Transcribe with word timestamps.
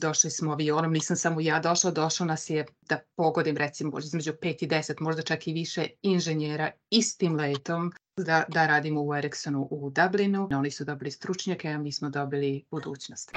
došli 0.00 0.30
smo 0.30 0.52
avionom, 0.52 0.92
nisam 0.92 1.16
samo 1.16 1.40
ja 1.40 1.60
došla, 1.60 1.90
došao 1.90 2.26
nas 2.26 2.50
je, 2.50 2.66
da 2.88 2.98
pogodim 3.16 3.56
recimo, 3.56 3.98
između 3.98 4.32
5 4.32 4.64
i 4.64 4.68
10, 4.68 5.00
možda 5.00 5.22
čak 5.22 5.46
i 5.46 5.52
više 5.52 5.86
inženjera 6.02 6.70
istim 6.90 7.36
letom 7.36 7.92
da, 8.16 8.44
da 8.48 8.66
radimo 8.66 9.02
u 9.02 9.14
Ericssonu 9.14 9.68
u 9.70 9.90
Dublinu. 9.90 10.48
Oni 10.52 10.70
su 10.70 10.84
dobili 10.84 11.10
stručnjake, 11.10 11.68
a 11.68 11.78
mi 11.78 11.92
smo 11.92 12.10
dobili 12.10 12.64
budućnost. 12.70 13.30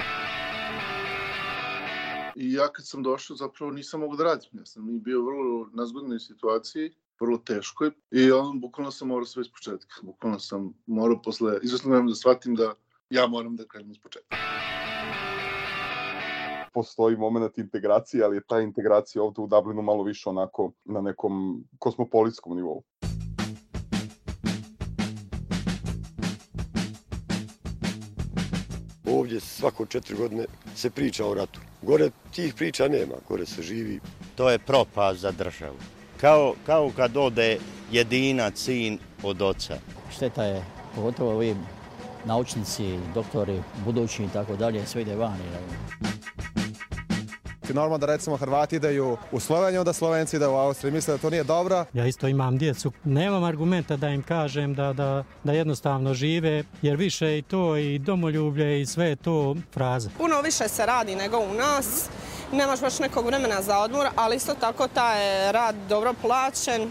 I 2.36 2.52
ja 2.52 2.72
kad 2.72 2.86
sam 2.86 3.02
došao 3.02 3.36
zapravo 3.36 3.72
nisam 3.72 4.00
mogu 4.00 4.16
da 4.16 4.24
radim. 4.24 4.50
Ja 4.52 4.66
sam 4.66 5.02
bio 5.02 5.20
u 5.20 5.24
vrlo 5.24 5.70
nazgodnoj 5.72 6.18
situaciji, 6.18 6.94
vrlo 7.20 7.38
teškoj 7.38 7.90
i 8.10 8.30
on 8.32 8.60
bukvalno 8.60 8.90
sam 8.90 9.08
morao 9.08 9.26
sve 9.26 9.40
iz 9.40 9.48
početka. 9.48 9.94
Bukvalno 10.02 10.38
sam 10.38 10.72
morao 10.86 11.22
posle 11.22 11.58
izvesno 11.62 12.02
da 12.02 12.14
shvatim 12.14 12.54
da 12.54 12.74
ja 13.10 13.26
moram 13.26 13.56
da 13.56 13.64
krenem 13.64 13.90
iz 13.90 13.98
početka 13.98 14.36
postoji 16.74 17.16
moment 17.16 17.58
integracije, 17.58 18.24
ali 18.24 18.36
je 18.36 18.46
ta 18.48 18.60
integracija 18.60 19.22
ovde 19.22 19.40
u 19.40 19.46
Dublinu 19.46 19.82
malo 19.82 20.02
više 20.02 20.28
onako 20.28 20.72
na 20.84 21.00
nekom 21.00 21.64
kosmopolitskom 21.78 22.56
nivou. 22.56 22.82
Ovdje 29.06 29.40
svako 29.40 29.86
četiri 29.86 30.16
godine 30.16 30.44
se 30.74 30.90
priča 30.90 31.26
o 31.26 31.34
ratu. 31.34 31.60
Gore 31.82 32.10
tih 32.34 32.54
priča 32.54 32.88
nema, 32.88 33.14
gore 33.28 33.46
se 33.46 33.62
živi. 33.62 34.00
To 34.34 34.50
je 34.50 34.58
propast 34.58 35.20
za 35.20 35.30
državu. 35.30 35.76
Kao, 36.20 36.54
kao 36.66 36.90
kad 36.96 37.16
ode 37.16 37.58
jedina 37.92 38.50
sin 38.54 38.98
od 39.22 39.42
oca. 39.42 39.74
Šteta 40.10 40.44
je, 40.44 40.64
pogotovo 40.94 41.30
ovi 41.30 41.56
naučnici, 42.24 42.98
doktori, 43.14 43.62
budući 43.84 44.24
i 44.24 44.28
tako 44.32 44.56
dalje, 44.56 44.86
sve 44.86 45.02
ide 45.02 45.16
vani. 45.16 45.44
Normalno 47.72 47.98
da 47.98 48.06
recimo 48.06 48.36
Hrvati 48.36 48.76
ideju 48.76 49.16
u 49.32 49.40
Sloveniju, 49.40 49.80
onda 49.80 49.92
Slovenci 49.92 50.36
ideju 50.36 50.50
u 50.50 50.56
Austriju. 50.56 50.92
Misle 50.92 51.14
da 51.14 51.18
to 51.18 51.30
nije 51.30 51.44
dobro. 51.44 51.84
Ja 51.92 52.06
isto 52.06 52.28
imam 52.28 52.58
djecu. 52.58 52.92
Nemam 53.04 53.44
argumenta 53.44 53.96
da 53.96 54.08
im 54.08 54.22
kažem 54.22 54.74
da, 54.74 54.92
da, 54.92 55.24
da 55.44 55.52
jednostavno 55.52 56.14
žive, 56.14 56.64
jer 56.82 56.96
više 56.96 57.38
i 57.38 57.42
to 57.42 57.76
i 57.76 57.98
domoljublje 57.98 58.80
i 58.80 58.86
sve 58.86 59.16
to 59.16 59.56
fraza. 59.72 60.10
Puno 60.18 60.40
više 60.40 60.68
se 60.68 60.86
radi 60.86 61.16
nego 61.16 61.38
u 61.38 61.54
nas. 61.54 62.06
Nemaš 62.52 62.80
baš 62.80 62.98
nekog 62.98 63.26
vremena 63.26 63.62
za 63.62 63.78
odmor, 63.78 64.06
ali 64.16 64.36
isto 64.36 64.54
tako 64.54 64.88
taj 64.88 65.52
rad 65.52 65.74
dobro 65.88 66.14
plaćen. 66.22 66.90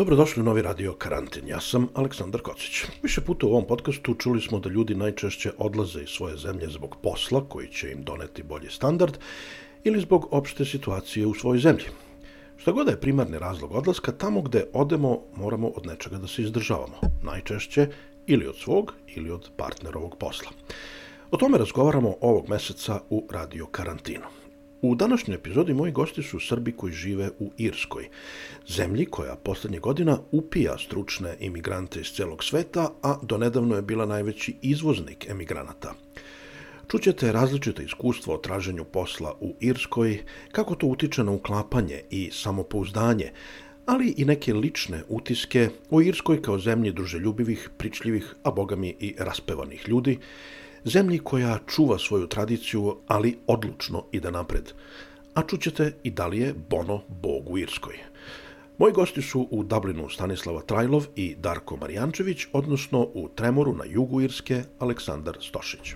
Dobrodošli 0.00 0.40
u 0.40 0.44
novi 0.44 0.62
radio 0.62 0.92
Karantin. 0.92 1.48
Ja 1.48 1.60
sam 1.60 1.88
Aleksandar 1.94 2.40
Kocić. 2.40 2.84
Više 3.02 3.20
puta 3.20 3.46
u 3.46 3.50
ovom 3.50 3.66
podcastu 3.66 4.14
čuli 4.14 4.40
smo 4.40 4.58
da 4.58 4.70
ljudi 4.70 4.94
najčešće 4.94 5.52
odlaze 5.58 6.02
iz 6.02 6.08
svoje 6.08 6.36
zemlje 6.36 6.68
zbog 6.68 6.96
posla 7.02 7.44
koji 7.48 7.68
će 7.68 7.90
im 7.92 8.02
doneti 8.02 8.42
bolji 8.42 8.70
standard 8.70 9.18
ili 9.84 10.00
zbog 10.00 10.28
opšte 10.30 10.64
situacije 10.64 11.26
u 11.26 11.34
svojoj 11.34 11.58
zemlji. 11.58 11.84
Šta 12.56 12.72
god 12.72 12.86
da 12.86 12.92
je 12.92 13.00
primarni 13.00 13.38
razlog 13.38 13.72
odlaska, 13.72 14.12
tamo 14.12 14.42
gde 14.42 14.64
odemo 14.72 15.20
moramo 15.36 15.68
od 15.68 15.86
nečega 15.86 16.18
da 16.18 16.26
se 16.26 16.42
izdržavamo. 16.42 17.00
Najčešće 17.22 17.88
ili 18.26 18.46
od 18.46 18.56
svog 18.56 18.94
ili 19.06 19.30
od 19.30 19.50
partnerovog 19.56 20.16
posla. 20.16 20.50
O 21.30 21.36
tome 21.36 21.58
razgovaramo 21.58 22.14
ovog 22.20 22.48
meseca 22.48 23.00
u 23.10 23.26
Radio 23.30 23.66
Karantinu. 23.66 24.39
U 24.82 24.94
današnjoj 24.94 25.34
epizodi 25.34 25.74
moji 25.74 25.92
gosti 25.92 26.22
su 26.22 26.40
Srbi 26.40 26.72
koji 26.72 26.92
žive 26.92 27.30
u 27.38 27.50
Irskoj, 27.56 28.08
zemlji 28.68 29.06
koja 29.06 29.36
poslednje 29.36 29.78
godina 29.78 30.18
upija 30.30 30.78
stručne 30.78 31.36
imigrante 31.40 32.00
iz 32.00 32.06
celog 32.06 32.44
sveta, 32.44 32.90
a 33.02 33.18
donedavno 33.22 33.76
je 33.76 33.82
bila 33.82 34.06
najveći 34.06 34.54
izvoznik 34.62 35.28
emigranata. 35.28 35.94
Čućete 36.88 37.32
različite 37.32 37.84
iskustva 37.84 38.34
o 38.34 38.38
traženju 38.38 38.84
posla 38.84 39.34
u 39.40 39.54
Irskoj, 39.60 40.18
kako 40.52 40.74
to 40.74 40.86
utiče 40.86 41.24
na 41.24 41.32
uklapanje 41.32 42.00
i 42.10 42.30
samopouzdanje, 42.32 43.30
ali 43.86 44.14
i 44.16 44.24
neke 44.24 44.54
lične 44.54 45.02
utiske 45.08 45.68
o 45.90 46.00
Irskoj 46.00 46.42
kao 46.42 46.58
zemlji 46.58 46.92
druželjubivih, 46.92 47.70
pričljivih, 47.78 48.34
a 48.42 48.50
bogami 48.50 48.96
i 49.00 49.14
raspevanih 49.18 49.88
ljudi, 49.88 50.18
zemlji 50.84 51.18
koja 51.18 51.58
čuva 51.66 51.98
svoju 51.98 52.26
tradiciju, 52.26 52.96
ali 53.06 53.38
odlučno 53.46 54.04
ide 54.12 54.30
napred. 54.30 54.72
A 55.34 55.42
čućete 55.42 55.92
i 56.02 56.10
da 56.10 56.26
li 56.26 56.38
je 56.38 56.54
Bono 56.70 57.02
bog 57.08 57.50
u 57.50 57.58
Irskoj. 57.58 57.94
Moji 58.78 58.92
gosti 58.92 59.22
su 59.22 59.48
u 59.50 59.62
Dublinu 59.64 60.08
Stanislava 60.08 60.62
Trajlov 60.62 61.06
i 61.16 61.34
Darko 61.34 61.76
Marijančević, 61.76 62.46
odnosno 62.52 63.00
u 63.14 63.28
Tremoru 63.34 63.74
na 63.74 63.84
jugu 63.84 64.20
Irske 64.20 64.62
Aleksandar 64.78 65.36
Stošić. 65.40 65.94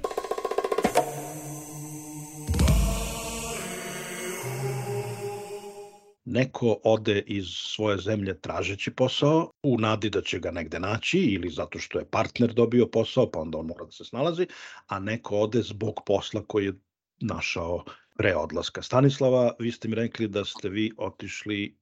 Neko 6.35 6.77
ode 6.85 7.23
iz 7.27 7.47
svoje 7.49 7.99
zemlje 7.99 8.41
tražeći 8.41 8.91
posao 8.91 9.51
u 9.63 9.79
nadi 9.79 10.11
da 10.11 10.23
će 10.23 10.39
ga 10.39 10.51
negde 10.51 10.81
naći 10.81 11.19
ili 11.19 11.51
zato 11.51 11.79
što 11.79 11.99
je 11.99 12.11
partner 12.11 12.55
dobio 12.55 12.87
posao 12.87 13.31
pa 13.31 13.41
onda 13.41 13.59
on 13.59 13.67
mora 13.67 13.85
da 13.85 13.93
se 13.93 14.05
snalazi, 14.05 14.47
a 14.87 14.99
neko 14.99 15.39
ode 15.39 15.63
zbog 15.63 16.03
posla 16.07 16.43
koji 16.47 16.65
je 16.65 16.75
našao 17.21 17.85
pre 18.17 18.35
odlaska. 18.37 18.83
Stanislava, 18.83 19.53
vi 19.59 19.73
ste 19.73 19.89
mi 19.89 19.95
rekli 19.95 20.29
da 20.29 20.45
ste 20.45 20.69
vi 20.69 20.93
otišli 20.99 21.79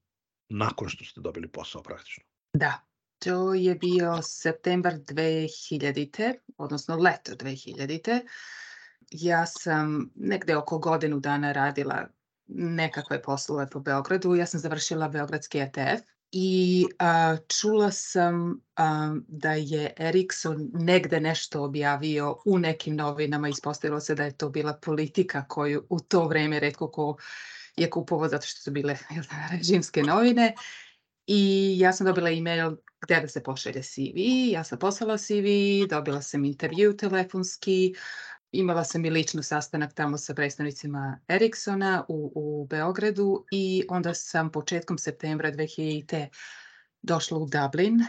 nakon 0.48 0.88
što 0.88 1.04
ste 1.04 1.20
dobili 1.20 1.48
posao 1.48 1.82
praktično. 1.82 2.24
Da, 2.52 2.80
to 3.18 3.54
je 3.54 3.74
bio 3.74 4.18
septembar 4.22 4.94
2000. 4.94 6.34
odnosno 6.58 6.96
leto 6.96 7.32
2000. 7.32 8.20
Ja 9.10 9.46
sam 9.46 10.10
negde 10.14 10.56
oko 10.56 10.78
godinu 10.78 11.20
dana 11.20 11.52
radila 11.52 12.08
nekakve 12.54 13.22
poslove 13.22 13.70
po 13.70 13.80
Beogradu. 13.80 14.34
Ja 14.34 14.46
sam 14.46 14.60
završila 14.60 15.08
Beogradski 15.08 15.58
ETF 15.58 16.02
i 16.32 16.86
a, 16.98 17.36
čula 17.48 17.90
sam 17.90 18.60
a, 18.76 19.14
da 19.28 19.52
je 19.52 19.92
Ericsson 19.98 20.70
negde 20.74 21.20
nešto 21.20 21.62
objavio 21.64 22.36
u 22.44 22.58
nekim 22.58 22.96
novinama. 22.96 23.48
Ispostavilo 23.48 24.00
se 24.00 24.14
da 24.14 24.24
je 24.24 24.36
to 24.36 24.48
bila 24.48 24.72
politika 24.72 25.44
koju 25.48 25.86
u 25.88 26.00
to 26.00 26.28
vreme 26.28 26.60
redko 26.60 26.90
ko 26.90 27.16
je 27.76 27.90
kupovao 27.90 28.28
zato 28.28 28.46
što 28.46 28.60
su 28.60 28.70
bile 28.70 28.98
režimske 29.50 30.02
novine. 30.02 30.54
I 31.26 31.74
ja 31.78 31.92
sam 31.92 32.06
dobila 32.06 32.30
e-mail 32.30 32.76
gde 33.02 33.20
da 33.20 33.28
se 33.28 33.42
pošalje 33.42 33.82
CV. 33.82 34.18
Ja 34.50 34.64
sam 34.64 34.78
poslala 34.78 35.18
CV, 35.18 35.46
dobila 35.90 36.22
sam 36.22 36.44
intervju 36.44 36.96
telefonski, 36.96 37.94
Imala 38.52 38.84
sam 38.84 39.04
i 39.04 39.10
ličnu 39.10 39.42
sastanak 39.42 39.94
tamo 39.94 40.18
sa 40.18 40.34
predstavnicima 40.34 41.18
Ericssona 41.28 42.04
u, 42.08 42.32
u 42.34 42.66
Beogradu 42.66 43.44
i 43.50 43.84
onda 43.88 44.14
sam 44.14 44.52
početkom 44.52 44.98
septembra 44.98 45.52
2000. 45.52 46.26
došla 47.02 47.38
u 47.38 47.46
Dublin. 47.46 48.04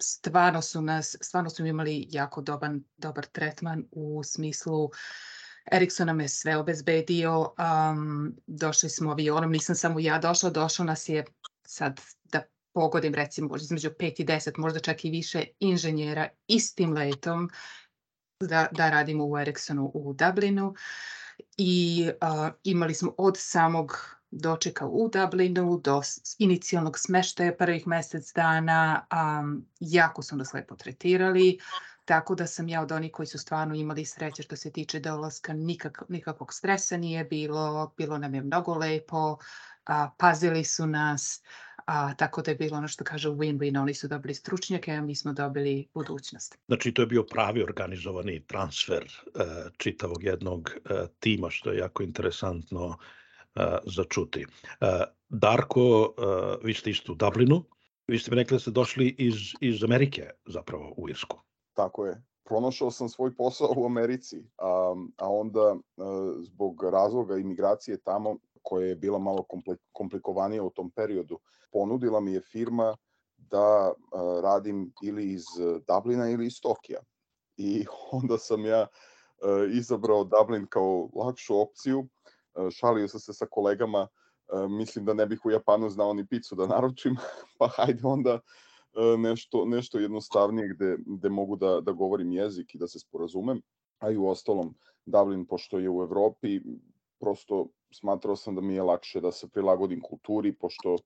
Stvarno 0.00 0.62
su 0.62 0.82
nas, 0.82 1.16
stvarno 1.20 1.50
su 1.50 1.66
imali 1.66 2.06
jako 2.10 2.42
dobar, 2.42 2.70
dobar 2.96 3.26
tretman 3.26 3.84
u 3.90 4.22
smislu 4.24 4.90
Ericsson 5.72 6.06
nam 6.06 6.20
je 6.20 6.28
sve 6.28 6.56
obezbedio, 6.56 7.40
um, 7.40 8.36
došli 8.46 8.90
smo 8.90 9.10
avionom, 9.10 9.52
nisam 9.52 9.76
samo 9.76 10.00
ja 10.00 10.18
došla, 10.18 10.50
došao 10.50 10.86
nas 10.86 11.08
je 11.08 11.24
sad 11.66 12.00
da 12.24 12.42
pogodim 12.72 13.14
recimo 13.14 13.56
između 13.56 13.90
5 13.90 14.20
i 14.22 14.24
10, 14.24 14.52
možda 14.58 14.80
čak 14.80 15.04
i 15.04 15.10
više 15.10 15.44
inženjera 15.60 16.28
istim 16.46 16.92
letom 16.92 17.50
da, 18.40 18.68
da 18.72 18.90
radimo 18.90 19.26
u 19.26 19.38
Ericssonu 19.38 19.90
u 19.94 20.12
Dublinu 20.12 20.74
i 21.56 22.06
uh, 22.22 22.48
imali 22.64 22.94
smo 22.94 23.14
od 23.18 23.34
samog 23.38 24.16
dočeka 24.30 24.86
u 24.86 25.08
Dublinu 25.08 25.80
do 25.84 26.00
inicijalnog 26.38 26.98
smeštaja 26.98 27.56
prvih 27.56 27.86
mesec 27.86 28.32
dana, 28.34 29.06
um, 29.12 29.66
jako 29.80 30.22
su 30.22 30.36
nas 30.36 30.52
lepo 30.52 30.76
tretirali, 30.76 31.58
tako 32.04 32.34
da 32.34 32.46
sam 32.46 32.68
ja 32.68 32.82
od 32.82 32.92
onih 32.92 33.12
koji 33.12 33.26
su 33.26 33.38
stvarno 33.38 33.74
imali 33.74 34.04
sreće 34.04 34.42
što 34.42 34.56
se 34.56 34.72
tiče 34.72 35.00
dolaska, 35.00 35.52
nikak, 35.52 36.02
nikakvog 36.08 36.54
stresa 36.54 36.96
nije 36.96 37.24
bilo, 37.24 37.94
bilo 37.96 38.18
nam 38.18 38.34
je 38.34 38.42
mnogo 38.42 38.74
lepo, 38.74 39.38
a, 39.86 40.10
pazili 40.18 40.64
su 40.64 40.86
nas, 40.86 41.42
A, 41.86 42.14
tako 42.14 42.42
da 42.42 42.50
je 42.50 42.56
bilo 42.56 42.76
ono 42.76 42.88
što 42.88 43.04
kaže 43.04 43.28
win-win, 43.28 43.80
oni 43.80 43.94
su 43.94 44.08
dobili 44.08 44.34
stručnjake, 44.34 44.92
a 44.92 45.02
mi 45.02 45.14
smo 45.14 45.32
dobili 45.32 45.88
budućnost. 45.94 46.58
Znači, 46.66 46.94
to 46.94 47.02
je 47.02 47.06
bio 47.06 47.22
pravi 47.22 47.62
organizovani 47.62 48.46
transfer 48.46 49.04
uh, 49.04 49.42
čitavog 49.76 50.24
jednog 50.24 50.70
uh, 50.76 50.96
tima, 51.20 51.50
što 51.50 51.72
je 51.72 51.78
jako 51.78 52.02
interesantno 52.02 52.86
uh, 52.86 52.96
za 53.84 54.04
čuti. 54.04 54.46
Uh, 54.46 54.88
Darko, 55.28 56.00
uh, 56.00 56.64
vi 56.64 56.74
ste 56.74 56.90
isto 56.90 57.12
u 57.12 57.14
Dublinu, 57.14 57.64
vi 58.06 58.18
ste 58.18 58.30
mi 58.30 58.36
rekli 58.36 58.54
da 58.54 58.58
ste 58.58 58.70
došli 58.70 59.14
iz, 59.18 59.34
iz 59.60 59.84
Amerike 59.84 60.30
zapravo 60.46 60.94
u 60.96 61.08
Irsku. 61.08 61.40
Tako 61.74 62.06
je. 62.06 62.22
Pronašao 62.44 62.90
sam 62.90 63.08
svoj 63.08 63.36
posao 63.36 63.74
u 63.76 63.86
Americi, 63.86 64.44
a, 64.58 64.94
a 65.16 65.28
onda 65.28 65.76
zbog 66.42 66.82
razloga 66.92 67.36
imigracije 67.36 68.00
tamo, 68.00 68.36
koja 68.64 68.86
je 68.86 68.96
bila 68.96 69.18
malo 69.18 69.44
komplikovanija 69.92 70.62
u 70.62 70.70
tom 70.70 70.90
periodu, 70.90 71.38
ponudila 71.72 72.20
mi 72.20 72.32
je 72.32 72.40
firma 72.40 72.96
da 73.36 73.92
radim 74.42 74.92
ili 75.02 75.32
iz 75.32 75.44
Dublina 75.88 76.30
ili 76.30 76.46
iz 76.46 76.60
Tokija. 76.62 77.00
I 77.56 77.84
onda 78.22 78.38
sam 78.38 78.64
ja 78.64 78.86
izabrao 79.72 80.24
Dublin 80.24 80.66
kao 80.66 81.08
lakšu 81.14 81.60
opciju, 81.60 82.08
šalio 82.70 83.08
sam 83.08 83.20
se 83.20 83.32
sa 83.32 83.46
kolegama, 83.50 84.08
mislim 84.68 85.04
da 85.04 85.14
ne 85.14 85.26
bih 85.26 85.40
u 85.44 85.50
Japanu 85.50 85.90
znao 85.90 86.14
ni 86.14 86.26
picu 86.26 86.54
da 86.54 86.66
naručim, 86.66 87.16
pa 87.58 87.68
hajde 87.68 88.00
onda 88.02 88.40
nešto, 89.18 89.64
nešto 89.64 89.98
jednostavnije 89.98 90.68
gde, 90.74 90.96
gde 91.06 91.28
mogu 91.28 91.56
da, 91.56 91.80
da 91.80 91.92
govorim 91.92 92.32
jezik 92.32 92.74
i 92.74 92.78
da 92.78 92.88
se 92.88 92.98
sporazumem, 92.98 93.62
a 93.98 94.10
i 94.10 94.16
u 94.16 94.28
ostalom 94.28 94.74
Dublin, 95.06 95.46
pošto 95.46 95.78
je 95.78 95.90
u 95.90 96.02
Evropi, 96.02 96.60
prosto 97.20 97.66
smatrao 97.94 98.36
sam 98.36 98.54
da 98.54 98.60
mi 98.60 98.74
je 98.74 98.82
lakše 98.82 99.20
da 99.20 99.32
se 99.32 99.48
prilagodim 99.48 100.00
kulturi, 100.00 100.52
pošto 100.52 100.96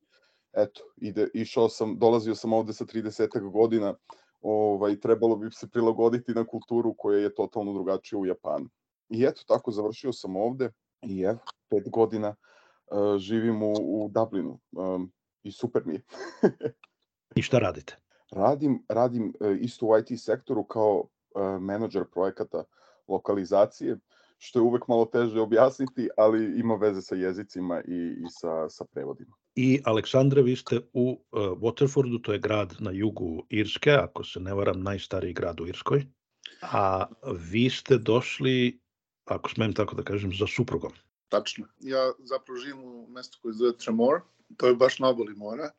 eto, 0.52 0.80
ide, 0.96 1.28
išao 1.34 1.68
sam, 1.68 1.98
dolazio 1.98 2.34
sam 2.34 2.52
ovde 2.52 2.72
sa 2.72 2.84
30 2.84 3.50
godina, 3.50 3.94
ovaj, 4.40 5.00
trebalo 5.00 5.36
bi 5.36 5.50
se 5.50 5.68
prilagoditi 5.68 6.34
na 6.34 6.44
kulturu 6.46 6.94
koja 6.98 7.20
je 7.20 7.34
totalno 7.34 7.72
drugačija 7.72 8.18
u 8.18 8.26
Japanu. 8.26 8.68
I 9.08 9.24
eto, 9.24 9.42
tako 9.46 9.70
završio 9.70 10.12
sam 10.12 10.36
ovde 10.36 10.70
i 11.02 11.20
evo, 11.20 11.38
pet 11.70 11.90
godina 11.90 12.28
uh, 12.28 13.18
živim 13.18 13.62
u, 13.62 13.72
u 13.72 14.08
Dublinu 14.08 14.60
um, 14.72 15.12
i 15.42 15.52
super 15.52 15.82
mi 15.86 15.94
je. 15.94 16.02
I 17.36 17.42
šta 17.42 17.58
radite? 17.58 17.96
Radim, 18.30 18.84
radim 18.88 19.34
uh, 19.40 19.56
isto 19.60 19.86
u 19.86 19.98
IT 19.98 20.20
sektoru 20.20 20.64
kao 20.64 20.98
uh, 21.00 21.60
menadžer 21.60 22.04
projekata 22.12 22.64
lokalizacije, 23.08 23.98
što 24.38 24.58
je 24.58 24.62
uvek 24.62 24.88
malo 24.88 25.04
teže 25.04 25.40
objasniti, 25.40 26.08
ali 26.16 26.60
ima 26.60 26.74
veze 26.74 27.02
sa 27.02 27.14
jezicima 27.14 27.80
i, 27.80 27.94
i 27.94 28.26
sa, 28.30 28.68
sa 28.68 28.84
prevodima. 28.84 29.36
I 29.54 29.80
Aleksandra, 29.84 30.42
vi 30.42 30.56
ste 30.56 30.80
u 30.92 31.10
uh, 31.10 31.40
Waterfordu, 31.40 32.22
to 32.22 32.32
je 32.32 32.38
grad 32.38 32.74
na 32.78 32.90
jugu 32.90 33.46
Irske, 33.48 33.90
ako 33.90 34.24
se 34.24 34.40
ne 34.40 34.54
varam, 34.54 34.82
najstariji 34.82 35.32
grad 35.32 35.60
u 35.60 35.66
Irskoj. 35.66 36.06
A 36.62 37.06
vi 37.50 37.70
ste 37.70 37.98
došli, 37.98 38.80
ako 39.24 39.50
smem 39.50 39.74
tako 39.74 39.96
da 39.96 40.02
kažem, 40.02 40.32
za 40.32 40.46
suprugom. 40.46 40.92
Tačno. 41.28 41.66
Ja 41.80 42.12
zapravo 42.18 42.58
živim 42.58 42.84
u 42.84 43.06
mestu 43.10 43.38
koje 43.42 43.54
zove 43.54 43.76
Tremor, 43.76 44.20
to 44.56 44.66
je 44.66 44.74
baš 44.74 44.98
na 44.98 45.08
oboli 45.08 45.34
mora. 45.34 45.70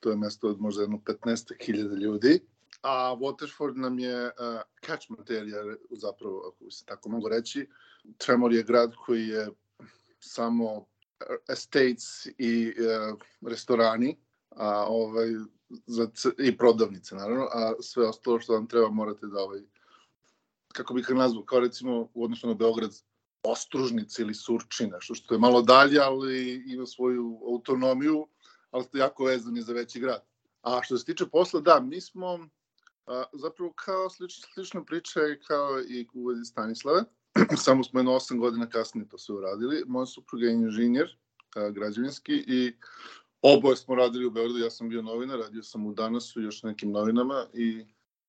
To 0.00 0.10
je 0.10 0.16
mesto 0.16 0.48
od 0.48 0.60
možda 0.60 0.82
jedno 0.82 0.98
15.000 0.98 2.00
ljudi 2.00 2.40
a 2.86 3.16
Waterford 3.18 3.76
nam 3.76 3.98
je 3.98 4.26
uh, 4.26 4.60
catchment 4.86 5.30
area, 5.30 5.76
zapravo, 5.90 6.42
ako 6.48 6.70
se 6.70 6.84
tako 6.84 7.08
mogu 7.08 7.28
reći. 7.28 7.66
Tremor 8.18 8.52
je 8.52 8.62
grad 8.62 8.94
koji 9.06 9.28
je 9.28 9.48
samo 10.20 10.86
estates 11.48 12.26
i 12.38 12.68
uh, 12.68 13.18
restorani, 13.46 14.16
a 14.50 14.86
ovaj 14.88 15.28
za 15.86 16.08
i 16.38 16.56
prodavnice 16.56 17.14
naravno, 17.14 17.48
a 17.52 17.72
sve 17.80 18.08
ostalo 18.08 18.40
što 18.40 18.52
vam 18.52 18.66
treba 18.66 18.90
morate 18.90 19.26
da 19.26 19.40
ovaj 19.40 19.60
kako 20.68 20.94
bih 20.94 21.06
ga 21.08 21.14
nazvao, 21.14 21.44
kao 21.44 21.60
recimo 21.60 22.08
u 22.14 22.24
odnosu 22.24 22.48
na 22.48 22.54
Beograd 22.54 22.90
Ostružnice 23.42 24.22
ili 24.22 24.34
Surčina, 24.34 25.00
što, 25.00 25.14
što 25.14 25.34
je 25.34 25.38
malo 25.38 25.62
dalje, 25.62 25.98
ali 26.00 26.64
ima 26.66 26.86
svoju 26.86 27.40
autonomiju, 27.46 28.26
ali 28.70 28.84
ste 28.84 28.98
jako 28.98 29.24
vezani 29.24 29.62
za 29.62 29.72
veći 29.72 30.00
grad. 30.00 30.24
A 30.62 30.80
što 30.82 30.98
se 30.98 31.04
tiče 31.04 31.26
posla, 31.26 31.60
da, 31.60 31.80
mi 31.80 32.00
smo 32.00 32.48
A, 33.06 33.24
zapravo 33.32 33.72
kao 33.72 34.10
slična, 34.10 34.48
slična 34.54 34.84
priča 34.84 35.20
je 35.20 35.40
kao 35.40 35.80
i 35.80 36.06
u 36.14 36.44
Stanislave, 36.44 37.02
samo 37.66 37.84
smo 37.84 38.00
jedno 38.00 38.14
osam 38.14 38.38
godina 38.38 38.68
kasnije 38.68 39.08
to 39.08 39.18
sve 39.18 39.34
uradili. 39.34 39.84
Moja 39.86 40.06
supruga 40.06 40.46
je 40.46 40.52
inženjer 40.52 41.16
građevinski 41.72 42.32
i 42.32 42.72
oboje 43.42 43.76
smo 43.76 43.94
radili 43.94 44.26
u 44.26 44.30
Beogradu, 44.30 44.58
ja 44.58 44.70
sam 44.70 44.88
bio 44.88 45.02
novinar, 45.02 45.38
radio 45.38 45.62
sam 45.62 45.86
u 45.86 45.92
Danasu 45.92 46.40
i 46.40 46.44
još 46.44 46.62
nekim 46.62 46.90
novinama 46.90 47.46
i 47.54 47.84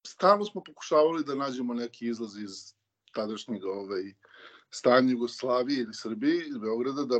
stalno 0.07 0.45
smo 0.45 0.63
pokušavali 0.63 1.23
da 1.23 1.35
nađemo 1.35 1.73
neki 1.73 2.07
izlaz 2.07 2.37
iz 2.37 2.73
tadašnjeg 3.11 3.65
ovaj, 3.65 4.13
stanja 4.69 5.11
Jugoslavije 5.11 5.81
ili 5.81 5.93
Srbije, 5.93 6.47
iz 6.47 6.57
Beograda, 6.57 7.03
da 7.05 7.19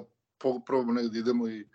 probamo 0.66 0.94
negde 0.94 1.19
idemo 1.19 1.50
i 1.50 1.68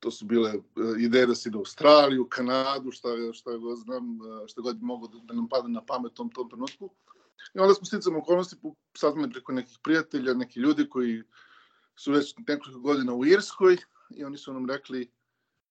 to 0.00 0.10
su 0.10 0.24
bile 0.24 0.50
e, 0.50 0.60
ideje 0.98 1.26
da 1.26 1.34
se 1.34 1.48
ide 1.48 1.58
u 1.58 1.60
Australiju, 1.60 2.28
Kanadu, 2.28 2.90
šta, 2.90 3.08
šta 3.32 3.56
god 3.56 3.78
znam, 3.78 4.18
e, 4.44 4.48
šta 4.48 4.60
god 4.60 4.82
mogu 4.82 5.08
da, 5.08 5.18
da 5.22 5.34
nam 5.34 5.48
pada 5.48 5.68
na 5.68 5.84
pamet 5.84 6.12
u 6.12 6.14
tom, 6.14 6.30
tom 6.30 6.50
trenutku. 6.50 6.90
I 7.54 7.58
onda 7.58 7.74
smo 7.74 7.86
sticam 7.86 8.16
okolnosti 8.16 8.56
saznali 8.96 9.30
preko 9.30 9.52
nekih 9.52 9.78
prijatelja, 9.82 10.34
neki 10.34 10.60
ljudi 10.60 10.88
koji 10.88 11.22
su 11.96 12.12
već 12.12 12.34
nekoliko 12.48 12.80
godina 12.80 13.14
u 13.14 13.26
Irskoj 13.26 13.76
i 14.10 14.24
oni 14.24 14.38
su 14.38 14.52
nam 14.52 14.70
rekli 14.70 15.10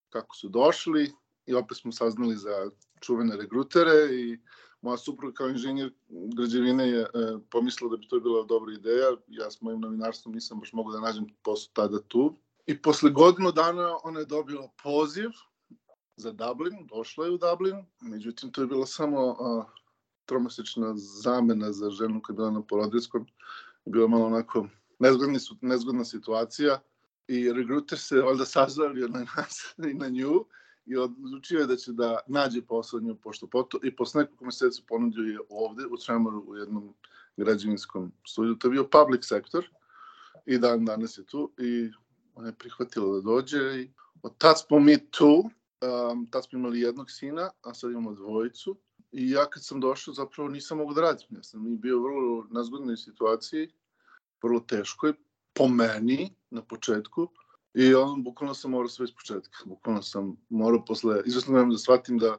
kako 0.10 0.36
su 0.36 0.50
došli 0.50 1.12
i 1.46 1.54
opet 1.54 1.78
smo 1.78 1.92
saznali 1.92 2.36
za 2.36 2.70
čuvene 3.02 3.38
regrutere 3.38 3.94
i 4.12 4.40
moja 4.82 4.98
supruga 4.98 5.34
kao 5.34 5.50
inženjer 5.50 5.94
građevine 6.36 6.90
je 6.90 7.02
e, 7.02 7.08
pomislila 7.52 7.92
da 7.92 7.98
bi 7.98 8.08
to 8.08 8.20
bila 8.20 8.44
dobra 8.44 8.74
ideja. 8.74 9.16
Ja 9.28 9.52
s 9.52 9.62
mojim 9.62 9.80
novinarstvom 9.80 10.36
nisam 10.36 10.60
baš 10.60 10.74
mogu 10.74 10.92
da 10.92 11.00
nađem 11.00 11.26
posao 11.44 11.72
tada 11.74 12.02
tu 12.02 12.38
I 12.68 12.82
posle 12.82 13.12
godinu 13.12 13.52
dana 13.52 13.98
ona 14.04 14.20
je 14.20 14.26
dobila 14.26 14.70
poziv 14.84 15.30
za 16.18 16.32
Dublin, 16.32 16.88
došla 16.88 17.26
je 17.26 17.32
u 17.32 17.38
Dublin, 17.38 17.86
međutim 18.02 18.52
to 18.52 18.62
je 18.62 18.68
bila 18.68 18.86
samo 18.86 19.20
a, 19.40 19.64
tromesečna 20.28 20.94
zamena 20.98 21.72
za 21.72 21.90
ženu 21.90 22.22
je 22.30 22.36
bila 22.36 22.52
na 22.52 22.62
porodiljskom. 22.62 23.26
Bila 23.86 24.08
malo 24.08 24.26
onako 24.26 24.68
nezgodna, 25.00 25.40
nezgodna 25.62 26.06
situacija 26.06 26.80
i 27.28 27.54
regruter 27.54 28.00
se 28.00 28.22
valjda 28.22 28.46
sazvalio 28.46 29.08
na 29.08 29.20
nas 29.20 29.76
i 29.92 29.94
na 29.94 30.10
nju 30.10 30.46
i 30.86 30.98
odlučio 30.98 31.60
je 31.60 31.68
da 31.68 31.76
će 31.76 31.92
da 31.92 32.20
nađe 32.28 32.62
posao 32.62 33.00
nju 33.00 33.16
pošto 33.16 33.48
poto 33.48 33.80
i 33.84 33.96
posle 33.96 34.22
nekoliko 34.22 34.46
meseci 34.46 34.84
ponudio 34.88 35.24
je 35.24 35.40
ovde 35.50 35.86
u 35.86 35.98
Tremoru 35.98 36.44
u 36.48 36.56
jednom 36.56 36.94
građevinskom 37.38 38.12
studiju. 38.28 38.56
To 38.56 38.68
je 38.68 38.72
bio 38.72 38.88
public 38.88 39.26
sektor 39.26 39.70
i 40.46 40.58
dan 40.58 40.86
danas 40.86 41.18
je 41.18 41.26
tu 41.26 41.52
i 41.58 41.92
ona 42.36 42.48
je 42.48 42.54
prihvatila 42.54 43.16
da 43.16 43.22
dođe 43.22 43.82
i 43.82 43.90
od 44.22 44.38
tad 44.38 44.60
smo 44.60 44.80
mi 44.80 45.12
tu, 45.12 45.50
um, 46.12 46.28
tad 46.32 46.46
smo 46.46 46.60
imali 46.60 46.82
jednog 46.82 47.12
sina, 47.12 47.50
a 47.62 47.74
sad 47.74 47.92
imamo 47.92 48.14
dvojicu. 48.14 48.76
I 49.12 49.32
ja 49.32 49.50
kad 49.50 49.66
sam 49.66 49.80
došao 49.80 50.14
zapravo 50.14 50.50
nisam 50.50 50.78
mogu 50.78 50.94
da 50.94 51.02
radim. 51.02 51.28
Ja 51.30 51.44
sam 51.44 51.80
bio 51.80 52.00
vrlo 52.00 52.48
nazgodnoj 52.50 52.98
situaciji, 52.98 53.70
vrlo 54.44 54.60
teškoj, 54.60 55.14
po 55.54 55.68
meni 55.68 56.36
na 56.50 56.62
početku. 56.62 57.28
I 57.74 57.94
on, 57.96 58.24
bukvalno 58.24 58.54
sam 58.54 58.72
morao 58.72 58.90
sve 58.90 59.04
iz 59.04 59.12
početka. 59.12 59.60
Bukvalno 59.66 60.02
sam 60.02 60.36
morao 60.50 60.86
posle, 60.86 61.22
izvesno 61.26 61.54
vremena 61.54 61.72
da 61.72 61.78
shvatim 61.78 62.18
da 62.18 62.38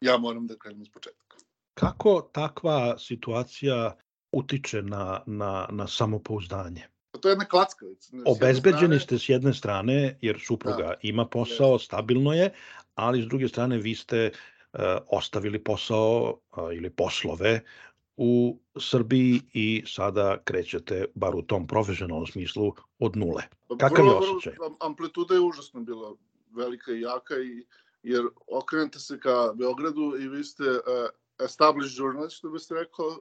ja 0.00 0.18
moram 0.18 0.46
da 0.46 0.56
krenem 0.56 0.82
iz 0.82 0.88
početka. 0.88 1.36
Kako 1.74 2.30
takva 2.32 2.98
situacija 2.98 3.96
utiče 4.32 4.82
na, 4.82 5.22
na, 5.26 5.68
na 5.70 5.86
samopouzdanje? 5.86 6.88
Pa 7.10 7.18
to 7.18 7.28
je 7.28 7.32
jedna 7.32 7.44
klackavica. 7.44 8.16
Obezbeđeni 8.26 9.00
ste 9.00 9.18
s 9.18 9.28
jedne 9.28 9.54
strane, 9.54 10.18
jer 10.20 10.40
supruga 10.46 10.76
da. 10.76 10.94
ima 11.02 11.26
posao, 11.26 11.78
yes. 11.78 11.84
stabilno 11.84 12.32
je, 12.32 12.52
ali 12.94 13.22
s 13.22 13.26
druge 13.26 13.48
strane 13.48 13.78
vi 13.78 13.94
ste 13.94 14.30
uh, 14.32 14.38
ostavili 15.06 15.64
posao 15.64 16.38
uh, 16.56 16.76
ili 16.76 16.90
poslove 16.90 17.60
u 18.16 18.58
Srbiji 18.80 19.40
i 19.52 19.84
sada 19.86 20.38
krećete, 20.44 21.04
bar 21.14 21.36
u 21.36 21.42
tom 21.42 21.66
profesionalnom 21.66 22.26
smislu, 22.26 22.72
od 22.98 23.16
nule. 23.16 23.42
Pa 23.68 23.76
Kakav 23.76 24.06
je 24.06 24.12
osjećaj? 24.12 24.52
Amplituda 24.80 25.34
je 25.34 25.40
užasno 25.40 25.80
bila 25.80 26.14
velika 26.56 26.92
i 26.92 27.00
jaka, 27.00 27.34
i, 27.34 27.66
jer 28.02 28.24
okrenete 28.46 28.98
se 28.98 29.20
ka 29.20 29.52
Beogradu 29.54 30.16
i 30.20 30.28
vi 30.28 30.44
ste 30.44 30.64
uh, 30.64 30.78
established 31.44 31.98
journalist, 31.98 32.36
što 32.36 32.50
biste 32.50 32.74
rekao 32.74 33.06
uh, 33.06 33.14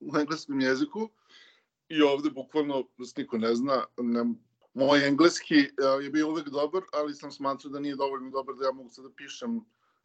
u 0.00 0.18
engleskom 0.18 0.60
jeziku, 0.60 1.08
i 1.88 2.02
ovde 2.02 2.30
bukvalno, 2.30 2.84
se 3.04 3.14
niko 3.16 3.38
ne 3.38 3.54
zna, 3.54 3.84
ne, 3.98 4.24
moj 4.74 5.08
engleski 5.08 5.54
uh, 5.58 6.04
je 6.04 6.10
bio 6.10 6.28
uvek 6.28 6.48
dobar, 6.48 6.82
ali 6.92 7.14
sam 7.14 7.32
smatrao 7.32 7.70
da 7.70 7.80
nije 7.80 7.96
dovoljno 7.96 8.30
dobar 8.30 8.54
da 8.54 8.64
ja 8.64 8.72
mogu 8.72 8.90
sad 8.90 9.04
da 9.04 9.10
pišem 9.16 9.60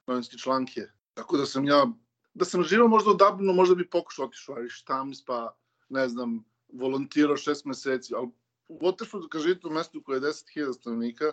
novinske 0.08 0.38
članke. 0.38 0.82
Tako 1.14 1.38
da 1.38 1.46
sam 1.46 1.66
ja, 1.66 1.88
da 2.34 2.46
sam 2.46 2.64
živao 2.64 2.88
možda 2.88 3.14
Dublinu, 3.14 3.54
možda 3.54 3.76
bi 3.76 3.90
pokušao 3.90 4.26
otišao 4.26 4.56
ali 4.56 4.70
Štams, 4.70 5.26
pa 5.26 5.56
ne 5.90 6.10
znam, 6.10 6.46
volontirao 6.74 7.38
šest 7.38 7.66
meseci, 7.66 8.14
ali 8.16 8.28
u 8.68 8.80
Waterfordu, 8.80 9.30
kad 9.30 9.42
živite 9.42 9.68
u 9.68 9.72
mestu 9.72 10.04
koje 10.04 10.18
je 10.18 10.22
10.000 10.22 10.74
stanovnika, 10.74 11.32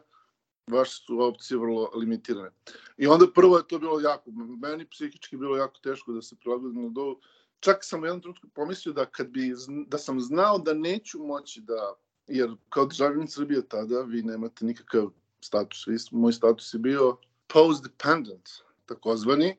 vaše 0.70 0.92
su 1.06 1.20
opcije 1.20 1.58
vrlo 1.58 1.90
limitirane. 1.94 2.50
I 2.96 3.06
onda 3.06 3.26
prvo 3.34 3.56
je 3.56 3.68
to 3.68 3.78
bilo 3.78 4.00
jako, 4.00 4.30
meni 4.62 4.86
psihički 4.90 5.36
bilo 5.36 5.56
jako 5.56 5.78
teško 5.82 6.12
da 6.12 6.22
se 6.22 6.36
prilagodim 6.36 6.82
na 6.82 6.88
dovu. 6.88 7.20
Čak 7.60 7.78
sam 7.80 8.02
u 8.02 8.06
jednom 8.06 8.20
trenutku 8.20 8.48
pomislio 8.54 8.92
da 8.92 9.06
kad 9.06 9.28
bi, 9.28 9.54
da 9.86 9.98
sam 9.98 10.20
znao 10.20 10.58
da 10.58 10.74
neću 10.74 11.18
moći 11.18 11.60
da, 11.60 11.94
jer 12.26 12.54
kao 12.68 12.86
državljan 12.86 13.28
Srbije 13.28 13.68
tada 13.68 14.02
vi 14.02 14.22
nemate 14.22 14.64
nikakav 14.64 15.10
status, 15.40 15.86
vi, 15.86 15.96
moj 16.10 16.32
status 16.32 16.74
je 16.74 16.78
bio 16.78 17.16
post-dependent, 17.52 18.48
takozvani, 18.86 19.56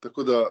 tako 0.00 0.22
da 0.22 0.48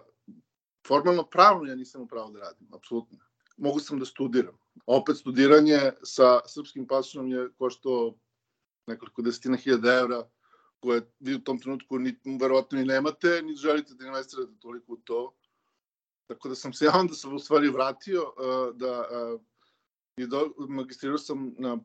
formalno 0.86 1.22
pravno 1.22 1.68
ja 1.68 1.74
nisam 1.74 2.02
u 2.02 2.08
pravo 2.08 2.30
da 2.30 2.40
radim, 2.40 2.68
apsolutno. 2.74 3.18
Mogu 3.56 3.80
sam 3.80 3.98
da 3.98 4.06
studiram. 4.06 4.58
Opet 4.86 5.16
studiranje 5.16 5.92
sa 6.02 6.40
srpskim 6.46 6.86
pasošom 6.86 7.28
je 7.28 7.48
košto 7.58 8.14
nekoliko 8.86 9.22
desetina 9.22 9.56
hiljada 9.56 9.94
evra 9.94 10.28
koje 10.80 11.02
vi 11.20 11.34
u 11.34 11.44
tom 11.44 11.58
trenutku 11.60 11.98
ni, 11.98 12.16
verovatno 12.40 12.78
ni 12.78 12.84
nemate, 12.84 13.42
ni 13.42 13.54
želite 13.54 13.94
da 13.94 14.06
investirate 14.06 14.52
toliko 14.60 14.92
u 14.92 14.96
to. 14.96 15.34
Tako 16.26 16.48
da 16.48 16.54
sam 16.54 16.72
se 16.72 16.84
ja 16.84 16.92
onda 16.94 17.14
sam 17.14 17.34
u 17.34 17.38
stvari 17.38 17.68
vratio 17.68 18.32
da 18.74 19.04
i 20.16 20.26
do, 20.26 20.54
magistrirao 20.68 21.18
sam 21.18 21.54
na 21.58 21.78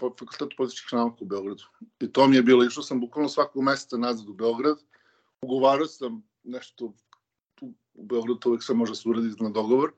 fakultetu 0.00 0.56
političkih 0.56 0.92
nauka 0.92 1.16
u 1.20 1.26
Beogradu. 1.26 1.62
I 2.00 2.12
to 2.12 2.28
mi 2.28 2.36
je 2.36 2.42
bilo, 2.42 2.64
išao 2.64 2.82
sam 2.82 3.00
bukvalno 3.00 3.28
svakog 3.28 3.62
meseca 3.62 3.96
nazad 3.96 4.28
u 4.28 4.34
Beograd, 4.34 4.78
ugovarao 5.42 5.86
sam 5.86 6.22
nešto 6.42 6.92
tu 7.54 7.74
u 7.94 8.04
Beogradu, 8.04 8.40
uvek 8.46 8.62
se 8.62 8.74
može 8.74 8.94
se 8.94 9.08
uraditi 9.08 9.42
na 9.42 9.50
dogovor, 9.50 9.92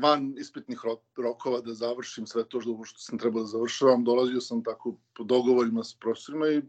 van 0.00 0.34
ispitnih 0.38 0.80
rokova 1.16 1.60
da 1.60 1.74
završim 1.74 2.26
sve 2.26 2.48
to 2.48 2.60
što, 2.60 2.98
sam 2.98 3.18
trebao 3.18 3.42
da 3.42 3.46
završavam, 3.46 4.04
dolazio 4.04 4.40
sam 4.40 4.64
tako 4.64 4.96
po 5.14 5.24
dogovorima 5.24 5.84
sa 5.84 5.96
profesorima 6.00 6.48
i 6.48 6.62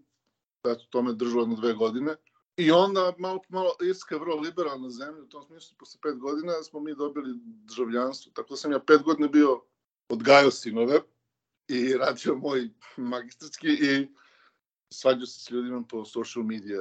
eto, 0.63 0.85
to 0.89 1.01
me 1.01 1.13
držalo 1.13 1.47
na 1.47 1.55
dve 1.55 1.73
godine. 1.73 2.15
I 2.57 2.71
onda 2.71 3.13
malo 3.17 3.39
po 3.39 3.55
malo, 3.55 3.71
Irska 3.83 4.15
je 4.15 4.19
vrlo 4.19 4.35
liberalna 4.35 4.89
zemlja, 4.89 5.23
u 5.23 5.27
tom 5.27 5.43
smislu 5.43 5.75
posle 5.79 5.99
pet 6.01 6.17
godina 6.17 6.53
smo 6.63 6.79
mi 6.79 6.95
dobili 6.95 7.39
državljanstvo, 7.43 8.31
tako 8.35 8.49
da 8.49 8.57
sam 8.57 8.71
ja 8.71 8.79
pet 8.79 9.01
godina 9.01 9.27
bio 9.27 9.61
odgajao 10.09 10.51
sinove 10.51 11.01
i 11.67 11.93
radio 11.93 12.35
moj 12.35 12.69
magistarski 12.97 13.67
i 13.67 14.07
svađao 14.93 15.25
se 15.25 15.39
s 15.39 15.51
ljudima 15.51 15.83
po 15.89 16.05
social 16.05 16.45
media, 16.45 16.79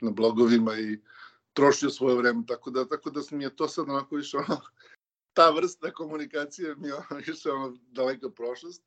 na 0.00 0.10
blogovima 0.10 0.78
i 0.78 0.98
trošio 1.52 1.90
svoje 1.90 2.16
vreme, 2.16 2.42
tako 2.46 2.70
da, 2.70 2.88
tako 2.88 3.10
da 3.10 3.20
mi 3.30 3.44
je 3.44 3.56
to 3.56 3.68
sad 3.68 3.88
onako 3.88 4.16
više 4.16 4.36
ono, 4.36 4.60
ta 5.32 5.50
vrsta 5.50 5.92
komunikacije 5.92 6.74
mi 6.76 6.88
je 6.88 6.94
više 7.26 7.50
ono 7.50 7.76
daleka 7.90 8.30
prošlost. 8.30 8.84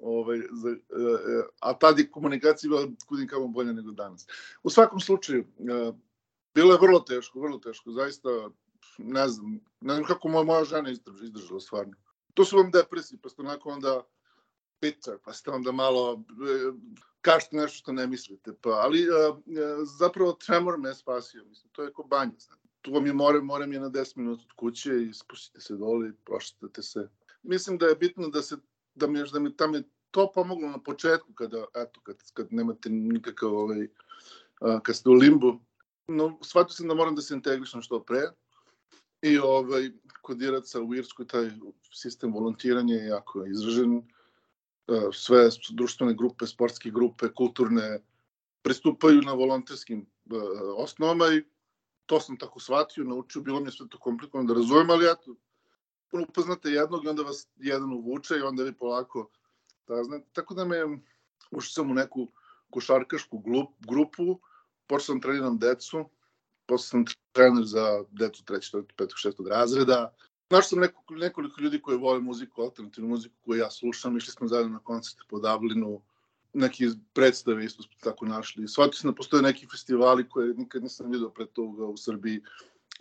Ovaj, 0.00 0.38
za, 0.52 0.68
e, 0.68 0.72
e, 0.72 1.42
a 1.60 1.78
tad 1.78 1.98
je 1.98 2.10
komunikacija 2.10 2.68
bila 2.68 2.88
kudim 3.08 3.28
kamo 3.28 3.48
bolja 3.48 3.72
nego 3.72 3.92
danas. 3.92 4.26
U 4.62 4.70
svakom 4.70 5.00
slučaju, 5.00 5.40
e, 5.40 5.92
bilo 6.54 6.72
je 6.72 6.78
vrlo 6.80 7.00
teško, 7.00 7.40
vrlo 7.40 7.58
teško, 7.58 7.92
zaista, 7.92 8.28
ne 8.98 9.28
znam, 9.28 9.60
ne 9.80 9.94
znam 9.94 10.04
kako 10.04 10.28
moja, 10.28 10.44
moja 10.44 10.64
žena 10.64 10.90
izdržala 11.22 11.60
stvarno. 11.60 11.94
To 12.34 12.44
su 12.44 12.56
vam 12.56 12.70
depresije, 12.70 13.18
pa 13.22 13.28
ste 13.28 13.42
onako 13.42 13.70
onda 13.70 14.02
bitter, 14.80 15.18
pa 15.24 15.32
ste 15.32 15.50
onda 15.50 15.72
malo 15.72 16.24
kažete 17.20 17.56
nešto 17.56 17.78
što 17.78 17.92
ne 17.92 18.06
mislite. 18.06 18.52
Pa, 18.60 18.70
ali 18.70 19.06
zapravo 19.98 20.32
tremor 20.32 20.78
me 20.78 20.94
spasio, 20.94 21.44
mislim, 21.44 21.70
to 21.72 21.82
je 21.82 21.92
ko 21.92 22.02
banja, 22.02 22.38
znam 22.38 22.58
tu 22.86 22.92
vam 22.92 23.06
je 23.06 23.12
more, 23.12 23.40
more 23.40 23.66
mi 23.66 23.74
je 23.76 23.80
na 23.80 23.90
10 23.90 24.16
minuta 24.16 24.42
od 24.42 24.52
kuće 24.56 25.02
i 25.02 25.12
spustite 25.12 25.60
se 25.60 25.74
dole 25.76 26.08
i 26.08 26.12
prošetate 26.24 26.82
se. 26.82 27.08
Mislim 27.42 27.78
da 27.78 27.86
je 27.86 27.94
bitno 27.94 28.28
da 28.28 28.42
se, 28.42 28.56
da 28.94 29.06
mi, 29.06 29.22
da 29.32 29.38
mi 29.38 29.56
tam 29.56 29.74
je 29.74 29.82
to 30.10 30.30
pomoglo 30.34 30.68
na 30.68 30.78
početku 30.78 31.32
kada, 31.34 31.64
eto, 31.74 32.00
kad, 32.02 32.16
kad 32.32 32.46
nemate 32.50 32.90
nikakav, 32.90 33.54
ovaj, 33.54 33.88
kad 34.82 34.96
ste 34.96 35.08
u 35.10 35.12
limbu. 35.12 35.58
No, 36.08 36.38
shvatio 36.42 36.74
sam 36.74 36.88
da 36.88 36.94
moram 36.94 37.14
da 37.14 37.22
se 37.22 37.34
integrišem 37.34 37.82
što 37.82 38.00
pre. 38.04 38.22
I 39.22 39.38
ovaj, 39.38 39.90
kod 40.22 40.42
Iraca 40.42 40.80
u 40.80 40.94
Irskoj 40.94 41.26
taj 41.26 41.50
sistem 41.92 42.32
volontiranja 42.32 42.94
je 42.94 43.06
jako 43.06 43.46
izražen. 43.46 44.02
Sve 45.12 45.48
društvene 45.70 46.14
grupe, 46.14 46.46
sportske 46.46 46.90
grupe, 46.90 47.28
kulturne, 47.28 48.00
pristupaju 48.62 49.22
na 49.22 49.32
volonterskim 49.32 50.06
osnovama 50.76 51.26
i 51.34 51.42
to 52.06 52.20
sam 52.20 52.36
tako 52.38 52.60
shvatio, 52.60 53.04
naučio, 53.04 53.42
bilo 53.42 53.60
mi 53.60 53.66
je 53.66 53.72
sve 53.72 53.88
to 53.88 53.98
komplikovano 53.98 54.48
da 54.48 54.60
razumem, 54.60 54.90
ali 54.90 55.06
eto, 55.06 55.34
upoznate 56.28 56.70
jednog 56.70 57.04
i 57.04 57.08
onda 57.08 57.22
vas 57.22 57.48
jedan 57.56 57.92
uvuče 57.92 58.34
i 58.38 58.42
onda 58.42 58.62
vi 58.62 58.72
polako 58.72 59.30
saznate. 59.86 60.26
Tako 60.32 60.54
da 60.54 60.64
me, 60.64 60.76
ušao 61.50 61.70
sam 61.70 61.90
u 61.90 61.94
neku 61.94 62.28
košarkašku 62.70 63.42
grupu, 63.78 64.40
počeo 64.86 65.04
sam 65.04 65.20
treniram 65.20 65.58
decu, 65.58 66.04
posle 66.66 66.86
sam 66.86 67.04
trener 67.32 67.64
za 67.64 68.04
decu 68.10 68.44
3. 68.44 68.76
4. 68.76 68.84
5. 68.96 69.32
6. 69.38 69.48
razreda. 69.48 70.14
Našao 70.50 70.68
sam 70.68 70.78
neko, 70.78 71.02
nekoliko 71.14 71.60
ljudi 71.60 71.80
koji 71.80 71.98
vole 71.98 72.20
muziku, 72.20 72.62
alternativnu 72.62 73.08
muziku 73.08 73.34
koju 73.44 73.58
ja 73.58 73.70
slušam, 73.70 74.16
išli 74.16 74.32
smo 74.32 74.48
zajedno 74.48 74.72
na 74.72 74.78
koncerte 74.78 75.22
po 75.28 75.38
Dublinu, 75.38 76.02
neki 76.52 76.88
predstave 77.12 77.64
isto 77.64 77.82
smo 77.82 77.92
tako 78.00 78.26
našli. 78.26 78.68
Shvatio 78.68 78.92
sam 78.92 79.10
da 79.10 79.14
postoje 79.14 79.42
neki 79.42 79.66
festivali 79.66 80.28
koje 80.28 80.54
nikad 80.54 80.82
nisam 80.82 81.10
vidio 81.10 81.30
pre 81.30 81.46
toga 81.46 81.84
u 81.86 81.96
Srbiji, 81.96 82.42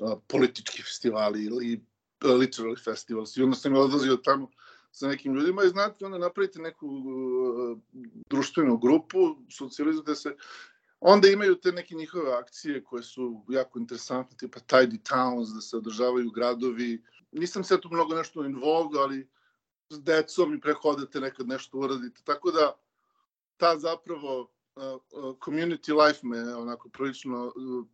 a, 0.02 0.16
politički 0.28 0.82
festivali 0.82 1.44
ili 1.44 1.82
literary 2.22 2.84
festivals. 2.84 3.38
I 3.38 3.44
onda 3.44 3.56
sam 3.56 3.75
odlazio 3.75 4.18
tamo 4.18 4.50
sa 4.92 5.08
nekim 5.08 5.36
ljudima 5.36 5.64
i 5.64 5.70
znate, 5.70 6.06
onda 6.06 6.18
napravite 6.18 6.60
neku 6.60 6.88
uh, 6.88 7.78
društvenu 8.30 8.78
grupu, 8.78 9.36
socijalizujete 9.50 10.16
se, 10.16 10.36
onda 11.00 11.28
imaju 11.28 11.56
te 11.56 11.72
neke 11.72 11.96
njihove 11.96 12.34
akcije 12.34 12.84
koje 12.84 13.04
su 13.04 13.46
jako 13.50 13.80
interesantne, 13.80 14.38
tipa 14.38 14.60
Tidy 14.60 14.98
Towns, 15.10 15.56
da 15.56 15.62
se 15.62 15.78
održavaju 15.78 16.32
gradovi. 16.32 17.02
Nisam 17.39 17.63
se 17.63 17.82
tu 17.82 17.89
mnogo 17.92 18.15
nešto 18.15 18.46
involved, 18.46 18.96
ali 18.96 19.27
s 19.89 20.04
decom 20.04 20.54
i 20.54 20.62
prehodate 20.62 21.20
nekad 21.20 21.48
nešto 21.48 21.77
uradite. 21.77 22.22
Tako 22.24 22.51
da, 22.51 22.74
ta 23.58 23.80
zapravo 23.80 24.42
uh, 24.42 25.01
community 25.46 26.06
life 26.06 26.20
me 26.24 26.56
onako 26.56 26.89
prilično 26.89 27.46
uh, 27.46 27.86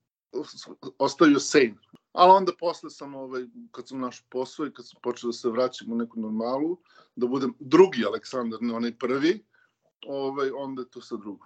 ostavio 0.98 1.40
sane. 1.40 1.78
Ali 2.12 2.32
onda 2.32 2.52
posle 2.60 2.90
sam, 2.90 3.16
ovaj, 3.16 3.46
kad 3.72 3.88
sam 3.88 4.00
naš 4.00 4.26
posao 4.30 4.66
i 4.66 4.74
kad 4.74 4.88
sam 4.88 5.00
počeo 5.04 5.28
da 5.28 5.34
se 5.34 5.50
vraćam 5.50 5.92
u 5.92 5.96
neku 5.96 6.20
normalu, 6.20 6.78
da 7.16 7.28
budem 7.28 7.54
drugi 7.60 8.06
Aleksandar, 8.06 8.62
ne 8.62 8.74
onaj 8.74 8.98
prvi, 8.98 9.46
ovaj, 10.08 10.52
onda 10.56 10.82
je 10.82 10.90
to 10.90 11.02
sa 11.02 11.16
drugo. 11.16 11.46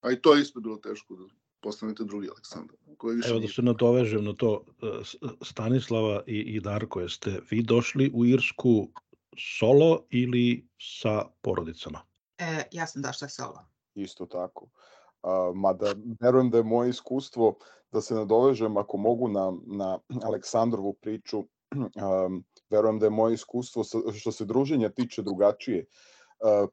A 0.00 0.12
i 0.12 0.22
to 0.22 0.34
je 0.34 0.42
isto 0.42 0.60
bilo 0.60 0.76
teško 0.76 1.14
da 1.14 1.24
postanete 1.66 2.04
drugi 2.04 2.28
Aleksandar. 2.28 2.76
Koji 2.96 3.16
više 3.16 3.30
Evo 3.30 3.40
da 3.40 3.48
se 3.48 3.62
nadovežem 3.62 4.24
na 4.24 4.34
to, 4.34 4.64
Stanislava 5.42 6.22
i, 6.26 6.38
i 6.38 6.60
Darko, 6.60 7.00
jeste 7.00 7.40
vi 7.50 7.62
došli 7.62 8.10
u 8.14 8.26
Irsku 8.26 8.88
solo 9.38 10.04
ili 10.10 10.68
sa 10.80 11.24
porodicama? 11.42 12.00
E, 12.38 12.62
ja 12.72 12.86
sam 12.86 13.02
došla 13.02 13.28
solo. 13.28 13.64
Isto 13.94 14.26
tako. 14.26 14.68
A, 15.22 15.52
mada 15.54 15.94
verujem 16.20 16.50
da 16.50 16.62
je 16.62 16.64
moje 16.64 16.90
iskustvo, 16.90 17.56
da 17.92 18.00
se 18.00 18.14
nadovežem 18.14 18.76
ako 18.76 18.96
mogu 18.96 19.28
na, 19.28 19.52
na 19.66 19.98
Aleksandrovu 20.22 20.92
priču, 20.92 21.38
um, 21.74 22.44
verujem 22.70 22.98
da 22.98 23.06
je 23.06 23.10
moje 23.10 23.34
iskustvo 23.34 23.84
što 24.14 24.32
se 24.32 24.44
druženja 24.44 24.88
tiče 24.88 25.22
drugačije, 25.22 25.82
uh, 25.82 26.15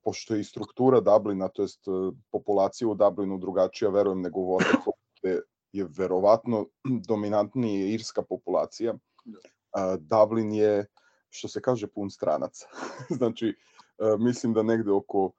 pošto 0.04 0.36
je 0.36 0.42
i 0.42 0.44
struktura 0.44 1.00
Dublina, 1.00 1.48
to 1.48 1.62
jest 1.62 1.88
uh, 1.88 2.14
populacija 2.32 2.88
u 2.88 2.96
Dublinu 2.96 3.38
drugačija, 3.38 3.90
verujem 3.90 4.22
nego 4.22 4.40
u 4.40 4.48
Waterfallu, 4.48 4.94
gde 5.20 5.42
je 5.72 5.88
verovatno 5.98 6.66
dominantnije 7.08 7.94
irska 7.94 8.22
populacija. 8.22 8.94
Uh, 8.94 9.96
Dublin 10.00 10.52
je, 10.52 10.86
što 11.30 11.48
se 11.48 11.62
kaže, 11.62 11.88
pun 11.88 12.10
stranaca. 12.10 12.68
znači, 13.18 13.56
uh, 13.98 14.20
mislim 14.20 14.54
da 14.54 14.64
negde 14.64 14.92
oko 14.92 15.32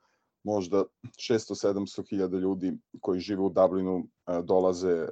možda 0.45 0.85
600-700 1.05 2.09
hiljada 2.09 2.39
ljudi 2.39 2.79
koji 3.01 3.21
žive 3.21 3.43
u 3.43 3.49
Dublinu 3.49 3.99
e, 4.27 4.43
dolaze 4.43 5.09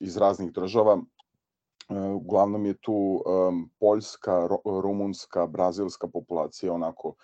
iz 0.00 0.16
raznih 0.16 0.52
država. 0.52 1.02
E, 1.88 2.00
uglavnom 2.00 2.66
je 2.66 2.74
tu 2.80 3.24
poljska, 3.80 4.48
rumunska, 4.64 5.46
brazilska 5.46 6.08
populacija 6.08 6.72
onako 6.72 7.08
uh, 7.08 7.14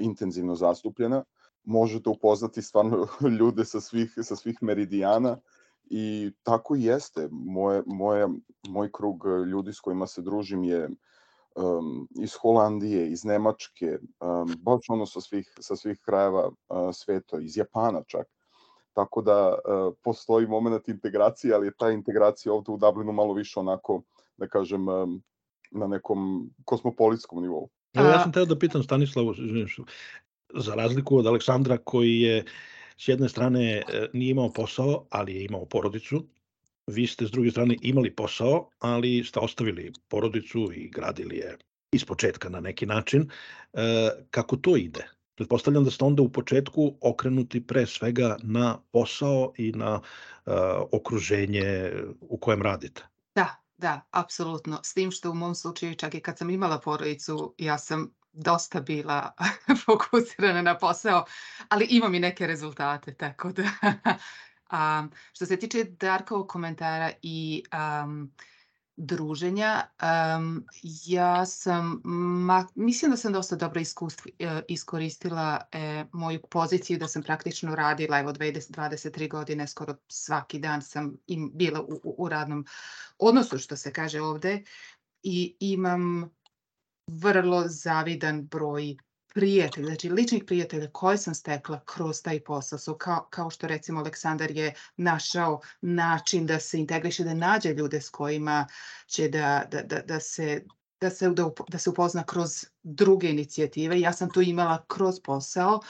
intenzivno 0.00 0.54
zastupljena. 0.54 1.24
Možete 1.64 2.10
upoznati 2.10 2.62
stvarno 2.62 3.06
ljude 3.38 3.64
sa 3.64 3.80
svih, 3.80 4.12
sa 4.22 4.36
svih 4.36 4.58
meridijana 4.60 5.38
i 5.84 6.32
tako 6.42 6.74
jeste. 6.74 7.28
Moje, 7.30 7.82
moje, 7.86 8.28
moj 8.68 8.92
krug 8.92 9.24
ljudi 9.46 9.72
s 9.72 9.80
kojima 9.80 10.06
se 10.06 10.22
družim 10.22 10.64
je 10.64 10.88
um, 11.54 12.08
iz 12.20 12.34
Holandije, 12.42 13.10
iz 13.10 13.24
Nemačke, 13.24 13.98
um, 14.20 14.54
baš 14.58 14.88
ono 14.88 15.06
sa 15.06 15.20
svih, 15.20 15.52
sa 15.60 15.76
svih 15.76 15.98
krajeva 16.04 16.48
uh, 16.48 16.88
sveta, 16.92 17.40
iz 17.40 17.56
Japana 17.56 18.02
čak. 18.06 18.26
Tako 18.92 19.22
da 19.22 19.48
uh, 19.48 19.94
postoji 20.02 20.46
moment 20.46 20.88
integracije, 20.88 21.54
ali 21.54 21.66
je 21.66 21.76
ta 21.78 21.90
integracija 21.90 22.52
ovde 22.52 22.72
u 22.72 22.76
Dublinu 22.76 23.12
malo 23.12 23.34
više 23.34 23.60
onako, 23.60 24.02
da 24.36 24.48
kažem, 24.48 24.88
um, 24.88 25.22
na 25.70 25.86
nekom 25.86 26.50
kosmopolitskom 26.64 27.42
nivou. 27.42 27.68
Evo, 27.94 28.08
ja 28.08 28.22
sam 28.22 28.32
teo 28.32 28.44
da 28.44 28.58
pitam 28.58 28.82
Stanislavu, 28.82 29.34
za 30.54 30.74
razliku 30.74 31.18
od 31.18 31.26
Aleksandra 31.26 31.78
koji 31.78 32.20
je 32.20 32.44
s 32.96 33.08
jedne 33.08 33.28
strane 33.28 33.82
nije 34.12 34.30
imao 34.30 34.52
posao, 34.52 35.06
ali 35.10 35.34
je 35.34 35.44
imao 35.44 35.64
porodicu, 35.64 36.24
vi 36.86 37.06
ste 37.06 37.26
s 37.26 37.30
druge 37.30 37.50
strane 37.50 37.76
imali 37.82 38.10
posao, 38.10 38.68
ali 38.78 39.24
ste 39.24 39.40
ostavili 39.40 39.92
porodicu 40.08 40.72
i 40.74 40.88
gradili 40.88 41.36
je 41.36 41.56
iz 41.92 42.04
početka 42.04 42.48
na 42.48 42.60
neki 42.60 42.86
način. 42.86 43.30
Kako 44.30 44.56
to 44.56 44.76
ide? 44.76 45.06
Pretpostavljam 45.34 45.84
da 45.84 45.90
ste 45.90 46.04
onda 46.04 46.22
u 46.22 46.28
početku 46.28 46.94
okrenuti 47.00 47.66
pre 47.66 47.86
svega 47.86 48.36
na 48.42 48.78
posao 48.92 49.52
i 49.58 49.72
na 49.72 49.94
uh, 49.94 50.52
okruženje 50.92 51.92
u 52.20 52.38
kojem 52.38 52.62
radite. 52.62 53.02
Da, 53.34 53.63
da, 53.84 54.00
apsolutno. 54.10 54.80
S 54.82 54.94
tim 54.94 55.10
što 55.10 55.30
u 55.30 55.34
mom 55.34 55.54
slučaju 55.54 55.94
čak 55.94 56.14
i 56.14 56.20
kad 56.20 56.38
sam 56.38 56.50
imala 56.50 56.80
porodicu, 56.80 57.54
ja 57.58 57.78
sam 57.78 58.14
dosta 58.32 58.80
bila 58.80 59.32
fokusirana 59.84 60.62
na 60.62 60.78
posao, 60.78 61.24
ali 61.68 61.86
imam 61.90 62.14
i 62.14 62.20
neke 62.20 62.46
rezultate, 62.46 63.14
tako 63.14 63.52
da... 63.52 63.62
um, 64.72 65.10
što 65.32 65.46
se 65.46 65.56
tiče 65.56 65.84
Darkovog 65.84 66.48
komentara 66.48 67.10
i 67.22 67.64
um, 67.72 68.32
druženja. 68.96 69.82
Um, 70.38 70.66
ja 71.06 71.46
sam, 71.46 72.00
ma, 72.04 72.66
mislim 72.74 73.10
da 73.10 73.16
sam 73.16 73.32
dosta 73.32 73.56
dobro 73.56 73.80
iskustvo, 73.80 74.30
e, 74.38 74.62
iskoristila 74.68 75.60
e, 75.72 76.04
moju 76.12 76.40
poziciju 76.50 76.98
da 76.98 77.08
sam 77.08 77.22
praktično 77.22 77.74
radila, 77.74 78.18
evo 78.18 78.32
20, 78.32 78.72
23 78.72 79.30
godine, 79.30 79.68
skoro 79.68 79.94
svaki 80.08 80.58
dan 80.58 80.82
sam 80.82 81.16
im 81.26 81.50
bila 81.54 81.80
u, 81.80 82.00
u, 82.04 82.14
u 82.18 82.28
radnom 82.28 82.66
odnosu, 83.18 83.58
što 83.58 83.76
se 83.76 83.92
kaže 83.92 84.20
ovde, 84.20 84.62
i 85.22 85.56
imam 85.60 86.30
vrlo 87.06 87.64
zavidan 87.66 88.46
broj 88.46 88.96
prijatelja, 89.34 89.86
znači 89.86 90.10
ličnih 90.10 90.44
prijatelja 90.46 90.88
koje 90.92 91.18
sam 91.18 91.34
stekla 91.34 91.80
kroz 91.84 92.22
taj 92.22 92.40
posao. 92.40 92.78
So, 92.78 92.94
kao, 92.94 93.26
kao 93.30 93.50
što 93.50 93.66
recimo 93.66 94.00
Aleksandar 94.00 94.50
je 94.50 94.74
našao 94.96 95.60
način 95.80 96.46
da 96.46 96.60
se 96.60 96.78
integriše, 96.78 97.24
da 97.24 97.34
nađe 97.34 97.74
ljude 97.74 98.00
s 98.00 98.10
kojima 98.10 98.66
će 99.06 99.28
da, 99.28 99.64
da, 99.70 99.82
da, 99.82 100.00
da 100.00 100.20
se 100.20 100.64
da 101.00 101.10
se, 101.10 101.30
da, 101.30 101.50
da 101.68 101.78
se 101.78 101.90
upozna 101.90 102.22
kroz 102.24 102.64
druge 102.82 103.30
inicijative. 103.30 104.00
Ja 104.00 104.12
sam 104.12 104.30
to 104.30 104.40
imala 104.40 104.84
kroz 104.88 105.20
posao, 105.24 105.80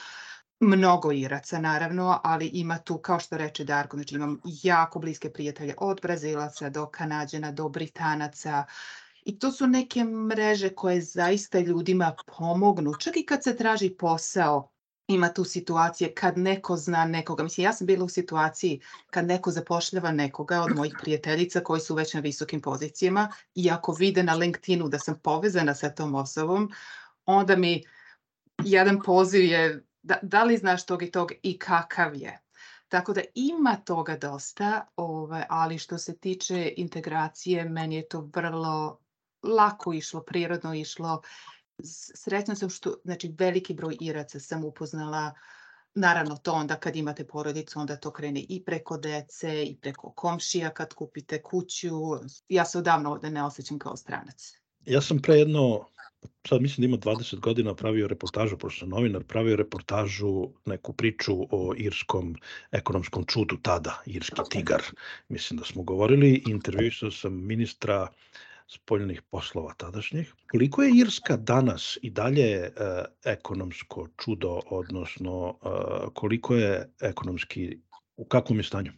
mnogo 0.60 1.12
Iraca 1.12 1.60
naravno, 1.60 2.20
ali 2.24 2.46
ima 2.46 2.78
tu, 2.78 2.98
kao 2.98 3.20
što 3.20 3.36
reče 3.36 3.64
Darko, 3.64 3.96
znači 3.96 4.14
imam 4.14 4.40
jako 4.44 4.98
bliske 4.98 5.32
prijatelje 5.32 5.74
od 5.78 6.00
Brazilaca 6.02 6.70
do 6.70 6.86
Kanadjana, 6.86 7.52
do 7.52 7.68
Britanaca, 7.68 8.64
I 9.24 9.38
to 9.38 9.50
su 9.50 9.66
neke 9.66 10.04
mreže 10.04 10.68
koje 10.68 11.00
zaista 11.00 11.58
ljudima 11.58 12.14
pomognu. 12.26 12.94
Čak 12.98 13.16
i 13.16 13.26
kad 13.26 13.42
se 13.42 13.56
traži 13.56 13.90
posao, 13.90 14.70
ima 15.06 15.32
tu 15.32 15.44
situacije 15.44 16.14
kad 16.14 16.38
neko 16.38 16.76
zna 16.76 17.04
nekoga. 17.04 17.42
Mislim, 17.42 17.64
ja 17.64 17.72
sam 17.72 17.86
bila 17.86 18.04
u 18.04 18.08
situaciji 18.08 18.80
kad 19.10 19.26
neko 19.26 19.50
zapošljava 19.50 20.12
nekoga 20.12 20.60
od 20.60 20.76
mojih 20.76 20.94
prijateljica 21.02 21.60
koji 21.60 21.80
su 21.80 21.94
već 21.94 22.14
na 22.14 22.20
visokim 22.20 22.60
pozicijama 22.60 23.32
i 23.54 23.70
ako 23.70 23.92
vide 23.92 24.22
na 24.22 24.34
LinkedInu 24.34 24.88
da 24.88 24.98
sam 24.98 25.18
povezana 25.22 25.74
sa 25.74 25.90
tom 25.90 26.14
osobom, 26.14 26.70
onda 27.26 27.56
mi 27.56 27.82
jedan 28.64 29.02
poziv 29.02 29.44
je 29.44 29.84
da, 30.02 30.18
da 30.22 30.44
li 30.44 30.56
znaš 30.56 30.86
tog 30.86 31.02
i 31.02 31.10
tog 31.10 31.32
i 31.42 31.58
kakav 31.58 32.14
je. 32.16 32.40
Tako 32.88 33.12
da 33.12 33.20
ima 33.34 33.76
toga 33.76 34.16
dosta, 34.16 34.86
ove, 34.96 35.46
ali 35.48 35.78
što 35.78 35.98
se 35.98 36.16
tiče 36.16 36.72
integracije, 36.76 37.64
meni 37.64 37.96
je 37.96 38.08
to 38.08 38.30
vrlo 38.34 39.03
lako 39.44 39.92
išlo, 39.92 40.22
prirodno 40.22 40.74
išlo. 40.74 41.22
Srećna 42.14 42.54
sam 42.54 42.70
što, 42.70 42.94
znači, 43.04 43.34
veliki 43.38 43.74
broj 43.74 43.96
Iraca 44.00 44.40
sam 44.40 44.64
upoznala 44.64 45.32
Naravno, 45.94 46.36
to 46.36 46.52
onda 46.52 46.76
kad 46.76 46.96
imate 46.96 47.24
porodicu, 47.24 47.80
onda 47.80 47.96
to 47.96 48.10
krene 48.10 48.44
i 48.48 48.62
preko 48.64 48.96
dece 48.98 49.64
i 49.64 49.76
preko 49.80 50.12
komšija 50.12 50.70
kad 50.70 50.94
kupite 50.94 51.42
kuću. 51.42 51.90
Ja 52.48 52.64
se 52.64 52.78
odavno 52.78 53.10
ovde 53.10 53.30
ne 53.30 53.44
osjećam 53.44 53.78
kao 53.78 53.96
stranac. 53.96 54.52
Ja 54.86 55.00
sam 55.00 55.18
pre 55.18 55.34
jedno, 55.34 55.88
sad 56.48 56.62
mislim 56.62 56.82
da 56.82 56.86
ima 56.86 57.16
20 57.16 57.40
godina 57.40 57.74
pravio 57.74 58.08
reportažu, 58.08 58.58
pošto 58.58 58.78
sam 58.78 58.88
novinar, 58.88 59.24
pravio 59.24 59.56
reportažu, 59.56 60.48
neku 60.64 60.92
priču 60.92 61.34
o 61.50 61.74
irskom 61.76 62.36
ekonomskom 62.70 63.24
čudu 63.26 63.56
tada, 63.62 64.02
irski 64.06 64.42
tigar. 64.50 64.82
Mislim 65.28 65.58
da 65.58 65.64
smo 65.64 65.82
govorili, 65.82 66.42
intervjuisao 66.46 67.10
sam 67.10 67.46
ministra 67.46 68.02
uh, 68.02 68.08
spoljnih 68.66 69.22
poslova 69.22 69.74
tadašnjih. 69.74 70.34
Koliko 70.50 70.82
je 70.82 70.90
Irska 70.96 71.36
danas 71.36 71.98
i 72.02 72.10
dalje 72.10 72.50
e, 72.50 72.70
ekonomsko 73.24 74.08
čudo, 74.24 74.60
odnosno 74.66 75.58
e, 75.62 75.68
koliko 76.14 76.54
je 76.54 76.94
ekonomski, 77.00 77.80
u 78.16 78.24
kakvom 78.24 78.58
je 78.58 78.64
stanju? 78.64 78.92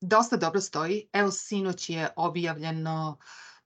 Dosta 0.00 0.36
dobro 0.36 0.60
stoji. 0.60 1.08
Evo, 1.12 1.30
sinoć 1.30 1.90
je 1.90 2.08
objavljeno, 2.16 3.18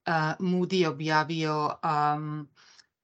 uh, 0.07 0.13
Moody 0.39 0.75
je 0.75 0.89
objavio 0.89 1.71
um, 1.85 2.49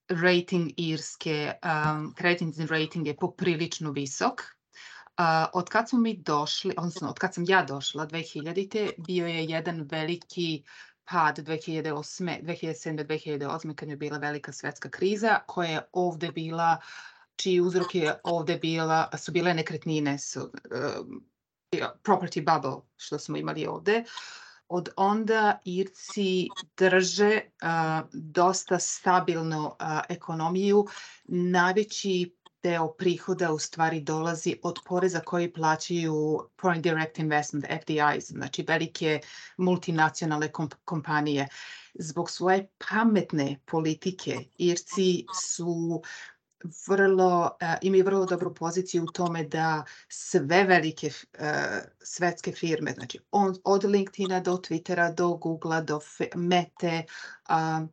rating 0.08 0.70
Irske, 0.76 1.52
um, 1.64 2.14
kreditni 2.14 2.66
rating 2.66 3.06
je 3.06 3.16
poprilično 3.16 3.90
visok. 3.90 4.40
Uh, 4.40 5.24
od 5.52 5.68
kad 5.68 5.88
smo 5.88 5.98
mi 5.98 6.16
došli, 6.16 6.74
odnosno 6.76 7.08
od 7.08 7.18
kad 7.18 7.34
sam 7.34 7.44
ja 7.48 7.62
došla 7.62 8.06
2000. 8.06 8.90
bio 8.98 9.26
je 9.26 9.44
jedan 9.44 9.82
veliki 9.90 10.64
pad 11.04 11.38
2008. 11.38 12.42
2007. 12.42 13.06
2008. 13.06 13.74
kad 13.74 13.88
je 13.88 13.96
bila 13.96 14.18
velika 14.18 14.52
svetska 14.52 14.90
kriza 14.90 15.38
koja 15.46 15.70
je 15.70 15.80
ovde 15.92 16.32
bila 16.32 16.76
čiji 17.36 17.60
uzrok 17.60 17.94
je 17.94 18.14
ovde 18.24 18.56
bila, 18.56 19.10
su 19.18 19.32
bile 19.32 19.54
nekretnine, 19.54 20.18
su, 20.18 20.40
um, 20.40 21.24
property 22.02 22.54
bubble 22.54 22.80
što 22.96 23.18
smo 23.18 23.36
imali 23.36 23.66
ovde. 23.66 24.04
Od 24.68 24.88
onda 24.96 25.58
Irci 25.64 26.48
drže 26.76 27.40
uh, 27.62 28.08
dosta 28.12 28.78
stabilnu 28.78 29.66
uh, 29.66 29.74
ekonomiju. 30.08 30.86
Najveći 31.24 32.36
deo 32.62 32.92
prihoda 32.92 33.52
u 33.52 33.58
stvari 33.58 34.00
dolazi 34.00 34.56
od 34.62 34.78
poreza 34.86 35.20
koji 35.20 35.52
plaćaju 35.52 36.48
Foreign 36.60 36.82
Direct 36.82 37.18
Investment, 37.18 37.66
FDIs, 37.82 38.28
znači 38.28 38.64
velike 38.68 39.20
multinacionalne 39.56 40.52
komp 40.52 40.74
kompanije. 40.84 41.48
Zbog 41.94 42.30
svoje 42.30 42.68
pametne 42.90 43.58
politike 43.66 44.44
Irci 44.58 45.26
su 45.44 46.02
vrlo, 46.88 47.56
uh, 47.62 47.68
imaju 47.82 48.04
vrlo 48.04 48.26
dobru 48.26 48.54
poziciju 48.54 49.04
u 49.04 49.12
tome 49.12 49.44
da 49.44 49.84
sve 50.08 50.64
velike 50.64 51.06
uh, 51.06 51.46
svetske 52.02 52.52
firme, 52.52 52.92
znači 52.92 53.18
on, 53.30 53.54
od 53.64 53.84
LinkedIna 53.84 54.40
do 54.40 54.52
Twittera, 54.52 55.14
do 55.14 55.28
Googlea, 55.28 55.80
do 55.80 56.00
Mete, 56.34 57.04
uh, 57.48 57.88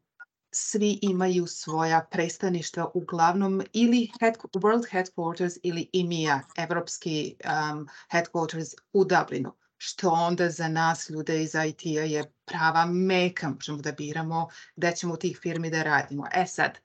svi 0.51 0.99
imaju 1.01 1.47
svoja 1.47 2.07
predstavništva 2.11 2.91
uglavnom 2.93 3.61
ili 3.73 4.11
head, 4.19 4.37
World 4.53 4.85
Headquarters 4.91 5.57
ili 5.63 5.89
EMEA, 5.93 6.41
evropski 6.57 7.35
um, 7.45 7.87
headquarters 8.11 8.73
u 8.93 9.05
Dublinu, 9.05 9.55
što 9.77 10.09
onda 10.09 10.49
za 10.49 10.67
nas 10.67 11.09
ljude 11.09 11.43
iz 11.43 11.55
IT-a 11.67 12.03
je 12.03 12.33
prava 12.45 12.85
meka, 12.85 13.49
možemo 13.49 13.81
da 13.81 13.91
biramo 13.91 14.47
gde 14.75 14.95
ćemo 14.95 15.13
u 15.13 15.17
tih 15.17 15.39
firmi 15.41 15.69
da 15.69 15.83
radimo. 15.83 16.27
E 16.33 16.45
sad, 16.45 16.79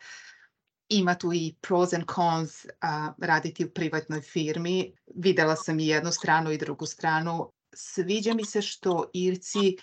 ima 0.89 1.15
tu 1.15 1.33
i 1.33 1.57
pros 1.61 1.93
and 1.93 2.05
cons 2.15 2.67
a, 2.81 3.13
raditi 3.19 3.65
u 3.65 3.71
privatnoj 3.71 4.21
firmi. 4.21 4.97
Videla 5.17 5.57
sam 5.57 5.81
i 5.81 5.87
jednu 5.87 6.13
stranu 6.13 6.51
i 6.51 6.59
drugu 6.59 6.87
stranu. 6.87 7.53
Sviđa 7.75 8.35
mi 8.35 8.45
se 8.45 8.63
što 8.63 9.11
Irci, 9.13 9.77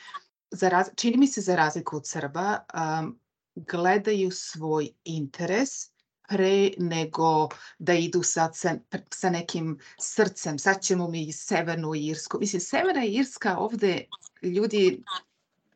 za 0.51 0.69
raz, 0.69 0.87
čini 0.95 1.17
mi 1.17 1.27
se 1.27 1.41
za 1.41 1.55
razliku 1.55 1.97
od 1.97 2.07
Srba, 2.07 2.65
um, 2.73 3.19
gledaju 3.67 4.31
svoj 4.31 4.89
interes 5.03 5.69
pre 6.29 6.71
nego 6.77 7.49
da 7.79 7.93
idu 7.93 8.23
sad 8.23 8.55
sa, 8.55 8.77
sa 9.13 9.29
nekim 9.29 9.79
srcem. 9.99 10.59
Sad 10.59 10.81
ćemo 10.81 11.07
mi 11.07 11.31
Severnu 11.31 11.95
Irsku. 11.95 12.39
Mislim, 12.39 12.59
Severna 12.59 13.05
Irska 13.05 13.57
ovde 13.57 14.05
ljudi 14.41 15.03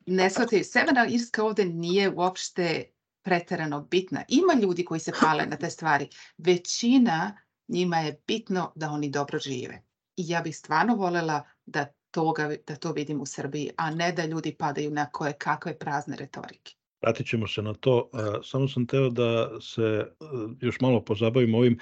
ne 0.06 0.30
shvataju. 0.30 0.64
Severna 0.64 1.08
Irska 1.10 1.44
ovde 1.44 1.66
nije 1.66 2.10
uopšte 2.10 2.84
preterano 3.22 3.82
bitna. 3.82 4.24
Ima 4.28 4.54
ljudi 4.54 4.86
koji 4.86 5.00
se 5.00 5.12
pale 5.22 5.46
na 5.46 5.58
te 5.58 5.70
stvari. 5.70 6.10
Većina 6.38 7.38
njima 7.68 7.98
je 7.98 8.22
bitno 8.28 8.72
da 8.76 8.90
oni 8.90 9.10
dobro 9.10 9.40
žive. 9.40 9.84
I 10.18 10.30
ja 10.30 10.42
bih 10.42 10.58
stvarno 10.58 10.96
volela 10.96 11.44
da, 11.66 11.86
toga, 12.12 12.56
da 12.68 12.76
to 12.76 12.92
vidim 12.92 13.22
u 13.22 13.26
Srbiji, 13.26 13.72
a 13.78 13.92
ne 13.92 14.12
da 14.12 14.26
ljudi 14.26 14.56
padaju 14.56 14.92
na 14.92 15.10
koje 15.10 15.34
kakve 15.34 15.80
prazne 15.80 16.16
retorike. 16.16 16.76
Vratit 17.06 17.28
ćemo 17.28 17.48
se 17.48 17.62
na 17.62 17.74
to. 17.74 18.10
Samo 18.44 18.68
sam 18.68 18.88
teo 18.88 19.10
da 19.10 19.50
se 19.62 19.82
e, 19.82 20.06
još 20.62 20.80
malo 20.80 21.02
pozabavim 21.02 21.56
ovim. 21.56 21.78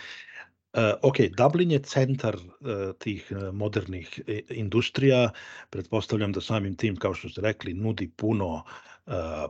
E, 0.74 0.94
ok, 1.02 1.16
Dublin 1.38 1.72
je 1.72 1.80
centar 1.80 2.36
e, 2.36 2.94
tih 3.00 3.32
modernih 3.54 4.22
industrija. 4.50 5.30
Pretpostavljam 5.70 6.32
da 6.32 6.42
samim 6.42 6.76
tim, 6.76 6.96
kao 6.96 7.14
što 7.14 7.30
ste 7.30 7.42
rekli, 7.42 7.74
nudi 7.74 8.12
puno 8.16 8.64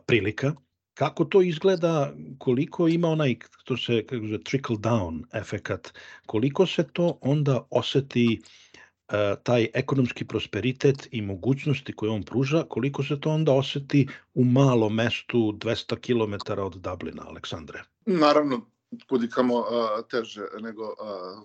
prilika. 0.06 0.54
Kako 0.94 1.26
to 1.26 1.42
izgleda, 1.42 2.14
koliko 2.38 2.88
ima 2.88 3.08
onaj, 3.08 3.36
to 3.64 3.78
se 3.78 4.06
kaže, 4.06 4.40
trickle 4.44 4.76
down 4.76 5.24
efekat, 5.34 5.94
koliko 6.26 6.66
se 6.66 6.88
to 6.94 7.18
onda 7.22 7.68
oseti 7.70 8.42
e, 8.42 8.73
taj 9.44 9.68
ekonomski 9.74 10.28
prosperitet 10.28 11.08
i 11.12 11.22
mogućnosti 11.22 11.96
koje 11.96 12.12
on 12.12 12.24
pruža, 12.24 12.64
koliko 12.70 13.04
se 13.04 13.22
to 13.22 13.30
onda 13.30 13.54
oseti 13.54 14.08
u 14.34 14.44
malom 14.44 14.96
mestu 14.96 15.38
200 15.38 16.00
km 16.00 16.62
od 16.62 16.76
Dublina, 16.76 17.24
Aleksandre? 17.28 17.84
Naravno, 18.06 18.62
kudikamo 19.10 19.56
uh, 19.56 19.66
teže 20.10 20.46
nego 20.62 20.84
uh, 20.84 20.96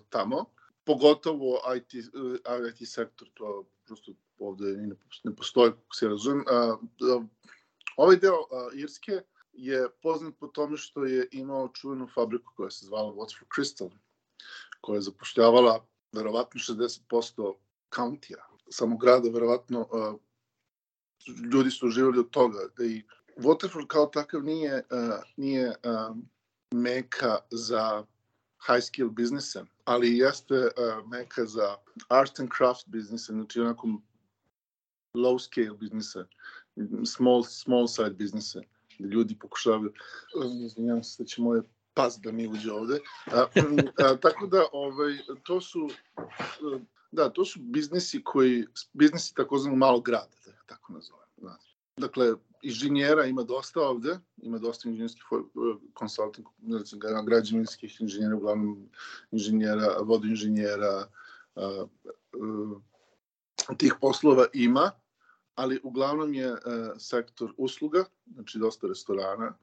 tamo. 0.09 0.45
Pogotovo 0.83 1.59
IT, 1.77 1.93
IT 2.69 2.89
sektor, 2.89 3.27
to 3.33 3.63
prosto 3.85 4.11
ovde 4.39 4.65
ne, 5.23 5.35
postoji, 5.35 5.71
kako 5.71 5.95
se 5.95 6.07
razumem. 6.07 6.45
Ovaj 7.97 8.15
deo 8.15 8.37
Irske 8.73 9.21
je 9.53 9.87
poznat 10.01 10.33
po 10.39 10.47
tome 10.47 10.77
što 10.77 11.05
je 11.05 11.27
imao 11.31 11.69
čuvenu 11.73 12.07
fabriku 12.15 12.53
koja 12.55 12.69
se 12.69 12.85
zvala 12.85 13.13
What's 13.13 13.39
for 13.39 13.47
Crystal, 13.55 13.89
koja 14.81 14.95
je 14.95 15.01
zapošljavala 15.01 15.85
verovatno 16.11 16.59
60% 16.59 17.55
countija, 17.95 18.37
samo 18.69 18.97
grada, 18.97 19.29
verovatno 19.29 19.79
uh, 19.81 20.19
ljudi 21.53 21.71
su 21.71 21.89
živjeli 21.89 22.19
od 22.19 22.29
toga. 22.29 22.59
I 22.79 23.03
Waterford 23.37 23.87
kao 23.87 24.05
takav 24.05 24.43
nije, 24.43 24.83
uh, 24.91 25.23
nije 25.37 25.67
uh, 25.69 26.17
meka 26.73 27.37
za 27.51 28.05
high 28.67 28.83
skill 28.83 29.09
biznise, 29.09 29.63
ali 29.85 30.17
jeste 30.17 30.55
uh, 30.55 31.07
meka 31.09 31.45
za 31.45 31.75
art 32.07 32.39
and 32.39 32.49
craft 32.57 32.87
biznise, 32.87 33.33
znači 33.33 33.59
onako 33.59 33.87
low 35.15 35.39
scale 35.39 35.77
biznise, 35.77 36.25
small, 37.05 37.43
small 37.43 37.87
side 37.87 38.09
biznise, 38.09 38.61
gde 38.99 39.07
ljudi 39.07 39.39
pokušavaju, 39.39 39.93
izvinjam 40.65 41.03
se 41.03 41.23
da 41.23 41.27
će 41.27 41.41
moje 41.41 41.61
pas 41.99 42.19
da 42.19 42.31
mi 42.31 42.47
uđe 42.47 42.71
ovde. 42.71 42.99
A, 43.25 43.45
a, 43.97 44.15
tako 44.21 44.47
da, 44.47 44.65
ovaj, 44.71 45.17
to 45.43 45.61
su, 45.61 45.89
da, 47.11 47.29
to 47.29 47.45
su 47.45 47.59
biznisi 47.59 48.23
koji, 48.23 48.65
biznisi 48.93 49.35
takozvano 49.35 49.75
malog 49.75 50.05
grada, 50.05 50.35
da 50.45 50.51
tako 50.65 50.93
nazovem. 50.93 51.27
Da. 51.37 51.57
Dakle, 51.97 52.33
inženjera 52.61 53.25
ima 53.25 53.43
dosta 53.43 53.81
ovde, 53.81 54.19
ima 54.37 54.57
dosta 54.57 54.89
inženjerskih 54.89 55.23
konsultant, 55.93 56.47
građevinskih 57.25 58.01
inženjera, 58.01 58.35
uglavnom 58.35 58.89
inženjera, 59.31 59.97
vodoinženjera, 60.01 61.05
tih 63.77 63.95
poslova 64.01 64.45
ima, 64.53 64.91
ali 65.55 65.79
uglavnom 65.83 66.33
je 66.33 66.55
sektor 66.97 67.53
usluga, 67.57 68.05
znači 68.25 68.59
dosta 68.59 68.87
restorana, 68.87 69.57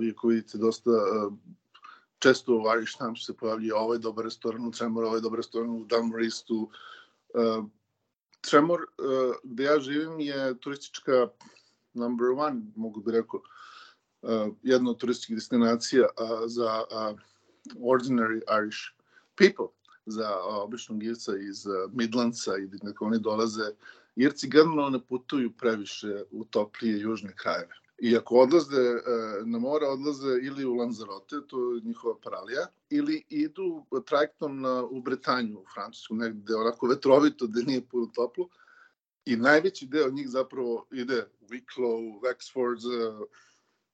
vi 0.00 0.10
ako 0.10 0.28
vidite 0.28 0.58
dosta 0.58 0.90
često 2.18 2.56
u 2.56 2.62
Irish 2.76 2.98
Times 2.98 3.26
se 3.26 3.36
pojavljuje 3.36 3.74
ovaj 3.74 3.98
dobar 3.98 4.24
restoran 4.24 4.66
u 4.66 4.70
Tremor, 4.70 5.04
ovaj 5.04 5.20
dobar 5.20 5.36
restoran 5.36 5.70
u 5.70 5.84
Dunmoristu. 5.84 6.70
Tremor, 8.40 8.80
gde 9.44 9.64
ja 9.64 9.80
živim, 9.80 10.20
je 10.20 10.58
turistička 10.60 11.28
number 11.94 12.26
one, 12.36 12.62
mogu 12.76 13.00
bi 13.00 13.12
rekao, 13.12 13.40
jedna 14.62 14.90
od 14.90 14.98
turističkih 14.98 15.36
destinacija 15.36 16.06
za 16.46 16.84
ordinary 17.74 18.40
Irish 18.62 18.78
people, 19.34 19.66
za 20.06 20.36
običnog 20.42 21.04
Irca 21.04 21.36
iz 21.36 21.66
Midlandsa 21.92 22.56
i 22.56 22.66
gde 22.66 22.92
oni 23.00 23.18
dolaze. 23.18 23.72
Irci 24.16 24.48
generalno 24.48 24.90
ne 24.90 25.06
putuju 25.06 25.52
previše 25.52 26.22
u 26.30 26.44
toplije 26.44 27.00
južne 27.00 27.36
krajeve 27.36 27.74
I 27.98 28.16
ako 28.16 28.36
odlaze 28.36 28.80
e, 28.80 29.02
na 29.44 29.58
more, 29.58 29.86
odlaze 29.86 30.38
ili 30.42 30.64
u 30.64 30.74
Lanzarote, 30.74 31.36
to 31.46 31.72
je 31.74 31.80
njihova 31.80 32.14
paralija, 32.22 32.66
ili 32.90 33.24
idu 33.28 33.84
trajektom 34.06 34.60
na, 34.60 34.84
u 34.84 35.00
Bretanju, 35.00 35.58
u 35.58 35.64
Francusku, 35.74 36.14
negde 36.14 36.54
onako 36.54 36.86
vetrovito, 36.86 37.46
gde 37.46 37.62
nije 37.62 37.88
puno 37.88 38.06
toplo. 38.14 38.48
I 39.24 39.36
najveći 39.36 39.86
deo 39.86 40.10
njih 40.10 40.28
zapravo 40.28 40.86
ide 40.92 41.24
u 41.40 41.46
Wicklow, 41.46 42.20
Wexford, 42.20 42.80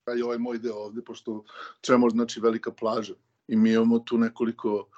a 0.04 0.14
i 0.14 0.22
ovaj 0.22 0.38
moj 0.38 0.58
deo 0.58 0.76
ovde, 0.76 1.02
pošto 1.02 1.44
Tremor 1.80 2.10
znači 2.10 2.40
velika 2.40 2.72
plaža. 2.72 3.14
I 3.48 3.56
mi 3.56 3.72
imamo 3.72 3.98
tu 3.98 4.18
nekoliko 4.18 4.88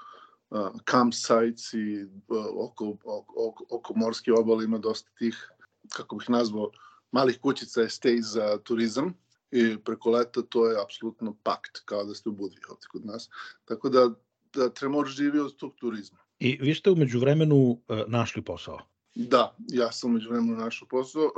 uh, 0.51 0.69
campsites 0.90 1.73
i 1.73 2.05
uh, 2.29 2.47
oko, 2.55 2.97
oko, 3.37 3.64
oko 3.71 3.95
morske 3.97 4.33
obale 4.33 4.64
ima 4.64 4.79
dosta 4.79 5.11
tih, 5.19 5.51
kako 5.88 6.16
bih 6.16 6.31
nazvao, 6.31 6.71
malih 7.12 7.38
kućica 7.40 7.81
je 7.81 7.88
stay 7.88 8.21
za 8.21 8.59
turizam 8.59 9.14
i 9.51 9.79
preko 9.85 10.11
leta 10.11 10.42
to 10.42 10.66
je 10.71 10.83
apsolutno 10.83 11.37
pakt, 11.42 11.81
kao 11.85 12.05
da 12.05 12.14
ste 12.14 12.29
u 12.29 12.33
Budvi 12.33 12.61
ovde 12.69 12.87
kod 12.92 13.07
nas. 13.07 13.31
Tako 13.64 13.88
da, 13.88 14.11
da 14.55 14.71
Tremor 14.71 15.07
živi 15.07 15.38
od 15.38 15.57
tog 15.57 15.75
turizma. 15.75 16.19
I 16.38 16.59
vi 16.61 16.75
ste 16.75 16.90
umeđu 16.90 17.21
vremenu 17.21 17.57
uh, 17.57 17.79
našli 18.07 18.42
posao? 18.42 18.79
Da, 19.14 19.57
ja 19.69 19.92
sam 19.92 20.11
umeđu 20.11 20.29
vremenu 20.31 20.57
našao 20.57 20.88
posao. 20.88 21.33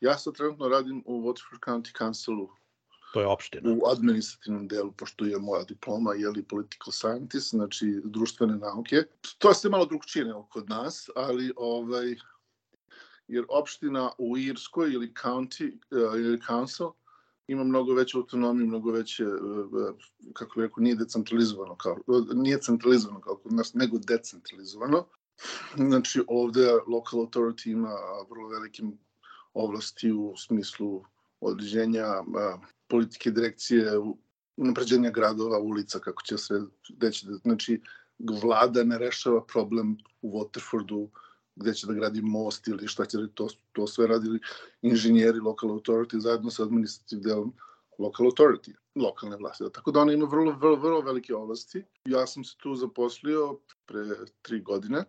Ja 0.00 0.18
sad 0.18 0.34
trenutno 0.34 0.68
radim 0.68 1.02
u 1.06 1.22
Waterford 1.22 1.60
County 1.66 1.98
Councilu 1.98 2.48
To 3.14 3.20
je 3.20 3.26
opština. 3.26 3.70
U 3.70 3.86
administrativnom 3.86 4.68
delu, 4.68 4.92
pošto 4.92 5.24
je 5.24 5.38
moja 5.38 5.64
diploma, 5.64 6.14
je 6.14 6.28
li 6.28 6.42
political 6.42 6.92
scientist, 6.92 7.50
znači 7.50 8.00
društvene 8.04 8.56
nauke. 8.56 9.04
To 9.38 9.48
je 9.48 9.54
sve 9.54 9.70
malo 9.70 9.86
drugčije 9.86 10.24
nego 10.24 10.42
kod 10.42 10.68
nas, 10.68 11.10
ali 11.16 11.52
ovaj, 11.56 12.16
jer 13.28 13.44
opština 13.48 14.10
u 14.18 14.38
Irskoj 14.38 14.92
ili 14.92 15.12
county 15.22 15.72
uh, 15.72 16.20
ili 16.20 16.40
council 16.46 16.90
ima 17.46 17.64
mnogo 17.64 17.94
veće 17.94 18.16
autonomije, 18.18 18.66
mnogo 18.66 18.90
veće, 18.90 19.26
uh, 19.26 19.94
kako 20.32 20.60
bih 20.60 20.62
rekao, 20.62 20.82
nije 20.82 20.96
decentralizovano, 20.96 21.76
kao, 21.76 21.96
nije 22.34 22.60
centralizovano 22.60 23.20
kao 23.20 23.36
kod 23.36 23.52
nas, 23.52 23.74
nego 23.74 23.98
decentralizovano. 23.98 25.06
Znači, 25.76 26.22
ovde 26.28 26.72
local 26.86 27.20
authority 27.20 27.70
ima 27.70 27.94
vrlo 28.30 28.48
velikim 28.48 28.98
ovlasti 29.54 30.12
u 30.12 30.34
smislu 30.36 31.04
određenja 31.40 32.06
politike 32.88 33.30
direkcije, 33.30 33.92
napređenja 34.56 35.10
gradova, 35.10 35.58
ulica, 35.58 35.98
kako 35.98 36.22
će 36.22 36.38
se 36.38 36.60
deći. 36.88 37.26
Znači, 37.42 37.80
vlada 38.42 38.84
ne 38.84 38.98
rešava 38.98 39.44
problem 39.44 39.96
u 40.22 40.40
Waterfordu, 40.40 41.08
gde 41.56 41.74
će 41.74 41.86
da 41.86 41.92
gradi 41.92 42.22
most 42.22 42.68
ili 42.68 42.88
šta 42.88 43.04
će 43.04 43.18
da 43.18 43.28
to, 43.28 43.48
to 43.72 43.86
sve 43.86 44.06
radili 44.06 44.40
inženjeri 44.82 45.38
local 45.38 45.70
authority 45.70 46.18
zajedno 46.18 46.50
sa 46.50 46.62
administrativnim 46.62 47.22
delom 47.22 47.52
local 47.98 48.26
authority, 48.26 48.74
lokalne 48.94 49.36
vlasti. 49.36 49.64
Tako 49.72 49.90
da 49.90 50.00
ona 50.00 50.12
ima 50.12 50.26
vrlo, 50.26 50.52
vrlo, 50.52 50.76
vrlo 50.76 51.00
velike 51.00 51.34
oblasti. 51.34 51.84
Ja 52.04 52.26
sam 52.26 52.44
se 52.44 52.56
tu 52.56 52.74
zaposlio 52.74 53.58
pre 53.86 54.04
tri 54.42 54.60
godine. 54.60 55.04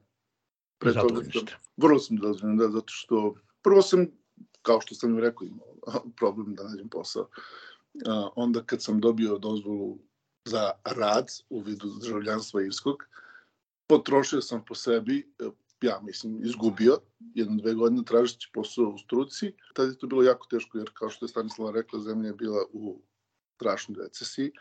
Pre 0.77 0.93
toga, 0.93 1.21
vrlo 1.77 1.99
sam 1.99 2.17
zadovoljan, 2.17 2.58
da, 2.58 2.69
zato 2.69 2.88
što 2.93 3.36
prvo 3.62 3.81
sam, 3.81 4.08
kao 4.62 4.81
što 4.81 4.95
sam 4.95 5.10
im 5.10 5.19
rekao, 5.19 5.45
imao 5.45 5.67
problem 6.19 6.55
da 6.55 6.63
nađem 6.63 6.89
posao. 6.89 7.29
A, 8.08 8.29
onda 8.36 8.63
kad 8.63 8.84
sam 8.84 8.99
dobio 8.99 9.38
dozvolu 9.38 9.97
za 10.45 10.71
rad 10.84 11.27
u 11.49 11.60
vidu 11.60 11.88
državljanstva 12.01 12.62
irskog, 12.62 13.03
potrošio 13.88 14.41
sam 14.41 14.65
po 14.65 14.75
sebi 14.75 15.34
ja 15.81 16.01
mislim, 16.03 16.45
izgubio 16.45 16.97
jedno, 17.19 17.55
dve 17.61 17.73
godine 17.73 18.03
tražeći 18.05 18.49
posao 18.53 18.85
u 18.85 18.97
struci. 18.97 19.53
Tada 19.73 19.89
je 19.89 19.97
to 19.97 20.07
bilo 20.07 20.23
jako 20.23 20.47
teško, 20.49 20.77
jer 20.77 20.89
kao 20.93 21.09
što 21.09 21.25
je 21.25 21.29
Stanislava 21.29 21.71
rekla, 21.71 21.99
zemlja 21.99 22.27
je 22.27 22.33
bila 22.33 22.65
u 22.73 23.01
strašnoj 23.55 23.97
recesiji. 24.03 24.51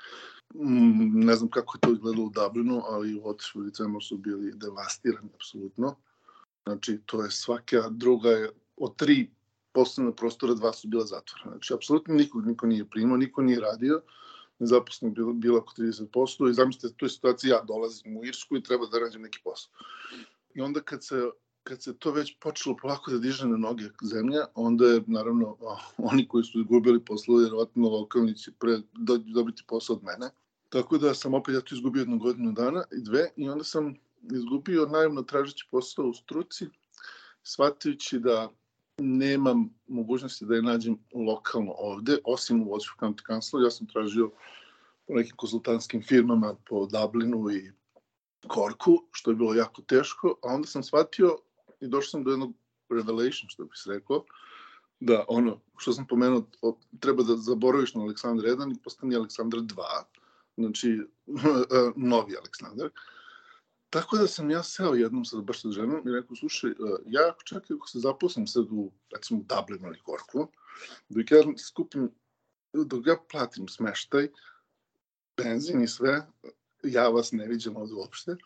Mm, 0.54 1.24
ne 1.24 1.36
znam 1.36 1.50
kako 1.50 1.76
je 1.76 1.80
to 1.80 1.92
izgledalo 1.92 2.24
u 2.24 2.30
Dublinu, 2.30 2.82
ali 2.86 3.14
u 3.14 3.28
Otišu 3.28 3.66
i 3.66 3.72
Cemor 3.72 4.04
su 4.04 4.16
bili 4.16 4.52
devastirani, 4.54 5.30
apsolutno. 5.34 5.96
Znači, 6.66 6.98
to 7.06 7.22
je 7.22 7.30
svaka 7.30 7.88
druga, 7.90 8.30
je, 8.30 8.50
od 8.76 8.96
tri 8.96 9.30
poslovne 9.72 10.16
prostora, 10.16 10.54
dva 10.54 10.72
su 10.72 10.88
bila 10.88 11.04
zatvorena. 11.04 11.50
Znači, 11.50 11.74
apsolutno 11.74 12.14
nikog 12.14 12.46
niko 12.46 12.66
nije 12.66 12.90
primao, 12.90 13.16
niko 13.16 13.42
nije 13.42 13.60
radio 13.60 14.02
nezaposlenih 14.58 15.14
bilo, 15.14 15.32
bilo 15.32 15.58
oko 15.58 15.72
30% 15.78 16.50
i 16.50 16.54
zamislite, 16.54 16.96
tu 16.96 17.04
je 17.04 17.10
situacija, 17.10 17.56
ja 17.56 17.62
dolazim 17.62 18.16
u 18.16 18.24
Irsku 18.24 18.56
i 18.56 18.62
treba 18.62 18.86
da 18.86 18.98
rađem 18.98 19.22
neki 19.22 19.38
posao. 19.44 19.72
I 20.54 20.60
onda 20.60 20.80
kad 20.80 21.04
se 21.04 21.30
kad 21.64 21.82
se 21.82 21.98
to 21.98 22.12
već 22.12 22.36
počelo 22.40 22.76
polako 22.76 23.10
da 23.10 23.18
diže 23.18 23.48
na 23.48 23.56
noge 23.56 23.84
zemlja, 24.02 24.46
onda 24.54 24.86
je, 24.86 25.02
naravno, 25.06 25.56
oni 25.98 26.28
koji 26.28 26.44
su 26.44 26.60
izgubili 26.60 27.04
posao, 27.04 27.36
vjerovatno 27.36 27.88
lokalni 27.88 28.36
će 28.36 28.52
pre 28.58 28.78
dobiti 29.34 29.64
posao 29.68 29.96
od 29.96 30.02
mene. 30.04 30.30
Tako 30.68 30.98
da 30.98 31.14
sam 31.14 31.34
opet 31.34 31.54
ja 31.54 31.60
tu 31.60 31.74
izgubio 31.74 32.00
jednu 32.00 32.18
godinu 32.18 32.52
dana 32.52 32.84
i 32.92 33.02
dve 33.02 33.30
i 33.36 33.48
onda 33.48 33.64
sam 33.64 33.94
izgubio 34.32 34.86
naivno 34.86 35.22
tražeći 35.22 35.68
posao 35.70 36.04
u 36.04 36.14
struci, 36.14 36.66
shvatajući 37.42 38.18
da 38.18 38.50
nemam 38.98 39.74
mogućnosti 39.88 40.46
da 40.46 40.54
je 40.54 40.62
nađem 40.62 40.98
lokalno 41.14 41.74
ovde, 41.78 42.18
osim 42.24 42.62
u 42.62 42.64
Watchford 42.64 43.00
County 43.00 43.26
Council. 43.26 43.62
Ja 43.62 43.70
sam 43.70 43.86
tražio 43.86 44.30
po 45.06 45.14
nekim 45.14 45.36
konsultantskim 45.36 46.02
firmama 46.02 46.56
po 46.68 46.86
Dublinu 46.86 47.50
i 47.50 47.72
Korku, 48.48 49.04
što 49.12 49.30
je 49.30 49.34
bilo 49.34 49.54
jako 49.54 49.82
teško, 49.82 50.38
a 50.42 50.54
onda 50.54 50.68
sam 50.68 50.82
shvatio 50.82 51.36
i 51.80 51.88
došao 51.88 52.10
sam 52.10 52.24
do 52.24 52.30
jednog 52.30 52.52
revelation, 52.88 53.48
što 53.48 53.64
bih 53.64 53.82
rekao, 53.86 54.24
da 55.00 55.24
ono, 55.28 55.60
što 55.76 55.92
sam 55.92 56.06
pomenuo, 56.06 56.46
treba 57.00 57.22
da 57.22 57.36
zaboraviš 57.36 57.94
na 57.94 58.02
Aleksandra 58.02 58.48
1 58.48 58.72
i 58.72 58.82
postani 58.82 59.16
Aleksandar 59.16 59.60
2, 59.60 60.02
znači 60.56 61.00
novi 62.10 62.36
Aleksandar. 62.36 62.90
Tako 63.90 64.16
da 64.16 64.26
sam 64.26 64.50
ja 64.50 64.62
seo 64.62 64.94
jednom 64.94 65.24
sad 65.24 65.44
baš 65.44 65.62
sa 65.62 65.70
ženom 65.70 66.08
i 66.08 66.12
rekao, 66.12 66.36
slušaj, 66.36 66.70
uh, 66.70 66.76
ja 67.06 67.34
čak 67.44 67.70
ako 67.70 67.88
se 67.88 67.98
zaposlim 67.98 68.46
sad 68.46 68.66
u, 68.70 68.90
recimo, 69.14 69.44
Dublinu 69.48 69.88
ili 69.88 70.00
Korku, 70.00 70.48
dok 71.08 71.30
ja 71.30 71.42
skupim, 71.58 72.10
dok 72.72 73.06
ja 73.06 73.16
platim 73.30 73.68
smeštaj, 73.68 74.28
benzin 75.36 75.82
i 75.82 75.88
sve, 75.88 76.26
ja 76.84 77.08
vas 77.08 77.32
ne 77.32 77.46
viđam 77.46 77.76
ovde 77.76 77.94
uopšte, 77.94 78.36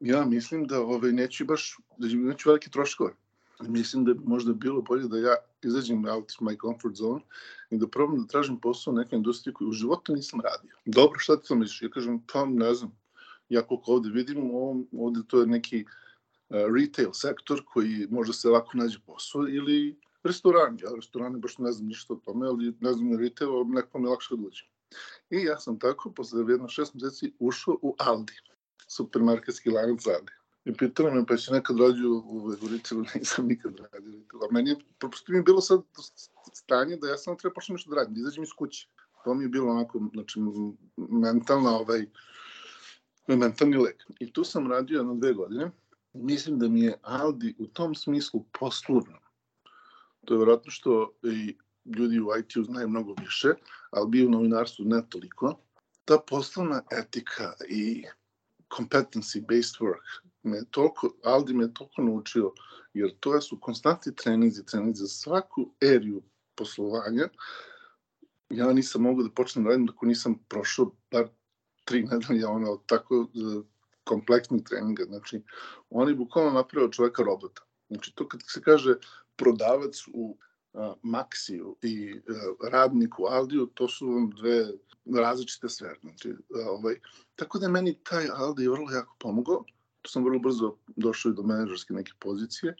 ja 0.00 0.24
mislim 0.24 0.66
da 0.66 0.80
ovaj, 0.80 1.12
neću 1.12 1.44
baš, 1.44 1.76
da 1.98 2.08
neću 2.08 2.48
velike 2.48 2.70
troškove. 2.70 3.14
Mislim 3.62 4.04
da 4.04 4.14
bi 4.14 4.20
možda 4.24 4.52
bilo 4.52 4.82
bolje 4.82 5.08
da 5.08 5.18
ja 5.18 5.34
izađem 5.62 6.04
out 6.04 6.32
of 6.32 6.40
my 6.40 6.56
comfort 6.60 6.94
zone 6.94 7.20
i 7.70 7.78
da 7.78 7.88
probam 7.88 8.18
da 8.20 8.26
tražim 8.26 8.60
posao 8.60 8.92
u 8.92 8.96
nekoj 8.96 9.16
industriji 9.16 9.54
koju 9.54 9.68
u 9.68 9.72
životu 9.72 10.14
nisam 10.14 10.40
radio. 10.40 10.76
Dobro, 10.84 11.18
šta 11.18 11.40
ti 11.40 11.48
to 11.48 11.54
misliš? 11.54 11.82
Ja 11.82 11.90
kažem, 11.90 12.22
pa 12.32 12.44
ne 12.44 12.74
znam, 12.74 12.92
ja 13.48 13.62
koliko 13.62 13.92
ovde 13.92 14.10
vidim, 14.10 14.50
ovom, 14.50 14.88
ovde 14.92 15.20
to 15.26 15.40
je 15.40 15.46
neki 15.46 15.84
uh, 15.84 16.56
retail 16.76 17.12
sektor 17.12 17.62
koji 17.64 18.06
možda 18.10 18.32
se 18.32 18.48
lako 18.48 18.70
nađe 18.74 18.98
posao 19.06 19.48
ili 19.48 19.96
restoran. 20.22 20.78
Ja 20.82 20.90
restorane 20.96 21.38
baš 21.38 21.58
ne 21.58 21.72
znam 21.72 21.88
ništa 21.88 22.14
o 22.14 22.16
tome, 22.16 22.46
ali 22.46 22.74
ne 22.80 22.92
znam 22.92 23.18
retail, 23.18 23.64
neko 23.66 23.98
mi 23.98 24.06
je 24.06 24.10
lakše 24.10 24.36
da 24.36 24.42
uđem. 24.46 24.66
I 25.30 25.42
ja 25.44 25.60
sam 25.60 25.78
tako, 25.78 26.12
posle 26.12 26.44
jedno 26.48 26.68
šest 26.68 26.94
meseci, 26.94 27.32
ušao 27.38 27.78
u 27.82 27.94
Aldi, 27.98 28.32
supermarketski 28.86 29.70
lanac 29.70 30.06
Aldi. 30.06 30.32
I 30.64 30.72
pitala 30.72 31.14
me, 31.14 31.26
pa 31.26 31.36
si 31.36 31.52
nekad 31.52 31.80
radio 31.80 32.10
u 32.10 32.46
Vegoricilu, 32.46 33.04
nisam 33.14 33.46
nikad 33.46 33.72
radio. 33.92 34.20
A 34.32 34.52
meni 34.52 34.70
je, 34.70 34.76
prosto 34.98 35.32
mi 35.32 35.38
je 35.38 35.42
bilo 35.42 35.60
sad 35.60 35.82
stanje 36.52 36.96
da 36.96 37.08
ja 37.08 37.16
sam 37.16 37.38
treba 37.38 37.54
počnem 37.54 37.74
nešto 37.74 37.90
da 37.90 37.96
radim, 37.96 38.14
da 38.14 38.20
izađem 38.20 38.44
iz 38.44 38.52
kuće. 38.58 38.88
To 39.24 39.34
mi 39.34 39.44
je 39.44 39.48
bilo 39.48 39.70
onako, 39.70 40.00
znači, 40.12 40.40
mentalna, 40.96 41.78
ovaj, 41.78 42.06
mentalni 43.26 43.76
lek. 43.76 44.04
I 44.20 44.32
tu 44.32 44.44
sam 44.44 44.70
radio 44.70 45.02
na 45.02 45.14
dve 45.14 45.32
godine. 45.32 45.70
Mislim 46.12 46.58
da 46.58 46.68
mi 46.68 46.80
je 46.80 46.98
Aldi 47.02 47.54
u 47.58 47.66
tom 47.66 47.94
smislu 47.94 48.44
poslovno. 48.58 49.18
To 50.24 50.34
je 50.34 50.38
vjerojatno 50.38 50.70
što 50.70 51.12
i 51.22 51.56
ljudi 51.84 52.20
u 52.20 52.28
IT-u 52.38 52.64
znaju 52.64 52.88
mnogo 52.88 53.14
više, 53.20 53.48
ali 53.90 54.10
bi 54.10 54.26
u 54.26 54.30
novinarstvu 54.30 54.84
ne 54.84 55.02
toliko. 55.08 55.58
Ta 56.04 56.18
poslovna 56.18 56.82
etika 56.90 57.52
i 57.68 58.04
competency-based 58.76 59.80
work 59.80 60.24
me 60.42 60.64
toliko, 60.70 61.14
Aldi 61.24 61.54
me 61.54 61.74
toliko 61.74 62.02
naučio, 62.02 62.52
jer 62.94 63.10
to 63.20 63.40
su 63.40 63.60
konstantni 63.60 64.14
treninzi, 64.14 64.66
treninzi 64.66 65.00
za 65.00 65.08
svaku 65.08 65.70
eriju 65.80 66.22
poslovanja. 66.54 67.28
Ja 68.50 68.72
nisam 68.72 69.02
mogao 69.02 69.24
da 69.24 69.30
počnem 69.30 69.64
da 69.64 69.70
radim 69.70 69.86
dok 69.86 70.02
nisam 70.02 70.38
prošao 70.48 70.90
bar 71.10 71.28
tri 71.84 72.02
nedelja 72.02 72.48
ono, 72.48 72.76
tako 72.86 73.28
e, 73.34 73.62
kompleksnih 74.04 74.62
treninga. 74.64 75.04
Znači, 75.04 75.42
oni 75.90 76.14
bukvalno 76.14 76.50
napravio 76.52 76.88
čoveka 76.88 77.22
robota. 77.22 77.62
Znači, 77.88 78.14
to 78.14 78.28
kad 78.28 78.40
se 78.46 78.62
kaže 78.62 78.94
prodavac 79.36 80.04
u 80.12 80.38
Maxiju 81.02 81.74
i 81.82 82.20
a, 82.28 82.68
radnik 82.70 83.18
u 83.18 83.24
Aldiju, 83.24 83.66
to 83.66 83.88
su 83.88 84.08
vam 84.08 84.30
dve 84.30 84.68
različite 85.14 85.68
sfere. 85.68 85.96
Znači, 86.02 86.30
a, 86.30 86.70
ovaj, 86.70 86.94
tako 87.36 87.58
da 87.58 87.66
je 87.66 87.72
meni 87.72 87.98
taj 88.02 88.28
Aldi 88.34 88.68
vrlo 88.68 88.90
jako 88.90 89.16
pomogao. 89.18 89.64
Tu 90.02 90.10
sam 90.10 90.24
vrlo 90.24 90.38
brzo 90.38 90.76
došao 90.96 91.30
i 91.30 91.34
do 91.34 91.42
menedžerske 91.42 91.94
neke 91.94 92.12
pozicije. 92.18 92.76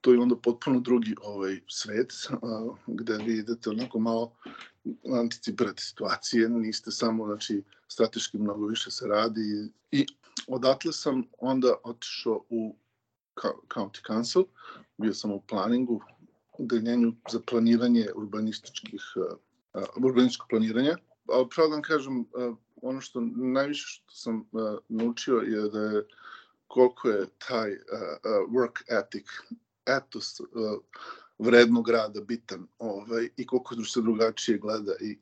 To 0.00 0.12
je 0.12 0.18
onda 0.18 0.36
potpuno 0.36 0.80
drugi 0.80 1.14
ovaj 1.22 1.60
svet, 1.68 2.12
a, 2.30 2.74
gde 2.86 3.16
vi 3.16 3.38
idete 3.38 3.70
onako 3.70 3.98
malo 3.98 4.32
anticipirate 5.20 5.82
situacije, 5.82 6.48
niste 6.48 6.90
samo, 6.90 7.26
znači, 7.26 7.62
strateški 7.88 8.38
mnogo 8.38 8.66
više 8.66 8.90
se 8.90 9.06
radi 9.06 9.72
i 9.90 10.06
odatle 10.46 10.92
sam 10.92 11.24
onda 11.38 11.74
otišao 11.84 12.44
u 12.48 12.76
County 13.74 14.06
Council, 14.06 14.44
bio 14.98 15.14
sam 15.14 15.32
u 15.32 15.40
planingu, 15.40 16.02
u 16.60 16.66
deljenju 16.66 17.12
za 17.30 17.40
planiranje 17.40 18.06
urbanističkih, 18.14 19.02
uh, 19.16 19.82
urbanističkog 19.96 20.48
planiranja. 20.50 20.96
Ali 21.28 21.48
pravo 21.54 21.68
da 21.68 21.74
vam 21.74 21.82
kažem, 21.82 22.20
uh, 22.20 22.56
ono 22.82 23.00
što 23.00 23.20
najviše 23.36 23.86
što 23.88 24.14
sam 24.14 24.44
naučio 24.88 25.36
je 25.36 25.68
da 25.68 25.80
je 25.80 26.04
koliko 26.66 27.08
je 27.08 27.26
taj 27.48 27.70
work 28.48 28.82
ethic, 28.88 29.26
etos 29.86 30.40
vrednog 31.38 31.88
rada 31.88 32.20
bitan 32.20 32.66
ovaj, 32.78 33.28
i 33.36 33.46
koliko 33.46 33.84
se 33.84 34.02
drugačije 34.02 34.58
gleda 34.58 34.92
i 35.00 35.18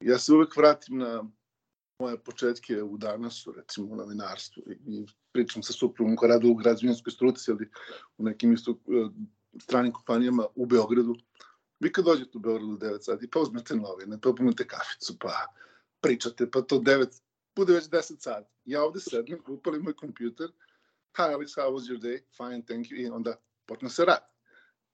ja 0.00 0.18
se 0.18 0.32
uvek 0.32 0.56
vratim 0.56 0.98
na 0.98 1.24
moje 1.98 2.18
početke 2.18 2.82
u 2.82 2.96
danasu, 2.98 3.52
recimo 3.52 3.86
u 3.86 3.96
novinarstvu 3.96 4.62
i 4.68 5.06
pričam 5.32 5.62
sa 5.62 5.72
suprugom 5.72 6.16
koja 6.16 6.28
radi 6.28 6.48
u 6.48 6.54
građevinskoj 6.54 7.12
struci, 7.12 7.50
ali 7.50 7.68
u 8.18 8.24
nekim 8.24 8.52
isto 8.52 8.78
stranim 9.60 9.92
kompanijama 9.92 10.46
u 10.54 10.66
Beogradu. 10.66 11.16
Vi 11.80 11.92
kad 11.92 12.04
dođete 12.04 12.38
u 12.38 12.40
Beogradu 12.40 12.72
u 12.72 12.78
9 12.78 13.02
sati, 13.02 13.30
pa 13.30 13.40
uzmete 13.40 13.76
novine, 13.76 14.20
pa 14.20 14.32
pomete 14.32 14.66
kaficu, 14.66 15.18
pa 15.18 15.46
pričate, 16.00 16.50
pa 16.50 16.62
to 16.62 16.78
9, 16.78 17.20
bude 17.56 17.72
već 17.72 17.84
10 17.84 18.18
sati. 18.18 18.50
Ja 18.64 18.84
ovde 18.84 19.00
sedem, 19.00 19.38
upalim 19.48 19.82
moj 19.82 19.96
kompjuter, 19.96 20.48
hi 21.16 21.22
Alex, 21.22 21.56
how 21.56 21.70
was 21.70 21.88
your 21.88 22.00
day? 22.00 22.18
Fine, 22.36 22.62
thank 22.66 22.86
you, 22.86 22.96
i 22.96 23.08
onda 23.08 23.36
počne 23.66 23.90
se 23.90 24.04
rad. 24.04 24.24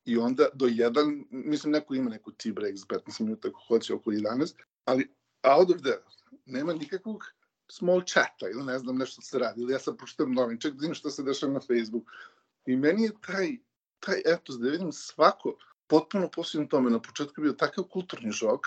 I 0.04 0.18
onda 0.18 0.48
do 0.54 0.66
jedan, 0.66 1.24
mislim 1.30 1.72
neko 1.72 1.94
ima 1.94 2.10
neku 2.10 2.32
tea 2.32 2.52
break 2.52 2.76
za 2.76 2.86
15 2.86 3.20
minuta 3.20 3.48
ako 3.48 3.60
hoće 3.68 3.94
oko 3.94 4.10
11, 4.10 4.54
ali 4.84 5.08
out 5.42 5.70
of 5.70 5.80
there, 5.80 6.02
nema 6.46 6.72
nikakvog 6.72 7.24
small 7.70 8.02
chata 8.06 8.48
ili 8.52 8.64
ne 8.64 8.78
znam 8.78 8.96
nešto 8.96 9.22
se 9.22 9.38
radi, 9.38 9.60
ili 9.60 9.72
ja 9.72 9.78
sam 9.78 9.96
pročitam 9.96 10.32
novin, 10.32 10.58
ček 10.58 10.72
da 10.72 10.80
vidim 10.80 10.94
što 10.94 11.10
se 11.10 11.22
dešava 11.22 11.52
na 11.52 11.60
Facebook. 11.60 12.04
I 12.66 12.76
meni 12.76 13.02
je 13.02 13.12
taj, 13.26 13.56
taj 14.00 14.22
etos 14.26 14.58
da 14.58 14.70
vidim 14.70 14.92
svako 14.92 15.56
potpuno 15.86 16.28
posljedno 16.30 16.68
tome, 16.68 16.90
na 16.90 17.00
početku 17.02 17.40
je 17.40 17.42
bio 17.42 17.52
takav 17.52 17.84
kulturni 17.84 18.32
šok, 18.32 18.66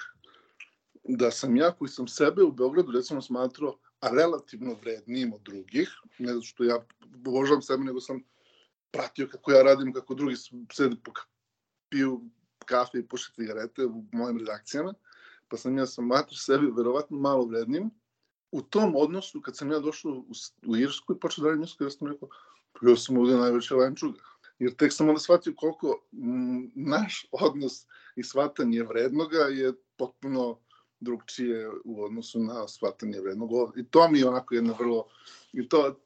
da 1.04 1.32
sam 1.32 1.56
ja 1.58 1.72
koji 1.72 1.90
sam 1.90 2.08
sebe 2.08 2.44
u 2.44 2.52
Beogradu 2.52 2.92
recimo 2.92 3.22
smatrao 3.22 3.78
relativno 4.02 4.76
vrednijim 4.82 5.34
od 5.34 5.42
drugih, 5.42 5.90
ne 6.20 6.34
zato 6.34 6.46
što 6.46 6.64
ja 6.64 6.86
obožavam 7.16 7.62
sebe, 7.62 7.84
nego 7.84 8.00
sam 8.00 8.24
pratio 8.92 9.28
kako 9.32 9.52
ja 9.52 9.64
radim, 9.64 9.94
kako 9.94 10.14
drugi 10.14 10.36
sede 10.72 10.96
po 11.04 11.12
piju 11.90 12.22
kafe 12.66 13.00
i 13.00 13.08
puše 13.08 13.32
cigarete 13.36 13.86
u 13.86 14.06
mojim 14.12 14.38
redakcijama, 14.38 14.94
pa 15.48 15.58
sam 15.58 15.78
ja 15.78 15.86
sam 15.86 16.06
smatrao 16.06 16.38
sebe 16.38 16.68
verovatno 16.78 17.18
malo 17.18 17.46
vrednim. 17.46 17.90
U 18.52 18.62
tom 18.62 18.96
odnosu, 18.96 19.42
kad 19.42 19.58
sam 19.58 19.72
ja 19.72 19.80
došao 19.80 20.12
u, 20.12 20.34
u 20.68 20.78
Irsku 20.78 21.14
i 21.14 21.20
počeo 21.20 21.44
da 21.44 21.50
radim 21.50 21.64
Irsku, 21.64 21.84
ja 21.84 21.90
sam 21.90 22.08
rekao, 22.08 22.30
pa 22.74 22.90
ja 22.90 22.96
sam 22.96 23.18
ovde 23.18 23.38
najveća 23.38 23.76
lančuga. 23.76 24.20
Jer 24.60 24.76
tek 24.76 24.94
sam 24.94 25.10
onda 25.10 25.20
shvatio 25.20 25.54
koliko 25.58 26.02
naš 26.76 27.26
odnos 27.32 27.86
i 28.16 28.24
shvatanje 28.24 28.84
vrednoga 28.84 29.38
je 29.38 29.74
potpuno 29.98 30.60
drugčije 31.00 31.70
u 31.86 32.04
odnosu 32.04 32.40
na 32.40 32.68
shvatanje 32.68 33.20
vrednog. 33.22 33.78
I 33.78 33.84
to 33.84 34.10
mi 34.10 34.20
je 34.20 34.28
onako 34.28 34.56
jedna 34.56 34.74
vrlo... 34.80 35.08
I 35.54 35.70
to, 35.70 36.00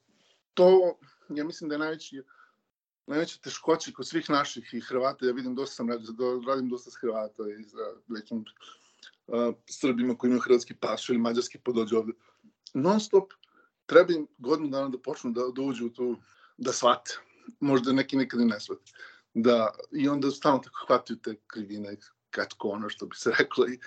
to 0.53 0.97
ja 1.29 1.43
mislim 1.43 1.69
da 1.69 1.75
je 1.75 1.79
najveći 1.79 2.21
najveća 3.07 3.37
teškoća 3.43 3.91
kod 3.91 4.07
svih 4.07 4.29
naših 4.29 4.73
i 4.73 4.81
Hrvata, 4.81 5.25
ja 5.25 5.31
vidim 5.31 5.55
dosta 5.55 5.75
sam 5.75 5.89
radio, 5.89 6.41
radim 6.47 6.69
dosta 6.69 6.91
s 6.91 6.95
Hrvata 7.01 7.43
i 7.59 7.63
sa 7.63 7.77
nekim 8.07 8.45
uh, 9.27 9.55
Srbima 9.65 10.17
koji 10.17 10.29
imaju 10.29 10.41
hrvatski 10.41 10.73
paš 10.73 11.09
ili 11.09 11.17
mađarski 11.17 11.59
podođe 11.59 11.95
pa 11.95 11.99
ovde. 11.99 12.13
Non 12.73 12.99
stop 12.99 13.33
treba 13.85 14.13
im 14.13 14.27
godinu 14.37 14.69
dana 14.69 14.89
da 14.89 14.97
počnu 14.97 15.31
da, 15.31 15.41
da 15.55 15.61
uđu 15.61 15.85
u 15.85 15.89
tu, 15.89 16.15
da 16.57 16.73
shvate. 16.73 17.19
Možda 17.59 17.93
neki 17.93 18.17
nekad 18.17 18.41
i 18.41 18.45
ne 18.45 18.59
shvate. 18.59 18.91
Da, 19.33 19.71
I 19.91 20.09
onda 20.09 20.31
stalno 20.31 20.59
tako 20.59 20.85
hvataju 20.87 21.19
te 21.19 21.35
krivine, 21.47 21.95
katko 22.29 22.69
ono 22.69 22.89
što 22.89 23.05
bi 23.05 23.15
se 23.15 23.31
reklo. 23.39 23.67
I, 23.67 23.79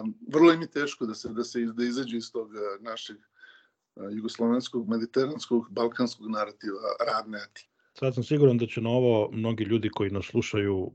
um, 0.00 0.14
vrlo 0.28 0.52
im 0.52 0.62
je 0.62 0.70
teško 0.70 1.06
da 1.06 1.14
se, 1.14 1.28
da 1.28 1.44
se 1.44 1.60
da 1.60 1.84
izađu 1.84 2.16
iz 2.16 2.32
tog 2.32 2.50
našeg 2.80 3.16
uh, 3.16 4.04
jugoslovenskog, 4.10 4.88
mediteranskog, 4.88 5.70
balkanskog 5.70 6.30
narativa 6.30 6.80
radne 7.06 7.38
etike. 7.38 7.74
Sad 7.98 8.14
sam 8.14 8.24
siguran 8.24 8.58
da 8.58 8.66
će 8.66 8.80
na 8.80 8.90
ovo 8.90 9.30
mnogi 9.32 9.64
ljudi 9.64 9.88
koji 9.88 10.10
nas 10.10 10.26
slušaju 10.26 10.76
uh, 10.76 10.92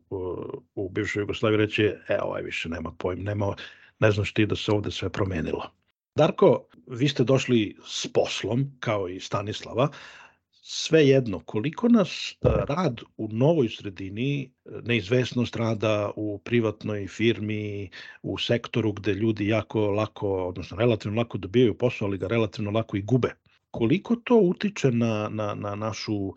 u 0.76 0.90
bivšoj 0.90 1.22
Jugoslaviji 1.22 1.58
reći, 1.58 1.84
e, 1.84 2.20
ovaj 2.22 2.42
više 2.42 2.70
nema 2.70 2.92
pojma, 2.92 3.24
nema, 3.24 3.56
ne 4.00 4.12
znaš 4.12 4.34
ti 4.34 4.46
da 4.46 4.56
se 4.56 4.72
ovde 4.72 4.92
sve 4.92 5.10
promenilo. 5.10 5.72
Darko, 6.16 6.66
vi 6.88 7.08
ste 7.08 7.24
došli 7.24 7.78
s 7.88 8.08
poslom, 8.14 8.72
kao 8.80 9.08
i 9.10 9.20
Stanislava, 9.20 9.90
sve 10.62 11.08
jedno, 11.08 11.40
koliko 11.40 11.90
nas 11.90 12.36
uh, 12.42 12.52
rad 12.52 13.02
u 13.18 13.28
novoj 13.32 13.70
sredini, 13.70 14.52
neizvesnost 14.84 15.56
rada 15.56 16.12
u 16.16 16.38
privatnoj 16.38 17.08
firmi, 17.08 17.90
u 18.24 18.38
sektoru 18.38 18.92
gde 18.92 19.14
ljudi 19.14 19.48
jako 19.48 19.92
lako, 19.92 20.48
odnosno 20.48 20.78
relativno 20.78 21.18
lako 21.18 21.38
dobijaju 21.38 21.78
posao, 21.78 22.08
ali 22.08 22.18
ga 22.18 22.28
relativno 22.28 22.72
lako 22.72 22.98
i 22.98 23.02
gube. 23.02 23.36
Koliko 23.72 24.16
to 24.16 24.36
utiče 24.36 24.92
na, 24.92 25.30
na, 25.30 25.56
na 25.56 25.76
našu 25.76 26.34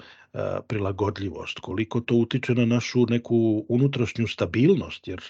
prilagodljivost, 0.69 1.59
koliko 1.59 2.01
to 2.01 2.15
utiče 2.15 2.55
na 2.55 2.67
našu 2.67 3.07
neku 3.07 3.65
unutrašnju 3.69 4.29
stabilnost, 4.29 5.09
jer 5.09 5.21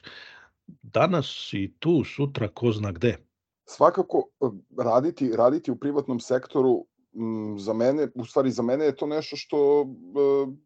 danas 0.83 1.51
i 1.53 1.75
tu, 1.79 2.05
sutra, 2.05 2.49
ko 2.49 2.73
zna 2.73 2.93
gde. 2.93 3.17
Svakako, 3.65 4.29
raditi, 4.79 5.33
raditi 5.37 5.71
u 5.71 5.77
privatnom 5.77 6.21
sektoru 6.21 6.87
za 7.59 7.73
mene, 7.73 8.09
u 8.15 8.25
stvari 8.25 8.51
za 8.51 8.63
mene 8.63 8.85
je 8.85 8.97
to 8.97 9.07
nešto 9.07 9.37
što 9.37 9.83
e, 9.83 9.87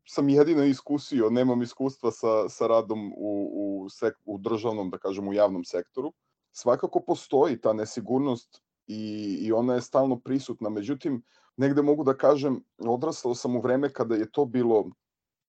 sam 0.09 0.29
jedino 0.29 0.65
iskusio, 0.65 1.31
nemam 1.31 1.63
iskustva 1.63 2.11
sa, 2.11 2.49
sa 2.49 2.67
radom 2.67 3.13
u, 3.17 3.51
u, 3.55 3.89
sek, 3.89 4.15
u 4.25 4.39
državnom, 4.39 4.91
da 4.91 4.99
kažem, 4.99 5.29
u 5.29 5.33
javnom 5.33 5.65
sektoru. 5.65 6.13
Svakako 6.53 7.01
postoji 7.01 7.61
ta 7.61 7.73
nesigurnost 7.73 8.63
i, 8.87 9.39
i 9.41 9.53
ona 9.53 9.75
je 9.75 9.81
stalno 9.81 10.21
prisutna, 10.21 10.69
međutim, 10.71 11.23
negde 11.57 11.83
mogu 11.83 12.05
da 12.05 12.15
kažem, 12.17 12.61
odrastao 12.79 13.35
sam 13.35 13.57
u 13.57 13.61
vreme 13.61 13.93
kada 13.93 14.15
je 14.15 14.31
to 14.31 14.45
bilo, 14.45 14.91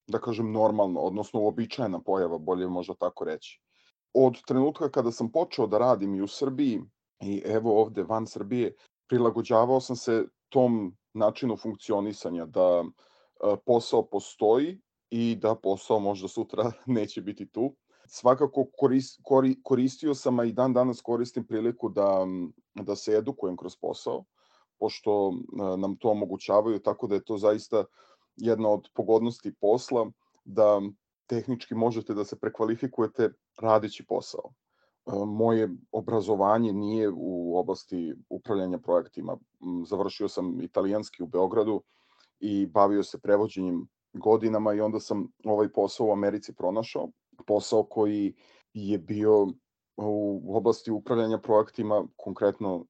da 0.07 0.19
kažem, 0.19 0.51
normalno, 0.51 0.99
odnosno 0.99 1.41
uobičajena 1.41 1.99
pojava, 1.99 2.37
bolje 2.37 2.67
možda 2.67 2.93
tako 2.93 3.25
reći. 3.25 3.61
Od 4.13 4.41
trenutka 4.47 4.89
kada 4.89 5.11
sam 5.11 5.31
počeo 5.31 5.67
da 5.67 5.77
radim 5.77 6.15
i 6.15 6.21
u 6.21 6.27
Srbiji, 6.27 6.81
i 7.21 7.41
evo 7.45 7.81
ovde 7.81 8.03
van 8.03 8.27
Srbije, 8.27 8.73
prilagođavao 9.07 9.81
sam 9.81 9.95
se 9.95 10.25
tom 10.49 10.95
načinu 11.13 11.57
funkcionisanja, 11.57 12.45
da 12.45 12.83
e, 12.83 13.55
posao 13.65 14.05
postoji 14.05 14.81
i 15.09 15.35
da 15.35 15.55
posao 15.55 15.99
možda 15.99 16.27
sutra 16.27 16.71
neće 16.85 17.21
biti 17.21 17.49
tu. 17.49 17.75
Svakako 18.07 18.65
koristio 19.63 20.13
sam, 20.13 20.39
a 20.39 20.45
i 20.45 20.51
dan 20.51 20.73
danas 20.73 21.01
koristim 21.01 21.47
priliku 21.47 21.89
da, 21.89 22.25
da 22.75 22.95
se 22.95 23.11
edukujem 23.11 23.57
kroz 23.57 23.75
posao, 23.81 24.23
pošto 24.79 25.33
e, 25.33 25.77
nam 25.77 25.97
to 25.97 26.09
omogućavaju, 26.09 26.79
tako 26.79 27.07
da 27.07 27.15
je 27.15 27.23
to 27.23 27.37
zaista 27.37 27.85
jedna 28.35 28.69
od 28.69 28.89
pogodnosti 28.93 29.53
posla, 29.61 30.11
da 30.45 30.81
tehnički 31.27 31.75
možete 31.75 32.13
da 32.13 32.25
se 32.25 32.39
prekvalifikujete 32.39 33.29
radeći 33.57 34.05
posao 34.05 34.53
moje 35.27 35.69
obrazovanje 35.91 36.73
nije 36.73 37.09
u 37.15 37.57
oblasti 37.57 38.13
upravljanja 38.29 38.77
projektima. 38.77 39.37
Završio 39.85 40.27
sam 40.27 40.61
italijanski 40.61 41.23
u 41.23 41.27
Beogradu 41.27 41.81
i 42.39 42.65
bavio 42.65 43.03
se 43.03 43.21
prevođenjem 43.21 43.87
godinama 44.13 44.73
i 44.73 44.81
onda 44.81 44.99
sam 44.99 45.27
ovaj 45.45 45.69
posao 45.69 46.07
u 46.07 46.11
Americi 46.11 46.55
pronašao. 46.55 47.09
Posao 47.47 47.83
koji 47.83 48.35
je 48.73 48.97
bio 48.97 49.47
u 49.97 50.57
oblasti 50.57 50.91
upravljanja 50.91 51.37
projektima, 51.37 52.07
konkretno 52.15 52.85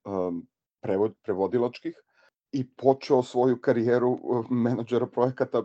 prevod, 0.81 1.13
prevodilačkih, 1.23 2.03
i 2.51 2.69
počeo 2.75 3.23
svoju 3.23 3.61
karijeru 3.61 4.17
menadžera 4.49 5.07
projekata 5.07 5.63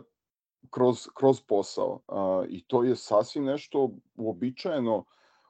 kroz, 0.69 1.07
kroz 1.15 1.41
posao. 1.41 1.99
I 2.49 2.65
to 2.67 2.83
je 2.83 2.95
sasvim 2.95 3.43
nešto 3.43 3.91
uobičajeno 4.15 5.05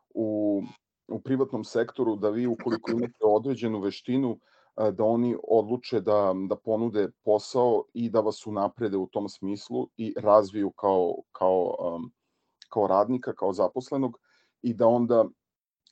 u 0.09 0.61
u 1.07 1.19
privatnom 1.21 1.63
sektoru 1.63 2.15
da 2.15 2.29
vi 2.29 2.47
ukoliko 2.47 2.91
imate 2.91 3.25
određenu 3.25 3.79
veštinu 3.79 4.39
da 4.75 5.03
oni 5.03 5.35
odluče 5.47 6.01
da, 6.01 6.33
da 6.49 6.55
ponude 6.55 7.09
posao 7.23 7.83
i 7.93 8.09
da 8.09 8.19
vas 8.19 8.47
unaprede 8.47 8.97
u 8.97 9.07
tom 9.07 9.29
smislu 9.29 9.87
i 9.97 10.13
razviju 10.17 10.71
kao, 10.71 11.15
kao, 11.31 11.75
um, 11.79 12.11
kao 12.69 12.87
radnika, 12.87 13.33
kao 13.33 13.53
zaposlenog 13.53 14.19
i 14.61 14.73
da 14.73 14.87
onda 14.87 15.25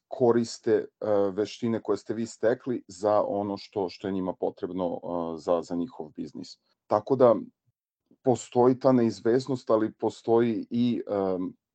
koriste 0.07 0.85
veštine 1.33 1.81
koje 1.81 1.97
ste 1.97 2.13
vi 2.13 2.25
stekli 2.25 2.83
za 2.87 3.23
ono 3.27 3.57
što, 3.57 3.89
što 3.89 4.07
je 4.07 4.13
njima 4.13 4.33
potrebno 4.33 4.99
za, 5.37 5.61
za 5.61 5.75
njihov 5.75 6.09
biznis. 6.09 6.57
Tako 6.87 7.15
da 7.15 7.35
postoji 8.23 8.79
ta 8.79 8.91
neizvesnost, 8.91 9.69
ali 9.69 9.93
postoji 9.93 10.65
i 10.69 11.01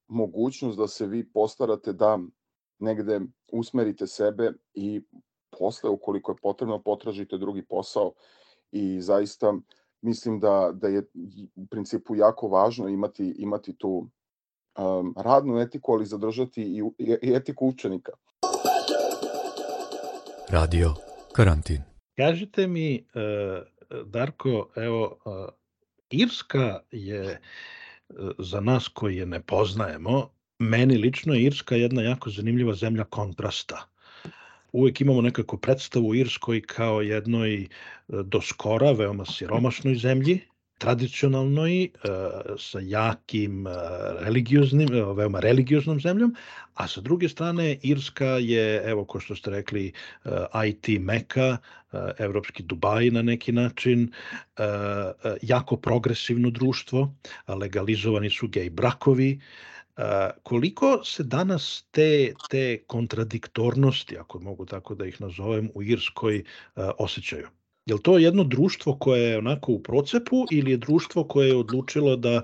mogućnost 0.09 0.79
da 0.79 0.89
se 0.89 1.07
vi 1.07 1.33
postarate 1.33 1.93
da 1.93 2.19
negde 2.79 3.21
usmerite 3.53 4.07
sebe 4.07 4.53
i 4.75 5.03
posle, 5.59 5.91
ukoliko 5.91 6.33
je 6.33 6.37
potrebno, 6.43 6.83
potražite 6.83 7.39
drugi 7.39 7.63
posao 7.63 8.13
i 8.73 9.01
zaista 9.01 9.55
mislim 10.01 10.41
da, 10.41 10.71
da 10.75 10.89
je 10.89 11.03
u 11.55 11.67
principu 11.67 12.17
jako 12.17 12.49
važno 12.49 12.89
imati, 12.89 13.35
imati 13.39 13.77
tu 13.77 14.09
um, 14.79 15.15
radnu 15.17 15.61
etiku, 15.61 15.93
ali 15.93 16.07
zadržati 16.07 16.63
i, 16.63 16.83
i 16.99 17.35
etiku 17.35 17.67
učenika. 17.67 18.13
Radio 20.51 20.95
Karantin. 21.33 21.83
Kažite 22.17 22.67
mi, 22.67 23.07
uh, 23.15 24.07
Darko, 24.07 24.69
evo, 24.77 25.19
uh, 25.25 25.33
Irska 26.11 26.81
je 26.91 27.41
uh, 28.09 28.31
za 28.39 28.61
nas 28.61 28.89
koji 28.89 29.17
je 29.17 29.27
ne 29.27 29.43
poznajemo, 29.43 30.29
Meni 30.59 30.97
lično 30.97 31.35
je 31.35 31.43
Irska 31.43 31.77
jedna 31.77 32.03
jako 32.03 32.31
zanimljiva 32.31 32.75
zemlja 32.75 33.05
kontrasta. 33.05 33.87
Uvek 34.73 35.01
imamo 35.01 35.21
nekako 35.21 35.57
predstavu 35.57 36.15
Irskoj 36.15 36.63
kao 36.63 37.01
jednoj 37.01 37.63
e, 37.63 37.67
do 38.09 38.41
skora 38.41 38.93
veoma 38.93 39.25
siromašnoj 39.25 39.95
zemlji, 39.95 40.41
tradicionalnoj, 40.79 41.85
e, 41.85 41.89
sa 42.59 42.81
jakim 42.83 43.67
e, 43.67 43.71
religioznim, 44.21 44.89
veoma 45.17 45.41
religioznom 45.41 46.01
zemljom, 46.01 46.35
a 46.75 46.89
sa 46.89 47.01
druge 47.01 47.29
strane 47.29 47.77
Irska 47.83 48.27
je, 48.41 48.83
evo 48.85 49.05
ko 49.05 49.21
što 49.21 49.37
ste 49.37 49.51
rekli, 49.51 49.93
IT 50.67 50.89
meka, 51.01 51.57
evropski 52.19 52.63
Dubaj 52.63 53.11
na 53.11 53.23
neki 53.23 53.53
način, 53.53 54.13
jako 55.43 55.77
progresivno 55.77 56.51
društvo, 56.51 57.15
legalizovani 57.49 58.31
su 58.31 58.49
gej 58.49 58.71
brakovi, 58.71 59.41
koliko 60.43 61.05
se 61.05 61.23
danas 61.23 61.87
te, 61.91 62.35
te 62.51 62.83
kontradiktornosti, 62.87 64.19
ako 64.19 64.41
mogu 64.41 64.67
tako 64.67 64.95
da 64.95 65.07
ih 65.07 65.21
nazovem, 65.21 65.71
u 65.75 65.83
Irskoj 65.83 66.45
osjećaju? 66.99 67.49
Je 67.87 67.95
li 67.95 68.03
to 68.03 68.19
jedno 68.19 68.45
društvo 68.45 68.97
koje 69.01 69.31
je 69.31 69.39
onako 69.39 69.73
u 69.73 69.83
procepu 69.83 70.37
ili 70.51 70.71
je 70.71 70.77
društvo 70.77 71.25
koje 71.25 71.49
je 71.49 71.57
odlučilo 71.57 72.17
da 72.17 72.43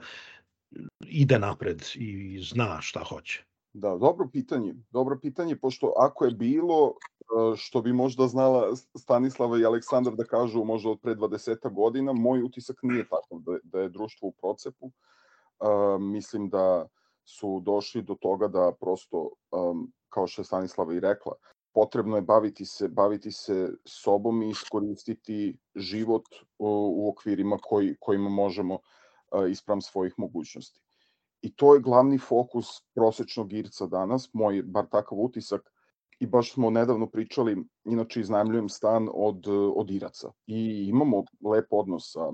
ide 1.07 1.39
napred 1.39 1.83
i 1.95 2.41
zna 2.43 2.81
šta 2.81 3.05
hoće? 3.05 3.45
Da, 3.73 3.97
dobro 3.97 4.29
pitanje. 4.33 4.75
Dobro 4.91 5.19
pitanje, 5.23 5.57
pošto 5.57 5.93
ako 5.97 6.25
je 6.25 6.31
bilo, 6.31 6.95
što 7.57 7.83
bi 7.83 7.93
možda 7.93 8.27
znala 8.29 8.77
Stanislava 8.99 9.59
i 9.59 9.65
Aleksandar 9.65 10.15
da 10.15 10.25
kažu 10.25 10.65
možda 10.65 10.91
od 10.91 11.01
pre 11.01 11.15
20 11.15 11.73
godina, 11.75 12.13
moj 12.13 12.43
utisak 12.43 12.77
nije 12.83 13.05
takav 13.09 13.39
da, 13.39 13.59
da 13.63 13.81
je 13.81 13.89
društvo 13.89 14.29
u 14.29 14.33
procepu. 14.33 14.87
Uh, 14.87 16.01
mislim 16.01 16.49
da 16.49 16.87
su 17.25 17.61
došli 17.61 18.03
do 18.03 18.15
toga 18.15 18.49
da 18.49 18.73
prosto, 18.81 19.31
um, 19.51 19.93
kao 20.09 20.27
što 20.27 20.43
je 20.43 20.47
Stanislava 20.47 20.95
i 20.95 21.01
rekla, 21.01 21.33
potrebno 21.75 22.17
je 22.17 22.23
baviti 22.23 22.65
se, 22.65 22.89
baviti 22.89 23.33
se 23.33 23.73
sobom 23.85 24.43
i 24.43 24.51
iskoristiti 24.51 25.59
život 25.75 26.25
u, 26.59 26.69
u 26.97 27.09
okvirima 27.09 27.59
koji, 27.63 27.97
kojima 28.01 28.29
možemo 28.29 28.75
uh, 28.75 29.51
ispram 29.51 29.81
svojih 29.81 30.15
mogućnosti. 30.17 30.81
I 31.43 31.55
to 31.55 31.75
je 31.75 31.81
glavni 31.81 32.19
fokus 32.19 32.67
prosečnog 32.95 33.53
Irca 33.53 33.87
danas, 33.87 34.31
moj 34.33 34.63
bar 34.63 34.87
takav 34.91 35.19
utisak, 35.19 35.73
i 36.23 36.27
baš 36.27 36.53
smo 36.53 36.71
nedavno 36.71 37.07
pričali, 37.07 37.57
inače 37.85 38.21
iznajmljujem 38.21 38.69
stan 38.69 39.09
od, 39.15 39.47
od 39.75 39.91
Iraca. 39.91 40.31
I 40.47 40.87
imamo 40.89 41.25
lep 41.45 41.67
odnos 41.71 42.13
sa, 42.13 42.29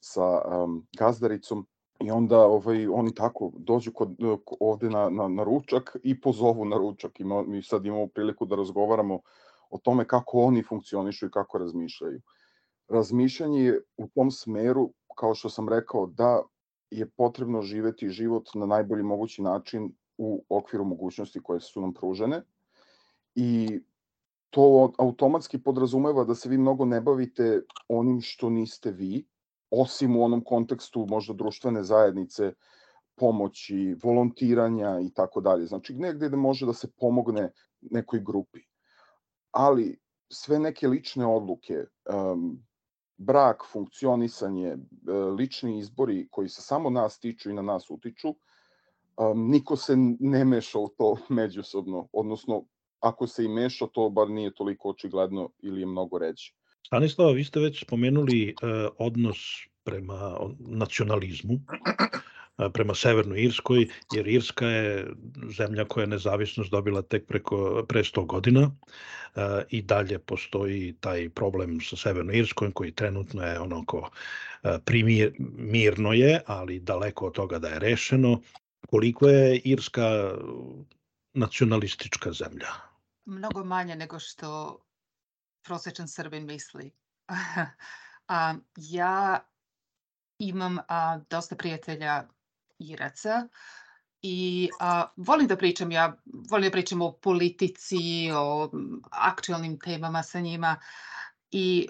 sa 0.00 0.42
um, 0.44 0.86
gazdaricom 0.98 1.66
I 2.00 2.10
onda 2.10 2.38
ovaj, 2.38 2.86
oni 2.86 3.14
tako 3.14 3.52
dođu 3.58 3.92
kod, 3.92 4.16
ovde 4.60 4.90
na, 4.90 5.08
na, 5.08 5.28
na 5.28 5.44
ručak 5.44 5.96
i 6.02 6.20
pozovu 6.20 6.64
na 6.64 6.76
ručak. 6.76 7.20
I 7.20 7.24
mi 7.24 7.62
sad 7.62 7.86
imamo 7.86 8.06
priliku 8.06 8.46
da 8.46 8.56
razgovaramo 8.56 9.20
o 9.70 9.78
tome 9.78 10.04
kako 10.04 10.40
oni 10.40 10.62
funkcionišu 10.62 11.26
i 11.26 11.30
kako 11.30 11.58
razmišljaju. 11.58 12.20
Razmišljanje 12.88 13.60
je 13.60 13.80
u 13.96 14.08
tom 14.08 14.30
smeru, 14.30 14.92
kao 15.16 15.34
što 15.34 15.48
sam 15.48 15.68
rekao, 15.68 16.06
da 16.06 16.42
je 16.90 17.10
potrebno 17.10 17.62
živeti 17.62 18.08
život 18.08 18.48
na 18.54 18.66
najbolji 18.66 19.02
mogući 19.02 19.42
način 19.42 19.92
u 20.18 20.44
okviru 20.48 20.84
mogućnosti 20.84 21.42
koje 21.42 21.60
su 21.60 21.80
nam 21.80 21.94
pružene 21.94 22.42
i 23.34 23.80
to 24.50 24.92
automatski 24.98 25.58
podrazumeva 25.62 26.24
da 26.24 26.34
se 26.34 26.48
vi 26.48 26.58
mnogo 26.58 26.84
ne 26.84 27.00
bavite 27.00 27.62
onim 27.88 28.20
što 28.20 28.50
niste 28.50 28.90
vi, 28.90 29.26
osim 29.70 30.16
u 30.16 30.24
onom 30.24 30.44
kontekstu 30.44 31.06
možda 31.08 31.34
društvene 31.34 31.82
zajednice, 31.82 32.52
pomoći, 33.16 33.96
volontiranja 34.02 35.00
i 35.00 35.10
tako 35.14 35.40
dalje. 35.40 35.66
Znači 35.66 35.94
negde 35.94 36.28
da 36.28 36.36
može 36.36 36.66
da 36.66 36.72
se 36.72 36.92
pomogne 37.00 37.52
nekoj 37.80 38.20
grupi. 38.20 38.60
Ali 39.50 39.98
sve 40.32 40.58
neke 40.58 40.88
lične 40.88 41.26
odluke, 41.26 41.84
um, 42.14 42.66
brak, 43.16 43.64
funkcionisanje, 43.72 44.68
e, 44.68 44.78
lični 45.12 45.78
izbori 45.78 46.28
koji 46.30 46.48
se 46.48 46.62
samo 46.62 46.90
nas 46.90 47.18
tiču 47.18 47.50
i 47.50 47.54
na 47.54 47.62
nas 47.62 47.90
utiču, 47.90 48.28
um, 48.28 49.50
niko 49.50 49.76
se 49.76 49.94
ne 50.20 50.44
meša 50.44 50.78
u 50.78 50.88
to 50.88 51.16
međusobno, 51.28 52.08
odnosno 52.12 52.64
ako 53.00 53.26
se 53.26 53.44
i 53.44 53.48
meša, 53.48 53.86
to 53.86 54.10
bar 54.10 54.30
nije 54.30 54.54
toliko 54.54 54.88
očigledno 54.88 55.50
ili 55.58 55.80
je 55.80 55.86
mnogo 55.86 56.18
reći. 56.18 56.54
Stanislava, 56.86 57.32
vi 57.32 57.44
ste 57.44 57.60
već 57.60 57.82
spomenuli 57.82 58.54
uh, 58.62 58.68
odnos 58.98 59.38
prema 59.84 60.36
nacionalizmu. 60.58 61.60
prema 62.72 62.94
Severnoj 62.94 63.42
Irskoj, 63.42 63.88
jer 64.14 64.28
Irska 64.28 64.66
je 64.66 65.06
zemlja 65.56 65.84
koja 65.84 66.02
je 66.02 66.08
nezavisnost 66.08 66.70
dobila 66.70 67.02
tek 67.02 67.26
preko, 67.26 67.84
pre 67.88 68.00
100 68.00 68.26
godina 68.26 68.70
i 69.68 69.82
dalje 69.82 70.18
postoji 70.18 70.94
taj 71.00 71.28
problem 71.28 71.80
sa 71.80 71.96
Severnoj 71.96 72.38
Irskom 72.38 72.72
koji 72.72 72.92
trenutno 72.92 73.42
je 73.42 73.60
onako 73.60 74.10
primir, 74.84 75.32
mirno 75.58 76.12
je, 76.12 76.40
ali 76.46 76.80
daleko 76.80 77.26
od 77.26 77.32
toga 77.32 77.58
da 77.58 77.68
je 77.68 77.78
rešeno. 77.78 78.40
Koliko 78.90 79.28
je 79.28 79.58
Irska 79.58 80.34
nacionalistička 81.34 82.32
zemlja? 82.32 82.68
Mnogo 83.24 83.64
manje 83.64 83.96
nego 83.96 84.18
što 84.18 84.78
prosečan 85.66 86.08
Srbin 86.08 86.46
misli. 86.46 86.90
a, 88.28 88.54
ja 88.76 89.46
imam 90.38 90.78
a, 90.88 91.18
dosta 91.30 91.56
prijatelja 91.56 92.24
Iraca 92.78 93.48
i 94.22 94.70
a, 94.80 95.06
volim 95.16 95.46
da 95.46 95.56
pričam, 95.56 95.92
ja 95.92 96.16
volim 96.50 96.68
da 96.68 96.72
pričam 96.72 97.02
o 97.02 97.12
politici, 97.12 98.30
o 98.34 98.70
aktualnim 99.10 99.78
temama 99.78 100.22
sa 100.22 100.40
njima 100.40 100.76
i 101.50 101.88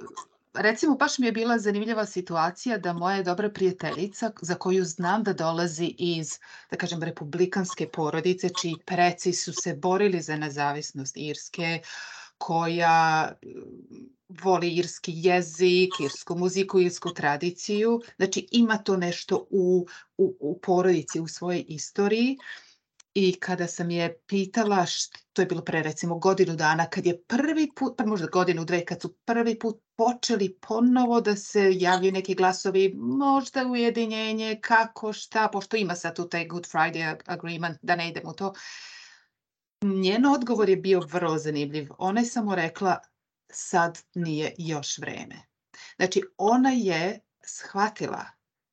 recimo 0.58 0.94
baš 0.94 1.18
mi 1.18 1.26
je 1.26 1.32
bila 1.32 1.58
zanimljiva 1.58 2.06
situacija 2.06 2.78
da 2.78 2.92
moja 2.92 3.22
dobra 3.22 3.50
prijateljica 3.50 4.30
za 4.40 4.54
koju 4.54 4.84
znam 4.84 5.22
da 5.22 5.32
dolazi 5.32 5.94
iz, 5.98 6.38
da 6.70 6.76
kažem, 6.76 7.02
republikanske 7.02 7.88
porodice, 7.88 8.48
čiji 8.60 8.74
preci 8.84 9.32
su 9.32 9.52
se 9.52 9.74
borili 9.74 10.20
za 10.20 10.36
nezavisnost 10.36 11.16
Irske, 11.16 11.80
koja 12.38 13.32
voli 14.28 14.70
irski 14.74 15.12
jezik, 15.14 15.90
irsku 16.00 16.38
muziku, 16.38 16.80
irsku 16.80 17.14
tradiciju. 17.14 18.00
Znači 18.16 18.46
ima 18.50 18.78
to 18.78 18.96
nešto 18.96 19.46
u, 19.50 19.86
u, 20.18 20.36
u 20.40 20.58
porodici, 20.60 21.20
u 21.20 21.28
svojoj 21.28 21.64
istoriji. 21.68 22.38
I 23.14 23.34
kada 23.40 23.66
sam 23.66 23.90
je 23.90 24.18
pitala, 24.26 24.86
što, 24.86 25.18
to 25.32 25.42
je 25.42 25.46
bilo 25.46 25.62
pre 25.62 25.82
recimo 25.82 26.18
godinu 26.18 26.56
dana, 26.56 26.86
kad 26.86 27.06
je 27.06 27.22
prvi 27.22 27.70
put, 27.76 27.94
pa 27.96 28.06
možda 28.06 28.26
godinu, 28.26 28.64
dve, 28.64 28.84
kad 28.84 29.00
su 29.00 29.14
prvi 29.24 29.58
put 29.58 29.80
počeli 29.96 30.58
ponovo 30.68 31.20
da 31.20 31.36
se 31.36 31.72
javljaju 31.74 32.12
neki 32.12 32.34
glasovi, 32.34 32.94
možda 32.96 33.66
ujedinjenje, 33.66 34.58
kako, 34.62 35.12
šta, 35.12 35.48
pošto 35.52 35.76
ima 35.76 35.94
sad 35.94 36.16
tu 36.16 36.28
taj 36.28 36.46
Good 36.46 36.66
Friday 36.66 37.16
agreement, 37.26 37.78
da 37.82 37.96
ne 37.96 38.08
idem 38.08 38.28
u 38.28 38.32
to. 38.32 38.52
Njen 39.82 40.26
odgovor 40.26 40.68
je 40.68 40.76
bio 40.76 41.00
vrlo 41.00 41.38
zanimljiv. 41.38 41.88
Ona 41.98 42.20
je 42.20 42.26
samo 42.26 42.54
rekla, 42.54 42.98
sad 43.50 43.98
nije 44.14 44.54
još 44.58 44.98
vreme. 44.98 45.36
Znači, 45.96 46.22
ona 46.38 46.70
je 46.70 47.20
shvatila 47.44 48.24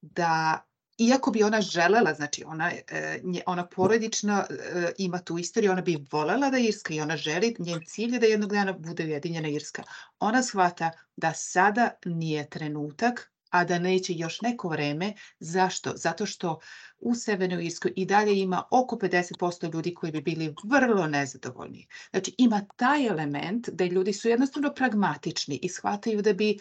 da 0.01 0.64
iako 0.97 1.32
bi 1.32 1.43
ona 1.43 1.62
želela, 1.62 2.14
znači 2.14 2.43
ona, 2.43 2.72
e, 2.91 3.20
ona 3.45 3.68
porodično 3.68 4.43
e, 4.49 4.91
ima 4.97 5.20
tu 5.20 5.38
istoriju, 5.38 5.72
ona 5.72 5.82
bi 5.82 6.06
volela 6.12 6.49
da 6.49 6.58
Irska 6.58 6.93
i 6.93 7.01
ona 7.01 7.18
želi, 7.18 7.56
njen 7.60 7.80
cilj 7.86 8.14
je 8.14 8.20
da 8.20 8.26
jednog 8.26 8.49
dana 8.49 8.74
bude 8.74 9.04
ujedinjena 9.04 9.47
Irska. 9.47 9.84
Ona 10.20 10.43
shvata 10.43 10.91
da 11.16 11.34
sada 11.34 11.89
nije 12.06 12.49
trenutak, 12.49 13.32
a 13.54 13.64
da 13.64 13.80
neće 13.80 14.14
još 14.14 14.41
neko 14.41 14.70
vreme. 14.70 15.14
Zašto? 15.39 15.91
Zato 15.95 16.26
što 16.26 16.60
u 16.99 17.16
Severnoj 17.16 17.66
Irskoj 17.66 17.93
i 17.95 18.06
dalje 18.06 18.39
ima 18.39 18.64
oko 18.72 18.95
50% 18.95 19.74
ljudi 19.74 19.93
koji 19.93 20.12
bi 20.12 20.22
bili 20.22 20.56
vrlo 20.64 21.08
nezadovoljni. 21.08 21.88
Znači 22.10 22.36
ima 22.38 22.62
taj 22.76 23.08
element 23.08 23.70
da 23.70 23.86
ljudi 23.86 24.14
su 24.14 24.30
jednostavno 24.30 24.74
pragmatični 24.74 25.60
i 25.62 25.70
shvataju 25.70 26.22
da 26.22 26.34
bi 26.34 26.58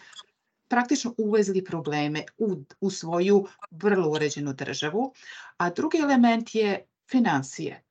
praktično 0.67 1.13
uvezli 1.17 1.63
probleme 1.63 2.23
u, 2.37 2.63
u 2.81 2.91
svoju 2.91 3.47
vrlo 3.71 4.09
uređenu 4.09 4.53
državu. 4.53 5.13
A 5.57 5.69
drugi 5.69 5.97
element 5.97 6.55
je 6.55 6.85
financije. 7.11 7.83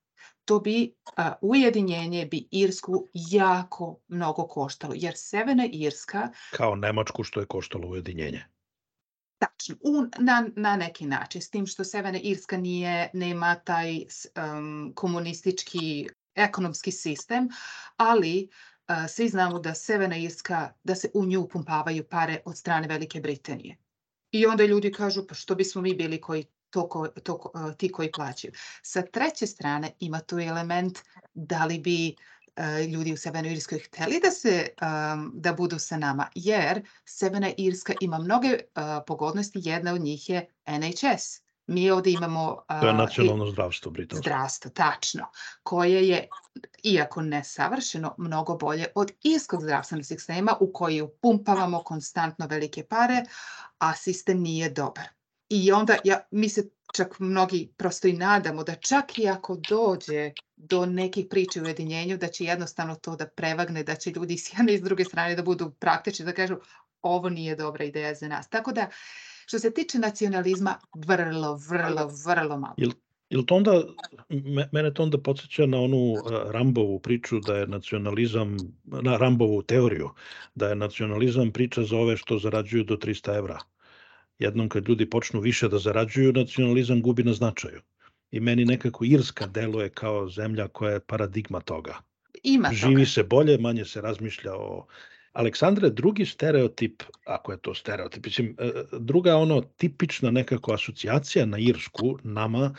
To 0.44 0.60
bi 0.60 0.94
a, 1.16 1.32
ujedinjenje 1.40 2.26
bi 2.26 2.48
Irsku 2.50 3.08
jako 3.14 4.00
mnogo 4.08 4.46
koštalo, 4.46 4.94
jer 4.96 5.12
Severna 5.16 5.66
Irska... 5.72 6.28
Kao 6.50 6.76
Nemačku 6.76 7.24
što 7.24 7.40
je 7.40 7.46
koštalo 7.46 7.88
ujedinjenje. 7.88 8.51
Tačno, 9.42 9.76
u, 9.80 10.04
na, 10.18 10.48
na 10.56 10.76
neki 10.76 11.06
način, 11.06 11.42
s 11.42 11.50
tim 11.50 11.66
što 11.66 11.84
Severna 11.84 12.18
Irska 12.22 12.56
nije, 12.56 13.10
nema 13.12 13.54
taj 13.54 13.96
um, 13.98 14.92
komunistički 14.94 16.08
ekonomski 16.34 16.92
sistem, 16.92 17.48
ali 17.96 18.48
uh, 18.48 18.96
svi 19.08 19.28
znamo 19.28 19.58
da 19.58 19.74
Severna 19.74 20.16
Irska, 20.16 20.72
da 20.84 20.94
se 20.94 21.10
u 21.14 21.24
nju 21.26 21.48
pumpavaju 21.48 22.04
pare 22.04 22.40
od 22.44 22.58
strane 22.58 22.88
Velike 22.88 23.20
Britanije. 23.20 23.76
I 24.30 24.46
onda 24.46 24.64
ljudi 24.64 24.92
kažu, 24.92 25.26
pa 25.26 25.34
što 25.34 25.54
bismo 25.54 25.82
mi 25.82 25.94
bili 25.94 26.20
koji 26.20 26.44
to, 26.70 26.88
ko, 26.88 27.08
to 27.08 27.34
uh, 27.34 27.74
ti 27.78 27.92
koji 27.92 28.12
plaćaju. 28.12 28.52
Sa 28.82 29.02
treće 29.02 29.46
strane 29.46 29.92
ima 29.98 30.20
tu 30.20 30.38
element 30.38 30.98
da 31.34 31.64
li 31.64 31.78
bi 31.78 32.16
ljudi 32.92 33.12
u 33.12 33.16
Severnoj 33.16 33.52
Irskoj 33.52 33.78
hteli 33.78 34.20
da 34.22 34.30
se 34.30 34.68
um, 34.82 35.30
da 35.34 35.52
budu 35.52 35.78
sa 35.78 35.96
nama, 35.96 36.28
jer 36.34 36.82
Severna 37.04 37.50
Irska 37.56 37.92
ima 38.00 38.18
mnoge 38.18 38.48
uh, 38.48 38.82
pogodnosti, 39.06 39.60
jedna 39.62 39.94
od 39.94 40.00
njih 40.00 40.30
je 40.30 40.46
NHS. 40.66 41.42
Mi 41.66 41.90
ovde 41.90 42.10
imamo... 42.10 42.52
Uh, 42.52 42.80
to 42.80 42.86
je 42.86 42.92
nacionalno 42.92 43.50
zdravstvo 43.50 43.90
britansko. 43.90 44.22
Zdravstvo, 44.22 44.70
tačno. 44.70 45.26
Koje 45.62 46.08
je, 46.08 46.28
iako 46.82 47.22
nesavršeno, 47.22 48.14
mnogo 48.18 48.56
bolje 48.56 48.86
od 48.94 49.12
irskog 49.22 49.62
zdravstvenog 49.62 50.06
sistema 50.06 50.56
u 50.60 50.72
koju 50.72 51.08
pumpavamo 51.08 51.82
konstantno 51.82 52.46
velike 52.46 52.84
pare, 52.84 53.24
a 53.78 53.94
sistem 53.94 54.40
nije 54.40 54.70
dobar. 54.70 55.04
I 55.48 55.72
onda 55.72 55.96
ja, 56.04 56.20
mi 56.30 56.48
se 56.48 56.70
čak 56.92 57.20
mnogi 57.20 57.72
prosto 57.76 58.08
i 58.08 58.12
nadamo 58.12 58.64
da 58.64 58.74
čak 58.74 59.18
i 59.18 59.28
ako 59.28 59.56
dođe 59.68 60.30
do 60.56 60.86
nekih 60.86 61.26
priča 61.30 61.60
u 61.60 61.64
ujedinjenju, 61.64 62.16
da 62.16 62.28
će 62.28 62.44
jednostavno 62.44 62.94
to 62.94 63.16
da 63.16 63.26
prevagne, 63.26 63.82
da 63.82 63.94
će 63.94 64.10
ljudi 64.10 64.38
s 64.38 64.52
jedne 64.58 64.74
i 64.74 64.78
s 64.78 64.82
druge 64.82 65.04
strane 65.04 65.36
da 65.36 65.42
budu 65.42 65.70
praktični, 65.70 66.24
da 66.24 66.32
kažu 66.32 66.56
ovo 67.02 67.28
nije 67.28 67.56
dobra 67.56 67.84
ideja 67.84 68.14
za 68.14 68.28
nas. 68.28 68.48
Tako 68.48 68.72
da, 68.72 68.90
što 69.46 69.58
se 69.58 69.74
tiče 69.74 69.98
nacionalizma, 69.98 70.78
vrlo, 71.06 71.58
vrlo, 71.70 72.10
vrlo 72.26 72.58
malo. 72.58 72.74
Jel, 72.76 72.90
jel 73.30 73.44
to 73.44 73.54
onda, 73.54 73.82
mene 74.72 74.94
to 74.94 75.02
onda 75.02 75.18
podsjeća 75.18 75.66
na 75.66 75.78
onu 75.78 76.14
Rambovu 76.50 77.00
priču 77.00 77.40
da 77.40 77.56
je 77.56 77.66
nacionalizam, 77.66 78.56
na 78.84 79.16
Rambovu 79.16 79.62
teoriju, 79.62 80.10
da 80.54 80.68
je 80.68 80.74
nacionalizam 80.74 81.52
priča 81.52 81.82
za 81.82 81.96
ove 81.96 82.16
što 82.16 82.38
zarađuju 82.38 82.84
do 82.84 82.96
300 82.96 83.38
evra 83.38 83.58
jednom 84.38 84.68
kad 84.68 84.88
ljudi 84.88 85.10
počnu 85.10 85.40
više 85.40 85.68
da 85.68 85.78
zarađuju, 85.78 86.32
nacionalizam 86.32 87.02
gubi 87.02 87.22
na 87.22 87.32
značaju. 87.32 87.80
I 88.30 88.40
meni 88.40 88.64
nekako 88.64 89.04
Irska 89.04 89.46
deluje 89.46 89.88
kao 89.88 90.28
zemlja 90.28 90.68
koja 90.68 90.92
je 90.92 91.00
paradigma 91.00 91.60
toga. 91.60 91.96
Ima 92.42 92.70
Živi 92.72 92.94
toga. 92.94 93.06
se 93.06 93.22
bolje, 93.22 93.58
manje 93.58 93.84
se 93.84 94.00
razmišlja 94.00 94.54
o... 94.54 94.86
Aleksandre, 95.32 95.90
drugi 95.90 96.26
stereotip, 96.26 97.02
ako 97.26 97.52
je 97.52 97.58
to 97.58 97.74
stereotip, 97.74 98.26
mislim, 98.26 98.56
e, 98.58 98.70
druga 98.98 99.36
ono 99.36 99.60
tipična 99.60 100.30
nekako 100.30 100.72
asocijacija 100.72 101.46
na 101.46 101.58
Irsku, 101.58 102.18
nama, 102.22 102.74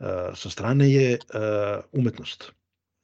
e, 0.00 0.04
sa 0.34 0.50
strane 0.50 0.90
je 0.92 1.12
e, 1.12 1.18
umetnost. 1.92 2.52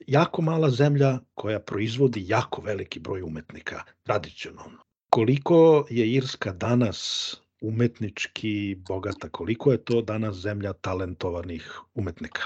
Jako 0.06 0.42
mala 0.42 0.70
zemlja 0.70 1.18
koja 1.34 1.60
proizvodi 1.60 2.24
jako 2.26 2.62
veliki 2.62 3.00
broj 3.00 3.22
umetnika, 3.22 3.82
tradicionalno. 4.02 4.78
Koliko 5.10 5.86
je 5.90 6.12
Irska 6.12 6.52
danas 6.52 7.34
umetnički 7.60 8.76
bogata. 8.88 9.28
Koliko 9.28 9.72
je 9.72 9.84
to 9.84 10.02
danas 10.02 10.36
zemlja 10.36 10.72
talentovanih 10.72 11.80
umetnika? 11.94 12.42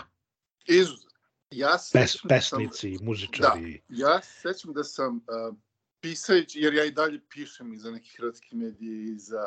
Izuzetno. 0.67 1.15
Ja 1.51 1.77
Pes, 1.93 2.17
da 2.23 2.29
pesnici, 2.29 2.97
sam, 2.97 3.07
muzičari. 3.07 3.83
Da, 3.89 4.07
ja 4.07 4.21
sećam 4.23 4.73
da 4.73 4.85
sam 4.85 5.17
uh, 5.17 5.57
pisajući, 6.01 6.61
jer 6.61 6.75
ja 6.75 6.85
i 6.85 6.91
dalje 6.91 7.21
pišem 7.29 7.73
i 7.73 7.79
za 7.79 7.91
neke 7.91 8.11
hrvatske 8.17 8.57
medije 8.57 9.13
i 9.13 9.19
za 9.19 9.45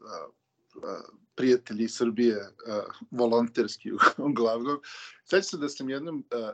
uh, 0.00 0.34
uh, 0.82 1.16
prijatelji 1.34 1.88
Srbije, 1.88 2.36
uh, 2.36 2.94
volonterski 3.10 3.92
uglavnom. 4.28 4.80
Sećam 5.24 5.42
se 5.42 5.56
da 5.56 5.68
sam 5.68 5.90
jednom 5.90 6.24
uh, 6.34 6.50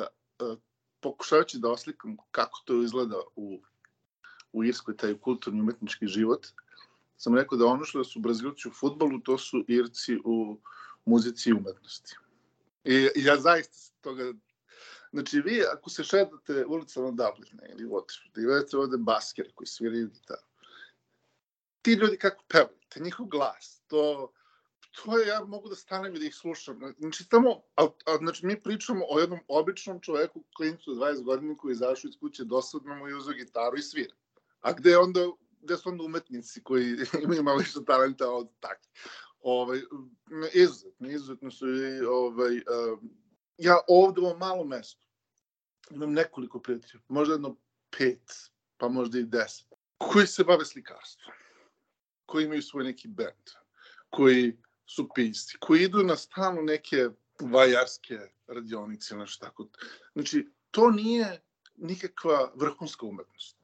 uh, 0.00 0.06
uh, 0.48 0.58
pokušavajući 1.00 1.58
da 1.58 1.70
oslikam 1.70 2.16
kako 2.30 2.62
to 2.64 2.82
izgleda 2.82 3.16
u, 3.36 3.62
u 4.52 4.64
Irskoj, 4.64 4.96
taj 4.96 5.18
kulturni 5.18 5.60
umetnički 5.60 6.06
život, 6.06 6.46
sam 7.20 7.34
rekao 7.34 7.58
da 7.58 7.66
ono 7.66 7.84
što 7.84 8.04
su 8.04 8.20
Brazilci 8.20 8.68
u 8.68 8.72
futbolu, 8.72 9.20
to 9.20 9.38
su 9.38 9.64
Irci 9.68 10.18
u 10.24 10.58
muzici 11.04 11.50
i 11.50 11.52
umetnosti. 11.52 12.16
I, 12.84 12.94
i 13.16 13.24
ja 13.24 13.36
zaista 13.36 13.92
toga 14.00 14.32
Znači, 15.12 15.40
vi 15.40 15.62
ako 15.72 15.90
se 15.90 16.04
šetate 16.04 16.66
ulicama 16.66 17.10
Dublina 17.10 17.66
ili 17.68 17.84
Waterford, 17.84 18.42
i 18.42 18.46
vedete 18.46 18.76
ovde 18.76 18.96
baskere 18.96 19.50
koji 19.54 19.66
sviraju 19.66 20.08
gitaru, 20.08 20.46
ti 21.82 21.92
ljudi 21.92 22.18
kako 22.18 22.44
pevaju, 22.48 22.78
te 22.88 23.00
njihov 23.00 23.26
glas, 23.26 23.82
to, 23.86 24.32
to 24.96 25.18
je, 25.18 25.28
ja 25.28 25.44
mogu 25.44 25.68
da 25.68 25.74
stanem 25.74 26.14
i 26.14 26.18
da 26.18 26.26
ih 26.26 26.34
slušam. 26.34 26.80
Znači, 26.98 27.28
tamo, 27.28 27.62
a, 27.76 27.84
a, 28.06 28.16
znači, 28.18 28.46
mi 28.46 28.62
pričamo 28.62 29.04
o 29.08 29.20
jednom 29.20 29.40
običnom 29.48 30.00
čoveku, 30.00 30.44
klincu 30.56 30.90
20 30.90 31.22
godina 31.22 31.56
koji 31.56 31.72
izašao 31.72 32.08
iz 32.08 32.16
kuće 32.20 32.44
dosadno 32.44 32.94
mu 32.94 33.08
i 33.08 33.14
uzao 33.14 33.34
gitaru 33.34 33.76
i 33.76 33.82
svira. 33.82 34.14
A 34.60 34.72
gde 34.72 34.96
onda 34.98 35.20
gde 35.60 35.76
su 35.76 35.88
onda 35.88 36.04
umetnici 36.04 36.62
koji 36.62 36.96
imaju 37.24 37.42
malo 37.42 37.58
više 37.58 37.84
talenta 37.86 38.30
od 38.30 38.48
takvi. 38.60 38.88
Ovaj, 39.40 39.80
izuzetno, 40.52 41.10
izuzetno 41.10 41.50
su 41.50 41.68
i, 41.68 42.00
ovaj, 42.00 42.56
um, 42.56 43.10
ja 43.58 43.78
ovde 43.88 44.20
u 44.20 44.24
ovom 44.24 44.38
malom 44.38 44.68
mestu 44.68 45.00
imam 45.90 46.12
nekoliko 46.12 46.60
prijatelja, 46.60 47.02
možda 47.08 47.34
jedno 47.34 47.56
pet, 47.98 48.50
pa 48.76 48.88
možda 48.88 49.18
i 49.18 49.24
deset, 49.24 49.66
koji 49.98 50.26
se 50.26 50.44
bave 50.44 50.64
slikarstvom, 50.64 51.34
koji 52.26 52.44
imaju 52.44 52.62
svoj 52.62 52.84
neki 52.84 53.08
band, 53.08 53.50
koji 54.10 54.58
su 54.86 55.08
pisci, 55.14 55.56
koji 55.60 55.82
idu 55.82 56.02
na 56.02 56.16
stalno 56.16 56.62
neke 56.62 57.08
vajarske 57.40 58.18
radionice, 58.46 59.16
nešto 59.16 59.46
tako. 59.46 59.68
Znači, 60.12 60.48
to 60.70 60.90
nije 60.90 61.40
nikakva 61.76 62.52
vrhunska 62.54 63.06
umetnost. 63.06 63.56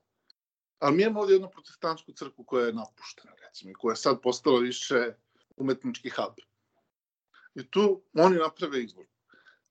Ali 0.79 0.97
mi 0.97 1.03
imamo 1.03 1.21
ovdje 1.21 1.35
jednu 1.35 1.51
protestantsku 1.51 2.13
crkvu 2.13 2.45
koja 2.45 2.67
je 2.67 2.73
napuštena, 2.73 3.33
recimo, 3.47 3.73
koja 3.79 3.93
je 3.93 3.97
sad 3.97 4.21
postala 4.23 4.61
više 4.61 5.15
umetnički 5.57 6.11
hub. 6.11 6.35
I 7.55 7.71
tu 7.71 8.03
oni 8.15 8.37
naprave 8.37 8.85
izložbu. 8.85 9.13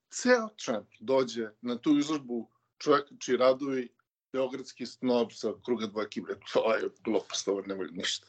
Ceo 0.09 0.49
čem 0.55 0.87
dođe 0.99 1.49
na 1.61 1.77
tu 1.77 1.97
izložbu 1.97 2.49
čovjeka 2.77 3.15
čiji 3.19 3.37
radovi 3.37 3.89
Beogradski 4.33 4.85
snob 4.85 5.31
sa 5.31 5.53
kruga 5.65 5.87
dva 5.87 6.05
kibre, 6.09 6.35
to 6.53 6.75
je 6.75 6.89
glupost, 7.03 7.47
ovo 7.47 7.61
nemoj 7.61 7.87
ništa. 7.91 8.27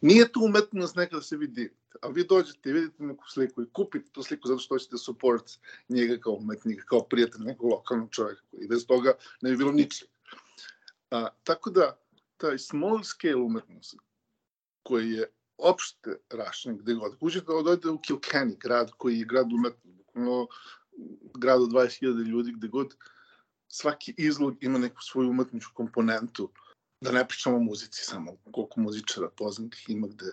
Nije 0.00 0.32
tu 0.32 0.40
umetnost 0.44 0.96
neka 0.96 1.16
da 1.16 1.22
se 1.22 1.36
vi 1.36 1.46
divite, 1.46 1.98
a 2.02 2.08
vi 2.08 2.24
dođete 2.24 2.70
i 2.70 2.72
vidite 2.72 3.04
neku 3.04 3.28
sliku 3.28 3.62
i 3.62 3.70
kupite 3.72 4.10
tu 4.12 4.22
sliku 4.22 4.48
zato 4.48 4.58
što 4.58 4.74
hoćete 4.74 4.98
support 4.98 5.58
njega 5.88 6.16
kao 6.20 6.32
umetnika, 6.32 6.84
kao 6.84 7.02
prijatelj 7.02 7.42
nekog 7.44 7.70
lokalnog 7.70 8.10
čovjeka 8.10 8.42
i 8.52 8.68
bez 8.68 8.86
toga 8.86 9.12
ne 9.40 9.50
bi 9.50 9.56
bilo 9.56 9.72
ničeg. 9.72 10.08
A, 11.16 11.28
tako 11.44 11.70
da, 11.70 11.98
taj 12.36 12.58
small 12.58 13.04
scale 13.04 13.34
umetnost 13.34 13.96
koji 14.82 15.10
je 15.10 15.30
opšte 15.58 16.16
rašen 16.30 16.76
gde 16.78 16.94
god. 16.94 17.16
Uđete 17.20 17.46
dojde 17.64 17.90
u 17.90 17.98
Kilkenny, 17.98 18.58
grad 18.58 18.90
koji 18.96 19.18
je 19.18 19.24
grad 19.24 19.52
umetnosti, 19.52 19.88
bukvalno 19.88 20.46
grad 21.34 21.62
od 21.62 21.70
20.000 21.70 22.26
ljudi 22.26 22.52
gde 22.52 22.68
god 22.68 22.94
svaki 23.68 24.14
izlog 24.18 24.64
ima 24.64 24.78
neku 24.78 25.02
svoju 25.02 25.30
umetničku 25.30 25.74
komponentu. 25.74 26.50
Da 27.00 27.12
ne 27.12 27.28
pričamo 27.28 27.56
o 27.56 27.60
muzici 27.60 28.04
samo, 28.04 28.36
koliko 28.52 28.80
muzičara 28.80 29.28
poznatih 29.28 29.84
ima 29.88 30.06
gde 30.06 30.32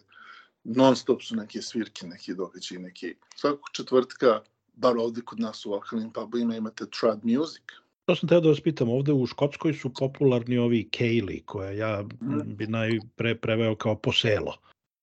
non 0.63 0.95
stop 0.95 1.21
su 1.21 1.35
neke 1.35 1.61
svirke, 1.61 2.07
neki 2.07 2.35
događaji, 2.35 2.81
neki... 2.81 3.15
Svakog 3.35 3.69
četvrtka, 3.71 4.41
bar 4.73 4.97
ovde 4.97 5.21
kod 5.21 5.39
nas 5.39 5.65
u 5.65 5.71
lokalnim 5.71 6.11
pubovima 6.11 6.55
imate 6.55 6.85
trad 6.99 7.25
music. 7.25 7.63
To 8.05 8.15
sam 8.15 8.29
teo 8.29 8.41
da 8.41 8.49
vas 8.49 8.61
pitam, 8.61 8.89
ovde 8.89 9.13
u 9.13 9.25
Škotskoj 9.25 9.73
su 9.73 9.93
popularni 9.93 10.57
ovi 10.57 10.89
kejli, 10.91 11.43
koje 11.45 11.77
ja 11.77 12.03
Mhm. 12.21 12.55
bi 12.55 12.67
najpre 12.67 13.35
preveo 13.35 13.75
kao 13.75 13.95
poselo. 13.95 14.57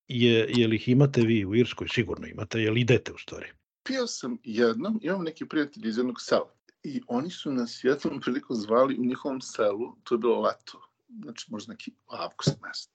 Je, 0.08 0.46
je 0.48 0.68
li 0.68 0.76
ih 0.76 0.88
imate 0.88 1.20
vi 1.20 1.44
u 1.44 1.54
Irskoj? 1.54 1.88
Sigurno 1.88 2.26
imate, 2.26 2.60
je 2.60 2.70
li 2.70 2.80
idete 2.80 3.12
u 3.12 3.18
stvari? 3.18 3.46
Pio 3.82 4.06
sam 4.06 4.38
jednom, 4.44 5.00
imam 5.02 5.22
neki 5.24 5.46
prijatelji 5.48 5.88
iz 5.88 5.96
jednog 5.96 6.20
sela 6.20 6.54
i 6.82 7.00
oni 7.08 7.30
su 7.30 7.52
nas 7.52 7.84
jednom 7.84 8.20
prilikom 8.20 8.56
zvali 8.56 8.98
u 8.98 9.04
njihovom 9.04 9.40
selu, 9.40 9.96
to 10.04 10.14
je 10.14 10.18
bilo 10.18 10.40
leto, 10.40 10.80
znači 11.22 11.46
možda 11.50 11.72
neki 11.72 11.92
avgust 12.06 12.56
mesec. 12.62 12.90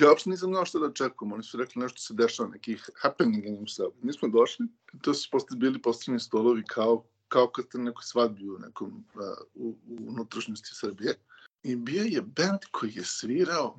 Ja 0.00 0.08
uopšte 0.08 0.30
nisam 0.30 0.48
znao 0.48 0.64
šta 0.64 0.78
da 0.78 0.86
očekujem, 0.86 1.32
oni 1.32 1.42
su 1.42 1.58
rekli 1.58 1.82
nešto 1.82 1.98
se 1.98 2.14
dešava, 2.14 2.48
neki 2.48 2.76
happening 3.02 3.44
u 3.46 3.50
njim 3.50 3.66
selu. 3.66 3.92
Mi 4.02 4.12
smo 4.12 4.28
došli, 4.28 4.66
to 5.02 5.14
su 5.14 5.28
posto 5.32 5.56
bili 5.56 5.82
postavljeni 5.82 6.20
stolovi 6.20 6.62
kao, 6.68 7.04
kao 7.28 7.48
kad 7.48 7.64
ste 7.64 7.78
na 7.78 7.84
nekoj 7.84 8.02
svadbi 8.02 8.48
u 8.48 8.58
nekom, 8.58 9.04
a, 9.14 9.34
u, 9.54 9.68
u 9.68 9.96
unutrašnjosti 10.08 10.70
Srbije. 10.72 11.14
I 11.62 11.76
bio 11.76 12.02
je 12.02 12.22
band 12.22 12.60
koji 12.70 12.92
je 12.94 13.04
svirao 13.04 13.76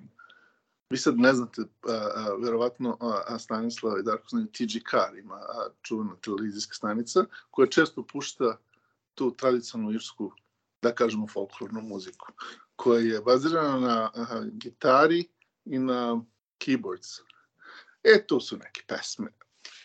Vi 0.90 0.98
sad 0.98 1.18
ne 1.20 1.34
znate, 1.34 1.62
a, 1.62 1.92
a, 1.92 2.36
verovatno 2.42 2.98
a 3.02 3.40
Stanislav 3.40 4.00
i 4.00 4.04
Darko 4.04 4.28
znaju 4.30 4.48
TG 4.48 4.90
Car 4.92 5.18
ima 5.18 5.36
a, 5.36 5.68
čuvena 5.82 6.16
televizijska 6.22 6.74
stanica 6.74 7.26
koja 7.50 7.68
često 7.68 8.04
pušta 8.04 8.58
tu 9.16 9.34
tradicionalnu 9.38 9.94
irsku, 9.94 10.32
da 10.82 10.96
kažemo, 10.96 11.28
folklornu 11.28 11.82
muziku, 11.82 12.28
koja 12.76 13.00
je 13.00 13.22
bazirana 13.22 13.80
na 13.80 14.12
a, 14.16 14.44
gitari 14.52 15.26
i 15.66 15.80
na 15.80 16.22
keyboards. 16.60 17.22
E, 18.04 18.24
to 18.28 18.40
su 18.40 18.58
neke 18.58 18.84
pesme 18.88 19.37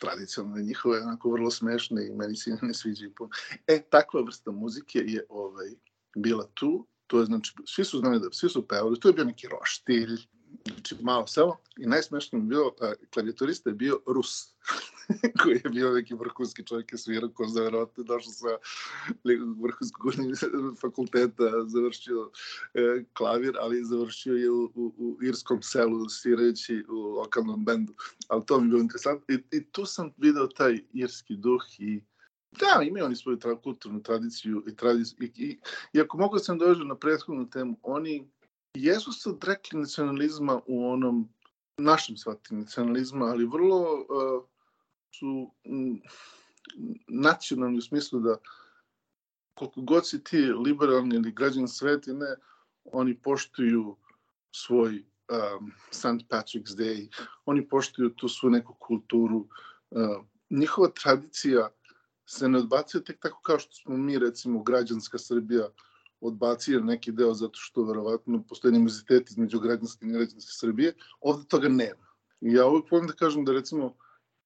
tradicionalne 0.03 0.63
njihove, 0.63 1.01
onako 1.03 1.31
vrlo 1.31 1.51
smešne 1.51 2.07
i 2.07 2.15
meni 2.15 2.37
se 2.37 2.51
ne 2.63 2.75
puno. 3.17 3.31
E, 3.67 3.83
takva 3.91 4.23
vrsta 4.23 4.51
muzike 4.51 4.99
je 4.99 5.27
ovaj, 5.29 5.71
bila 6.17 6.47
tu, 6.55 6.87
to 7.07 7.21
je 7.21 7.27
znači, 7.27 7.55
svi 7.67 7.85
su 7.85 7.99
znali 7.99 8.21
da, 8.21 8.29
svi 8.33 8.49
su 8.49 8.69
pevali, 8.69 9.01
to 9.01 9.09
je 9.09 9.13
bio 9.13 9.25
neki 9.25 9.49
roštilj, 9.49 10.17
znači 10.75 10.97
malo 11.01 11.27
selo 11.27 11.57
i 11.77 11.87
najsmešnije 11.87 12.43
mi 12.43 12.49
bilo, 12.49 12.75
a, 12.81 12.93
klavijaturista 13.15 13.71
je 13.71 13.75
bio 13.75 14.01
Rus, 14.07 14.55
koji 15.43 15.61
je 15.65 15.71
bio 15.71 15.93
neki 15.93 16.15
vrhunski 16.15 16.67
čovjek 16.67 16.93
je 16.93 16.99
svirao 16.99 17.31
ko 17.31 17.47
za 17.47 17.63
verovatno 17.63 18.05
došao 18.05 18.33
sa 18.33 18.49
vrhunskog 19.63 20.13
fakulteta, 20.83 21.45
završio 21.67 22.31
e, 22.75 23.05
klavir, 23.13 23.57
ali 23.61 23.85
završio 23.85 24.35
je 24.35 24.51
u, 24.51 24.65
u, 24.75 24.95
u 24.99 25.19
irskom 25.23 25.63
selu 25.63 26.09
svirajući 26.09 26.85
u 26.89 26.95
lokalnom 26.95 27.65
bendu, 27.65 27.93
ali 28.29 28.47
to 28.47 28.61
mi 28.61 28.67
je 28.67 28.69
bilo 28.69 28.81
interesantno 28.81 29.35
i, 29.35 29.57
i 29.57 29.65
tu 29.65 29.87
sam 29.87 30.11
video 30.17 30.47
taj 30.47 30.81
irski 30.93 31.37
duh 31.37 31.63
i 31.79 32.01
Da, 32.61 32.83
imaju 32.83 33.05
oni 33.05 33.17
svoju 33.17 33.39
tra 33.39 33.57
kulturnu 33.57 34.03
tradiciju 34.03 34.65
i 34.69 34.77
tradiciju. 34.77 35.17
I, 35.21 35.31
i, 35.37 35.59
I 35.93 36.01
ako 36.01 36.19
mogu 36.19 36.37
da 36.37 36.45
sam 36.45 36.59
dođu 36.59 36.85
na 36.85 36.97
prethodnu 36.97 37.51
temu, 37.51 37.79
oni 37.83 38.31
jesu 38.75 39.13
se 39.13 39.31
odrekli 39.31 39.81
nacionalizma 39.81 40.61
u 40.67 40.91
onom 40.91 41.29
našem 41.77 42.17
shvatanju 42.17 42.61
nacionalizma, 42.61 43.27
ali 43.27 43.47
vrlo 43.47 43.81
uh, 43.93 44.45
su 45.15 45.51
mm, 45.67 46.01
nacionalni 47.09 47.79
u 47.79 47.83
smislu 47.83 48.21
da 48.21 48.37
koliko 49.55 49.81
god 49.81 50.09
si 50.09 50.25
ti 50.25 50.37
liberalni 50.37 51.17
ili 51.17 51.33
građan 51.33 51.69
sveta, 51.69 52.13
ne, 52.13 52.35
oni 52.85 53.19
poštuju 53.19 53.97
svoj 54.51 55.05
um, 55.59 55.73
St. 55.91 56.29
Patrick's 56.29 56.77
Day, 56.77 57.09
oni 57.45 57.69
poštuju 57.69 58.11
tu 58.11 58.29
svu 58.29 58.51
neku 58.51 58.75
kulturu. 58.79 59.49
Uh, 59.91 60.25
njihova 60.51 60.89
tradicija 60.89 61.69
se 62.27 62.49
ne 62.49 62.59
odbacuje 62.59 63.05
tek 63.05 63.21
tako 63.21 63.41
kao 63.43 63.59
što 63.59 63.73
smo 63.75 63.97
mi, 63.97 64.19
recimo, 64.19 64.63
građanska 64.63 65.19
Srbija, 65.19 65.69
odbacio 66.23 66.81
neki 66.81 67.13
deo 67.13 67.35
zato 67.35 67.59
što 67.59 67.85
verovatno 67.85 68.43
postoji 68.49 68.75
animozitet 68.75 69.31
između 69.31 69.61
građanske 69.61 70.07
i 70.07 70.09
negrađanske 70.09 70.53
Srbije, 70.53 70.95
ovde 71.21 71.49
toga 71.49 71.69
nema. 71.69 72.07
I 72.41 72.53
ja 72.53 72.67
uvijek 72.67 72.91
volim 72.91 73.07
da 73.07 73.13
kažem 73.13 73.45
da 73.45 73.53
recimo 73.53 73.95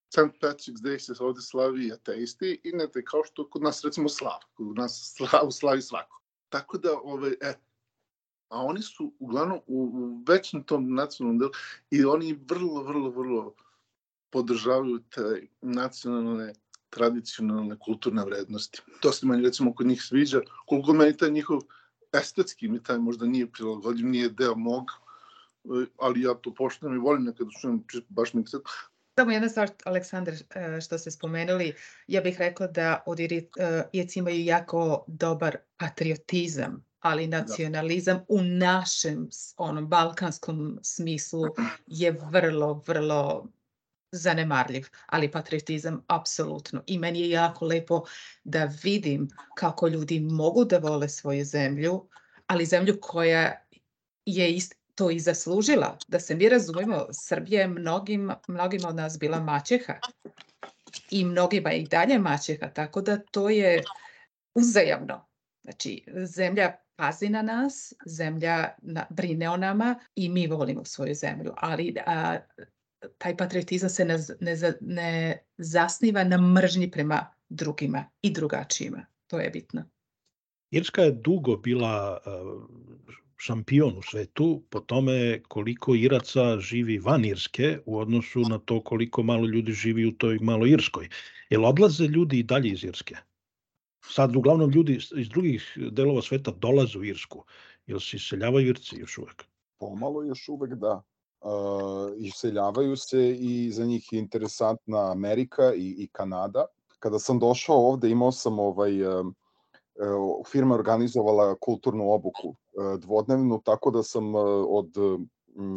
St. 0.08 0.40
Patrick's 0.40 0.82
Day 0.82 0.98
se 0.98 1.24
ovde 1.24 1.40
slavi 1.40 1.92
ateisti 1.92 2.60
i 2.64 2.72
ne 2.72 2.88
te 2.90 3.04
kao 3.04 3.24
što 3.24 3.50
kod 3.50 3.62
nas 3.62 3.84
recimo 3.84 4.08
slav, 4.08 4.38
kod 4.54 4.76
nas 4.76 5.14
slavu 5.16 5.50
slavi 5.50 5.82
svako. 5.82 6.22
Tako 6.48 6.78
da, 6.78 6.98
ovaj, 7.04 7.32
e, 7.40 7.54
a 8.48 8.62
oni 8.62 8.82
su 8.82 9.12
uglavnom 9.18 9.58
u, 9.66 9.82
u 9.82 10.22
većem 10.28 10.62
tom 10.62 10.94
nacionalnom 10.94 11.38
delu 11.38 11.50
i 11.90 12.04
oni 12.04 12.38
vrlo, 12.48 12.82
vrlo, 12.82 13.10
vrlo 13.10 13.54
podržavaju 14.30 14.98
te 14.98 15.46
nacionalne 15.60 16.52
tradicionalne 16.96 17.76
kulturne 17.78 18.24
vrednosti. 18.24 18.80
To 19.00 19.12
se 19.12 19.26
meni 19.26 19.44
recimo 19.44 19.74
kod 19.74 19.86
njih 19.86 20.02
sviđa, 20.02 20.40
koliko 20.66 20.92
meni 20.92 21.16
taj 21.16 21.30
njihov 21.30 21.60
estetski 22.12 22.68
mi 22.68 22.82
taj 22.82 22.98
možda 22.98 23.26
nije 23.26 23.50
prilagođen, 23.52 24.10
nije 24.10 24.28
deo 24.28 24.54
mog, 24.54 24.90
ali 25.98 26.22
ja 26.22 26.34
to 26.34 26.54
poštujem 26.54 26.94
i 26.94 26.98
volim 26.98 27.24
nekada 27.24 27.50
čujem 27.60 27.84
baš 28.08 28.34
mi 28.34 28.46
se 28.46 28.58
Samo 29.18 29.32
jedna 29.32 29.48
stvar, 29.48 29.70
Aleksandar, 29.84 30.34
e, 30.34 30.80
što 30.80 30.98
ste 30.98 31.10
spomenuli, 31.10 31.74
ja 32.06 32.20
bih 32.20 32.38
rekla 32.38 32.66
da 32.66 33.02
od 33.06 33.18
Iri- 33.18 33.48
e, 33.58 33.88
Irci 33.92 34.18
imaju 34.18 34.44
jako 34.44 35.04
dobar 35.06 35.56
patriotizam, 35.76 36.84
ali 37.00 37.26
nacionalizam 37.26 38.24
u 38.28 38.42
našem 38.42 39.28
onom 39.56 39.88
balkanskom 39.88 40.78
smislu 40.82 41.42
je 41.86 42.18
vrlo, 42.30 42.82
vrlo 42.86 43.48
zanemarljiv, 44.16 44.86
ali 45.06 45.30
patriotizam 45.30 46.04
apsolutno. 46.06 46.82
I 46.86 46.98
meni 46.98 47.20
je 47.20 47.30
jako 47.30 47.64
lepo 47.64 48.02
da 48.44 48.70
vidim 48.82 49.28
kako 49.54 49.88
ljudi 49.88 50.20
mogu 50.20 50.64
da 50.64 50.78
vole 50.78 51.08
svoju 51.08 51.44
zemlju, 51.44 52.08
ali 52.46 52.66
zemlju 52.66 52.98
koja 53.00 53.62
je 54.26 54.54
ist, 54.54 54.74
to 54.94 55.10
i 55.10 55.20
zaslužila. 55.20 55.98
Da 56.08 56.20
se 56.20 56.34
mi 56.34 56.48
razumemo, 56.48 57.06
Srbija 57.12 57.60
je 57.60 57.68
mnogim, 57.68 58.30
mnogima 58.48 58.88
od 58.88 58.96
nas 58.96 59.18
bila 59.18 59.40
maćeha 59.40 59.94
i 61.10 61.24
mnogima 61.24 61.72
i 61.72 61.86
dalje 61.86 62.18
maćeha, 62.18 62.68
tako 62.68 63.00
da 63.00 63.18
to 63.18 63.48
je 63.50 63.82
uzajamno. 64.54 65.26
Znači, 65.62 66.04
zemlja 66.24 66.76
pazi 66.96 67.28
na 67.28 67.42
nas, 67.42 67.94
zemlja 68.06 68.68
na, 68.82 69.06
brine 69.10 69.50
o 69.50 69.56
nama 69.56 69.98
i 70.14 70.28
mi 70.28 70.46
volimo 70.46 70.84
svoju 70.84 71.14
zemlju, 71.14 71.52
ali 71.56 71.96
a, 72.06 72.38
taj 73.18 73.36
patriotizam 73.36 73.90
se 73.90 74.04
ne, 74.04 74.18
ne, 74.40 74.72
ne 74.80 75.42
zasniva 75.58 76.24
na 76.24 76.38
mržnji 76.38 76.90
prema 76.90 77.26
drugima 77.48 78.04
i 78.22 78.32
drugačijima. 78.32 79.06
To 79.26 79.40
je 79.40 79.50
bitno. 79.50 79.84
Irska 80.70 81.02
je 81.02 81.12
dugo 81.12 81.56
bila 81.56 82.18
uh, 82.26 82.62
šampion 83.36 83.98
u 83.98 84.02
svetu 84.02 84.62
po 84.70 84.80
tome 84.80 85.42
koliko 85.48 85.94
Iraca 85.94 86.60
živi 86.60 86.98
van 86.98 87.24
Irske 87.24 87.78
u 87.86 87.98
odnosu 87.98 88.40
na 88.40 88.58
to 88.58 88.80
koliko 88.80 89.22
malo 89.22 89.46
ljudi 89.46 89.72
živi 89.72 90.06
u 90.06 90.12
toj 90.12 90.38
malo 90.40 90.66
Irskoj. 90.66 91.08
Jel 91.50 91.64
odlaze 91.64 92.04
ljudi 92.04 92.38
i 92.38 92.42
dalje 92.42 92.70
iz 92.70 92.84
Irske? 92.84 93.16
Sad 94.04 94.36
uglavnom 94.36 94.70
ljudi 94.70 94.98
iz 95.16 95.28
drugih 95.28 95.78
delova 95.90 96.22
sveta 96.22 96.50
dolaze 96.50 96.98
u 96.98 97.04
Irsku. 97.04 97.44
Jel 97.86 98.00
se 98.00 98.16
iseljavaju 98.16 98.68
Irci 98.68 98.96
još 98.96 99.18
uvek? 99.18 99.44
Pomalo 99.78 100.22
još 100.22 100.48
uvek 100.48 100.74
da. 100.74 101.02
Uh, 101.46 102.12
iseljavaju 102.16 102.96
se 102.96 103.30
i 103.30 103.70
za 103.72 103.84
njih 103.84 104.12
je 104.12 104.18
interesantna 104.18 105.10
Amerika 105.10 105.74
i, 105.74 105.94
i 105.98 106.08
Kanada. 106.12 106.64
Kada 106.98 107.18
sam 107.18 107.38
došao 107.38 107.76
ovde 107.76 108.10
imao 108.10 108.32
sam 108.32 108.58
ovaj 108.58 109.02
uh, 109.02 109.26
firma 110.46 110.74
organizovala 110.74 111.54
kulturnu 111.60 112.12
obuku 112.12 112.48
uh, 112.48 112.98
dvodnevnu, 112.98 113.60
tako 113.64 113.90
da 113.90 114.02
sam 114.02 114.34
od 114.68 114.90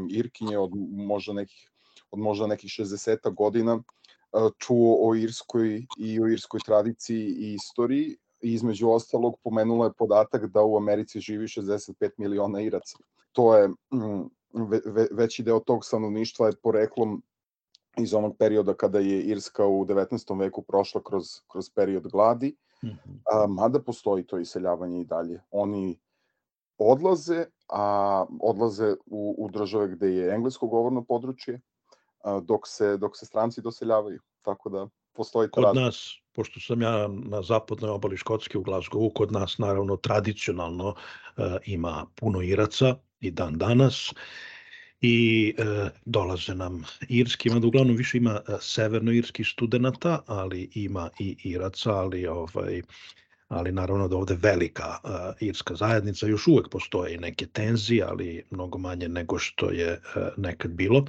Irkinje, 0.10 0.58
od 0.58 0.72
možda 0.92 1.34
nekih, 1.34 1.72
od 2.12 2.20
možda 2.20 2.48
nekih 2.48 2.70
60 2.70 3.36
godina 3.36 3.84
čuo 4.58 5.10
o 5.10 5.16
Irskoj 5.16 5.86
i 5.98 6.22
o 6.22 6.28
irskoj 6.28 6.60
tradiciji 6.66 7.26
i 7.30 7.54
istoriji 7.54 8.18
i 8.42 8.54
između 8.54 8.90
ostalog 8.90 9.40
pomenula 9.44 9.86
je 9.86 9.94
podatak 9.98 10.46
da 10.46 10.64
u 10.64 10.78
Americi 10.78 11.20
živi 11.20 11.48
65 11.48 12.10
miliona 12.18 12.62
Iraca. 12.62 12.98
To 13.32 13.56
je 13.58 13.70
ve, 14.54 15.08
veći 15.12 15.44
deo 15.44 15.60
tog 15.60 15.86
stanovništva 15.86 16.48
je 16.48 16.56
poreklom 16.64 17.24
iz 17.98 18.14
onog 18.14 18.38
perioda 18.38 18.74
kada 18.74 19.00
je 19.00 19.22
Irska 19.22 19.66
u 19.66 19.86
19. 19.86 20.40
veku 20.40 20.62
prošla 20.62 21.02
kroz, 21.04 21.26
kroz 21.48 21.70
period 21.76 22.08
gladi, 22.08 22.56
mm 22.84 22.88
-hmm. 22.88 23.20
a, 23.34 23.48
mada 23.48 23.82
postoji 23.82 24.24
to 24.24 24.40
iseljavanje 24.40 25.02
i 25.02 25.06
dalje. 25.06 25.42
Oni 25.52 26.00
odlaze, 26.78 27.46
a 27.70 28.26
odlaze 28.42 28.96
u, 29.06 29.36
u 29.38 29.50
države 29.50 29.88
gde 29.88 30.08
je 30.08 30.34
englesko 30.34 30.68
govorno 30.68 31.04
područje, 31.04 31.62
a, 32.24 32.40
dok, 32.40 32.68
se, 32.68 32.98
dok 32.98 33.18
se 33.18 33.26
stranci 33.26 33.62
doseljavaju. 33.62 34.20
Tako 34.42 34.70
da 34.70 34.88
postoji 35.14 35.50
Kod 35.50 35.76
nas, 35.76 36.16
pošto 36.34 36.60
sam 36.60 36.82
ja 36.82 37.08
na 37.08 37.42
zapadnoj 37.42 37.90
obali 37.90 38.18
Škotske 38.18 38.58
u 38.58 38.64
Glasgowu, 38.64 39.14
kod 39.14 39.32
nas 39.32 39.58
naravno 39.58 39.98
tradicionalno 39.98 40.88
uh, 40.88 41.44
ima 41.66 42.06
puno 42.16 42.42
Iraca, 42.42 42.96
i 43.22 43.32
dan 43.32 43.58
danas. 43.58 44.14
I 45.02 45.54
e, 45.58 45.90
dolaze 46.06 46.56
nam 46.56 46.84
irski, 47.10 47.50
ima 47.50 47.60
da 47.60 47.68
uglavnom 47.68 47.96
više 47.96 48.18
ima 48.18 48.42
e, 48.48 48.58
severnoirskih 48.62 49.48
studenta, 49.48 50.22
ali 50.28 50.70
ima 50.74 51.10
i 51.20 51.36
iraca, 51.44 51.92
ali 51.92 52.28
ovaj 52.28 52.82
ali 53.50 53.72
naravno 53.72 54.08
da 54.08 54.18
ovde 54.18 54.38
velika 54.42 54.98
uh, 55.04 55.10
irska 55.40 55.76
zajednica, 55.76 56.28
još 56.28 56.48
uvek 56.48 56.70
postoje 56.70 57.18
neke 57.18 57.46
tenzije, 57.46 58.04
ali 58.04 58.44
mnogo 58.50 58.78
manje 58.78 59.08
nego 59.08 59.40
što 59.40 59.72
je 59.72 59.92
uh, 59.94 60.24
nekad 60.38 60.72
bilo. 60.72 61.06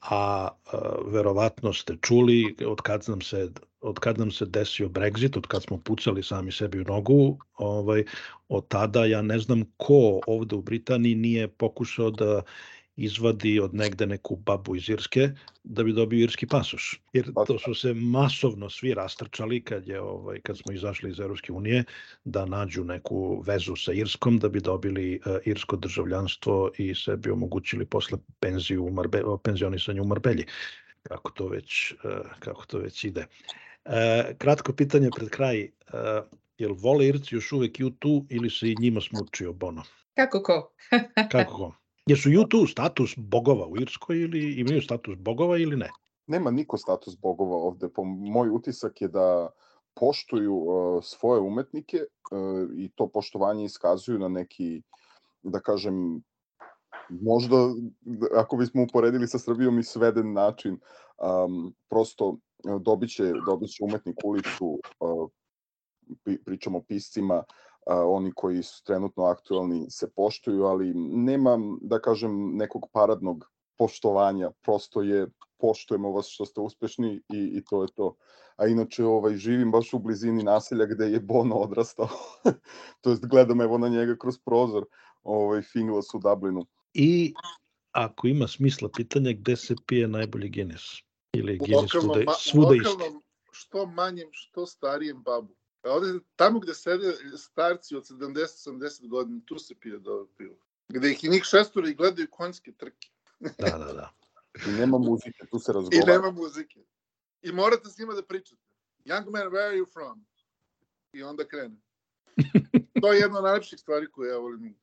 A 0.00 0.48
uh, 0.72 1.12
verovatno 1.12 1.72
ste 1.72 1.96
čuli 2.02 2.56
od 2.66 2.80
kad 2.80 3.04
nam 3.08 3.20
se 3.20 3.48
od 3.80 3.98
kad 3.98 4.18
nam 4.18 4.30
se 4.30 4.46
desio 4.46 4.88
Brexit, 4.88 5.36
od 5.36 5.46
kad 5.46 5.62
smo 5.62 5.78
pucali 5.78 6.22
sami 6.22 6.52
sebi 6.52 6.80
u 6.80 6.84
nogu, 6.84 7.38
ovaj, 7.54 8.04
od 8.48 8.68
tada 8.68 9.04
ja 9.04 9.22
ne 9.22 9.38
znam 9.38 9.64
ko 9.76 10.20
ovde 10.26 10.56
u 10.56 10.62
Britaniji 10.62 11.14
nije 11.14 11.48
pokušao 11.48 12.10
da 12.10 12.42
izvadi 12.96 13.60
od 13.60 13.74
negde 13.74 14.06
neku 14.06 14.36
babu 14.36 14.76
iz 14.76 14.88
Irske 14.88 15.30
da 15.64 15.82
bi 15.82 15.92
dobio 15.92 16.22
irski 16.22 16.46
pasoš. 16.46 17.00
Jer 17.12 17.32
to 17.46 17.58
su 17.58 17.74
se 17.74 17.94
masovno 17.94 18.70
svi 18.70 18.94
rastrčali 18.94 19.60
kad 19.64 19.88
je 19.88 20.00
ovaj 20.00 20.40
kad 20.40 20.58
smo 20.58 20.72
izašli 20.72 21.10
iz 21.10 21.20
Evropske 21.20 21.52
unije 21.52 21.84
da 22.24 22.46
nađu 22.46 22.84
neku 22.84 23.42
vezu 23.46 23.76
sa 23.76 23.92
Irskom 23.92 24.38
da 24.38 24.48
bi 24.48 24.60
dobili 24.60 25.20
uh, 25.26 25.36
irsko 25.44 25.76
državljanstvo 25.76 26.70
i 26.78 26.94
sebi 26.94 27.30
omogućili 27.30 27.86
posle 27.86 28.18
penziju 28.40 28.84
u 28.84 28.90
Marbe, 28.90 29.22
penzionisanje 29.42 30.00
u 30.00 30.04
Marbelji. 30.04 30.46
Kako 31.02 31.30
to 31.30 31.48
već 31.48 31.92
uh, 31.92 32.10
kako 32.38 32.66
to 32.66 32.78
već 32.78 33.04
ide. 33.04 33.26
E, 33.84 34.34
kratko 34.38 34.72
pitanje 34.72 35.10
pred 35.16 35.28
kraj. 35.28 35.60
E, 35.60 35.70
jel 36.58 36.74
vole 36.74 37.06
Irci 37.06 37.34
još 37.34 37.52
uvek 37.52 37.72
U2 37.72 38.26
ili 38.30 38.50
se 38.50 38.70
i 38.70 38.76
njima 38.80 39.00
smučio 39.00 39.52
Bono? 39.52 39.82
Kako 40.14 40.42
ko? 40.42 40.72
Kako 41.32 41.56
ko? 41.56 41.83
Jesu 42.06 42.28
U2 42.28 42.70
status 42.70 43.14
bogova 43.16 43.66
u 43.66 43.76
Irskoj 43.76 44.20
ili 44.20 44.60
imaju 44.60 44.82
status 44.82 45.14
bogova 45.18 45.58
ili 45.58 45.76
ne? 45.76 45.90
Nema 46.26 46.50
niko 46.50 46.78
status 46.78 47.16
bogova 47.16 47.56
ovde. 47.56 47.88
Po 47.88 48.04
moj 48.04 48.50
utisak 48.50 49.00
je 49.00 49.08
da 49.08 49.50
poštuju 49.94 50.54
uh, 50.54 51.04
svoje 51.04 51.40
umetnike 51.40 51.96
uh, 51.96 52.68
i 52.76 52.90
to 52.94 53.08
poštovanje 53.08 53.64
iskazuju 53.64 54.18
na 54.18 54.28
neki, 54.28 54.82
da 55.42 55.60
kažem, 55.60 56.22
možda, 57.08 57.56
ako 58.36 58.56
bismo 58.56 58.82
uporedili 58.82 59.28
sa 59.28 59.38
Srbijom 59.38 59.78
i 59.78 59.84
sveden 59.84 60.32
način, 60.32 60.78
um, 61.18 61.74
prosto 61.88 62.36
dobit 62.80 63.10
će, 63.10 63.32
dobit 63.46 63.70
će 63.70 63.84
umetnik 63.84 64.16
ulicu, 64.24 64.80
pričamo 66.44 66.78
o 66.78 66.82
piscima, 66.82 67.42
oni 67.86 68.32
koji 68.36 68.62
su 68.62 68.84
trenutno 68.84 69.24
aktualni 69.24 69.86
se 69.90 70.10
poštuju, 70.10 70.64
ali 70.64 70.94
nema, 70.94 71.58
da 71.80 71.98
kažem, 71.98 72.56
nekog 72.56 72.88
paradnog 72.92 73.50
poštovanja, 73.78 74.50
prosto 74.62 75.02
je 75.02 75.26
poštujemo 75.58 76.10
vas 76.10 76.28
što 76.28 76.44
ste 76.46 76.60
uspešni 76.60 77.14
i, 77.14 77.38
i 77.56 77.64
to 77.64 77.82
je 77.82 77.88
to. 77.94 78.16
A 78.56 78.66
inače 78.66 79.04
ovaj, 79.04 79.36
živim 79.36 79.70
baš 79.70 79.92
u 79.92 79.98
blizini 79.98 80.42
naselja 80.42 80.86
gde 80.86 81.04
je 81.04 81.20
Bono 81.20 81.56
odrastao, 81.56 82.08
to 83.00 83.10
jest 83.10 83.26
gledam 83.26 83.60
evo 83.60 83.78
na 83.78 83.88
njega 83.88 84.16
kroz 84.20 84.38
prozor, 84.38 84.84
ovaj, 85.22 85.62
Finglas 85.62 86.14
u 86.14 86.18
Dublinu. 86.18 86.66
I 86.94 87.34
ako 87.92 88.26
ima 88.26 88.48
smisla 88.48 88.88
pitanje 88.96 89.32
gde 89.32 89.56
se 89.56 89.74
pije 89.86 90.08
najbolji 90.08 90.48
Guinness? 90.48 90.84
Ili 91.32 91.58
Guinness 91.58 91.92
svuda, 91.92 92.32
svuda 92.38 92.74
isti? 92.74 93.18
Što 93.52 93.86
manjem, 93.86 94.28
što 94.32 94.66
starijem 94.66 95.22
babu. 95.22 95.54
Ovde, 95.84 96.20
tamo 96.36 96.60
gde 96.60 96.74
sede 96.74 97.16
starci 97.36 97.96
od 97.96 98.04
70-80 98.04 99.08
godina, 99.08 99.40
tu 99.46 99.58
se 99.58 99.74
pije 99.74 99.98
dobro 99.98 100.26
pivo. 100.36 100.56
Gde 100.88 101.10
ih 101.10 101.24
i 101.24 101.28
njih 101.28 101.42
šestori 101.44 101.90
i 101.90 101.94
gledaju 101.94 102.28
konjske 102.30 102.72
trke. 102.72 103.08
da, 103.40 103.78
da, 103.78 103.92
da. 103.92 104.12
I 104.66 104.70
nema 104.70 104.98
muzike, 104.98 105.46
tu 105.50 105.58
se 105.58 105.72
razgovara. 105.72 106.12
I 106.12 106.16
nema 106.16 106.30
muzike. 106.30 106.84
I 107.42 107.52
morate 107.52 107.88
s 107.88 107.98
njima 107.98 108.14
da 108.14 108.22
pričate. 108.22 108.62
Young 109.04 109.30
man, 109.30 109.42
where 109.42 109.66
are 109.66 109.76
you 109.76 109.92
from? 109.92 110.26
I 111.12 111.22
onda 111.22 111.44
krene. 111.44 111.76
to 113.02 113.12
je 113.12 113.20
jedna 113.20 113.38
od 113.38 113.44
najlepših 113.44 113.78
stvari 113.78 114.10
koje 114.12 114.30
ja 114.30 114.38
volim. 114.38 114.78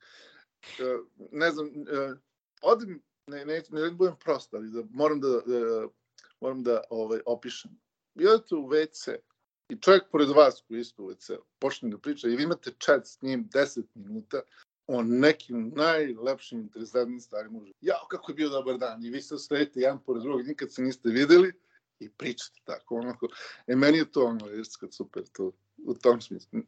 Uh, 0.79 1.07
ne 1.31 1.51
znam, 1.51 1.67
uh, 1.67 2.17
odem, 2.61 3.01
ne, 3.27 3.45
ne, 3.45 3.63
ne, 3.69 3.81
ne 3.81 3.91
budem 3.91 4.15
prost, 4.19 4.53
ali 4.53 4.71
da 4.71 4.83
moram 4.89 5.19
da, 5.19 5.27
da 5.27 5.87
moram 6.41 6.63
da 6.63 6.83
ovaj, 6.89 7.19
opišem. 7.25 7.71
Vi 8.15 8.27
odete 8.27 8.55
u 8.55 8.67
WC 8.67 9.17
i 9.71 9.77
čovjek 9.81 10.03
pored 10.11 10.29
vas 10.29 10.63
koji 10.67 10.77
je 10.77 10.81
isto 10.81 11.03
u 11.03 11.09
WC 11.09 11.37
počne 11.59 11.89
da 11.89 11.97
priča 11.97 12.27
i 12.27 12.35
vi 12.35 12.43
imate 12.43 12.71
chat 12.79 13.07
s 13.07 13.21
njim 13.21 13.49
10 13.53 13.83
minuta 13.95 14.41
o 14.87 15.03
nekim 15.03 15.71
najlepšim, 15.75 16.59
interesantnim 16.59 17.19
stvarima 17.19 17.59
u 17.59 17.65
Jao, 17.81 18.07
kako 18.09 18.31
je 18.31 18.35
bio 18.35 18.49
dobar 18.49 18.77
dan. 18.77 19.05
I 19.05 19.09
vi 19.09 19.21
se 19.21 19.35
ostajete 19.35 19.79
jedan 19.79 19.99
pored 20.03 20.23
drugog, 20.23 20.47
nikad 20.47 20.71
se 20.71 20.81
niste 20.81 21.09
videli 21.09 21.51
i 21.99 22.09
pričate 22.09 22.59
tako. 22.63 22.95
Onako. 22.95 23.27
E, 23.67 23.75
meni 23.75 23.97
je 23.97 24.11
to 24.11 24.25
ono, 24.25 24.45
kad 24.79 24.93
super, 24.93 25.23
to, 25.33 25.51
u 25.85 25.93
tom 25.93 26.21
smislu. 26.21 26.59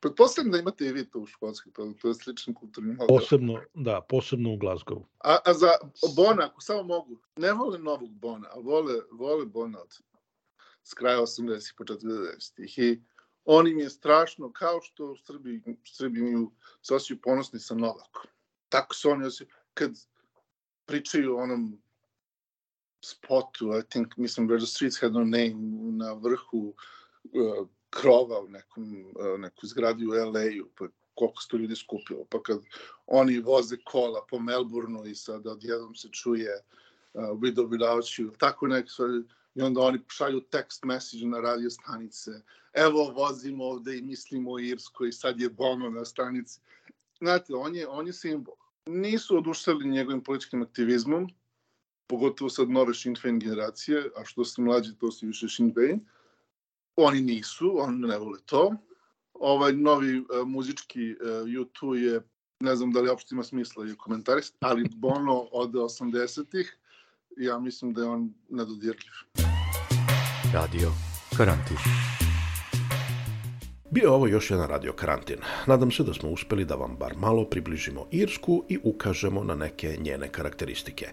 Pretpostavljam 0.00 0.52
da 0.52 0.58
imate 0.58 0.86
i 0.86 0.92
vi 0.92 1.10
to 1.10 1.18
u 1.18 1.26
Škotskoj, 1.26 1.72
to, 1.72 1.92
to 2.00 2.08
je 2.08 2.14
sličan 2.14 2.54
kulturni 2.54 2.94
model. 2.94 3.18
Posebno, 3.18 3.60
da, 3.74 4.00
posebno 4.08 4.52
u 4.52 4.56
Glasgow. 4.56 5.02
A, 5.18 5.38
a 5.44 5.54
za 5.54 5.70
Bona, 6.16 6.46
ako 6.46 6.60
samo 6.60 6.82
mogu, 6.82 7.18
ne 7.36 7.52
vole 7.52 7.78
novog 7.78 8.10
Bona, 8.10 8.48
a 8.52 8.58
vole, 8.58 8.94
vole 9.12 9.46
Bona 9.46 9.78
od 9.82 9.98
s 10.86 10.94
kraja 10.94 11.20
80-ih, 11.20 11.74
početka 11.76 12.06
90-ih. 12.06 12.78
I 12.78 13.02
on 13.44 13.68
im 13.68 13.78
je 13.78 13.90
strašno, 13.90 14.52
kao 14.52 14.80
što 14.82 15.06
u 15.12 15.16
Srbiji, 15.16 15.62
Srbiji 15.84 16.46
se 16.82 16.94
osjećaju 16.94 17.20
ponosni 17.22 17.60
sa 17.60 17.74
Novakom. 17.74 18.30
Tako 18.68 18.94
se 18.94 19.08
oni 19.08 19.26
osjećaju, 19.26 19.48
kad 19.74 19.90
pričaju 20.86 21.36
o 21.36 21.42
onom 21.42 21.82
spotu, 23.04 23.72
I 23.78 23.82
think, 23.90 24.16
mislim, 24.16 24.48
Where 24.48 24.58
the 24.58 24.66
Streets 24.66 25.00
Had 25.00 25.12
No 25.12 25.24
Name, 25.24 25.54
na 26.04 26.12
vrhu 26.12 26.74
uh, 27.24 27.68
krova 27.90 28.40
u 28.40 28.48
nekom, 28.48 28.94
e, 28.94 29.38
nekoj 29.38 29.68
zgradi 29.68 30.06
u 30.06 30.10
LA-u, 30.10 30.68
pa 30.78 30.86
koliko 31.14 31.42
se 31.42 31.48
to 31.48 31.56
ljudi 31.56 31.76
skupilo, 31.76 32.24
pa 32.30 32.42
kad 32.42 32.60
oni 33.06 33.38
voze 33.40 33.76
kola 33.84 34.26
po 34.30 34.38
Melbourneu 34.38 35.06
i 35.06 35.14
sad 35.14 35.46
odjednom 35.46 35.94
se 35.94 36.08
čuje 36.08 36.62
uh, 37.14 37.22
Widow 37.22 37.68
Without 37.68 38.04
You, 38.18 38.36
tako 38.38 38.66
neke 38.66 38.88
stvari, 38.88 39.22
i 39.56 39.62
onda 39.62 39.80
oni 39.80 39.98
šalju 40.08 40.40
text 40.40 40.84
message 40.84 41.26
na 41.26 41.40
radio 41.40 41.70
stanice, 41.70 42.30
evo 42.72 43.10
vozimo 43.10 43.64
ovde 43.64 43.98
i 43.98 44.02
mislimo 44.02 44.50
o 44.52 44.58
Irskoj, 44.58 45.12
sad 45.12 45.40
je 45.40 45.50
Bono 45.50 45.90
na 45.90 46.04
stanici. 46.04 46.60
Znate, 47.18 47.54
on 47.54 47.74
je, 47.74 47.88
on 47.88 48.06
je 48.06 48.12
simbol. 48.12 48.54
Nisu 48.86 49.38
odušali 49.38 49.88
njegovim 49.88 50.22
političkim 50.24 50.62
aktivizmom, 50.62 51.28
pogotovo 52.06 52.50
sad 52.50 52.70
nove 52.70 52.94
Sinn 52.94 53.16
Féin 53.16 53.40
generacije, 53.40 54.10
a 54.16 54.24
što 54.24 54.44
su 54.44 54.62
mlađi, 54.62 54.98
to 54.98 55.10
su 55.10 55.26
više 55.26 55.48
Sinn 55.48 55.74
Féin, 55.74 56.00
Oni 56.96 57.20
nisu, 57.20 57.78
oni 57.78 58.06
ne 58.08 58.18
vole 58.18 58.38
to. 58.46 58.74
Ovaj 59.34 59.72
novi 59.72 60.20
uh, 60.20 60.26
muzički 60.46 61.12
uh, 61.12 61.26
U2 61.48 61.94
je 61.94 62.20
ne 62.60 62.76
znam 62.76 62.92
da 62.92 63.00
li 63.00 63.10
uopšte 63.10 63.34
ima 63.34 63.42
smisla 63.42 63.86
i 63.86 63.96
komentarisati, 63.96 64.58
ali 64.60 64.88
Bono 64.94 65.48
od 65.52 65.72
80-ih, 65.72 66.78
ja 67.36 67.58
mislim 67.58 67.92
da 67.92 68.00
je 68.00 68.08
on 68.08 68.34
nedodirljiv. 68.50 69.12
Radio 70.54 70.92
Karantin. 71.36 71.76
Bio 73.90 74.14
ovo 74.14 74.26
još 74.26 74.50
jedan 74.50 74.68
radio 74.68 74.92
karantin. 74.92 75.36
Nadam 75.66 75.90
se 75.90 76.02
da 76.02 76.14
smo 76.14 76.30
uspeli 76.30 76.64
da 76.64 76.74
vam 76.74 76.96
bar 76.96 77.14
malo 77.16 77.44
približimo 77.44 78.06
Irsku 78.10 78.64
i 78.68 78.78
ukažemo 78.82 79.44
na 79.44 79.54
neke 79.54 79.96
njene 80.00 80.28
karakteristike. 80.28 81.06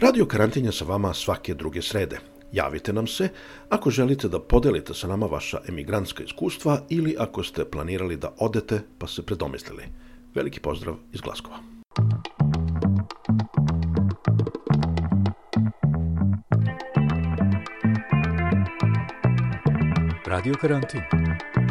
Radio 0.00 0.26
karantin 0.26 0.64
je 0.64 0.72
sa 0.72 0.84
vama 0.84 1.14
svake 1.14 1.54
druge 1.54 1.82
srede. 1.82 2.18
Javite 2.52 2.92
nam 2.92 3.06
se 3.06 3.28
ako 3.68 3.90
želite 3.90 4.28
da 4.28 4.40
podelite 4.40 4.94
sa 4.94 5.06
nama 5.06 5.26
vaša 5.26 5.60
emigrantska 5.68 6.24
iskustva 6.24 6.80
ili 6.88 7.16
ako 7.18 7.42
ste 7.42 7.64
planirali 7.64 8.16
da 8.16 8.34
odete 8.38 8.80
pa 8.98 9.06
se 9.06 9.22
predomislili. 9.22 9.82
Veliki 10.34 10.60
pozdrav 10.60 10.94
iz 11.12 11.20
Glaskova. 11.20 11.58
Radio 20.34 20.52
Karantin. 20.56 21.63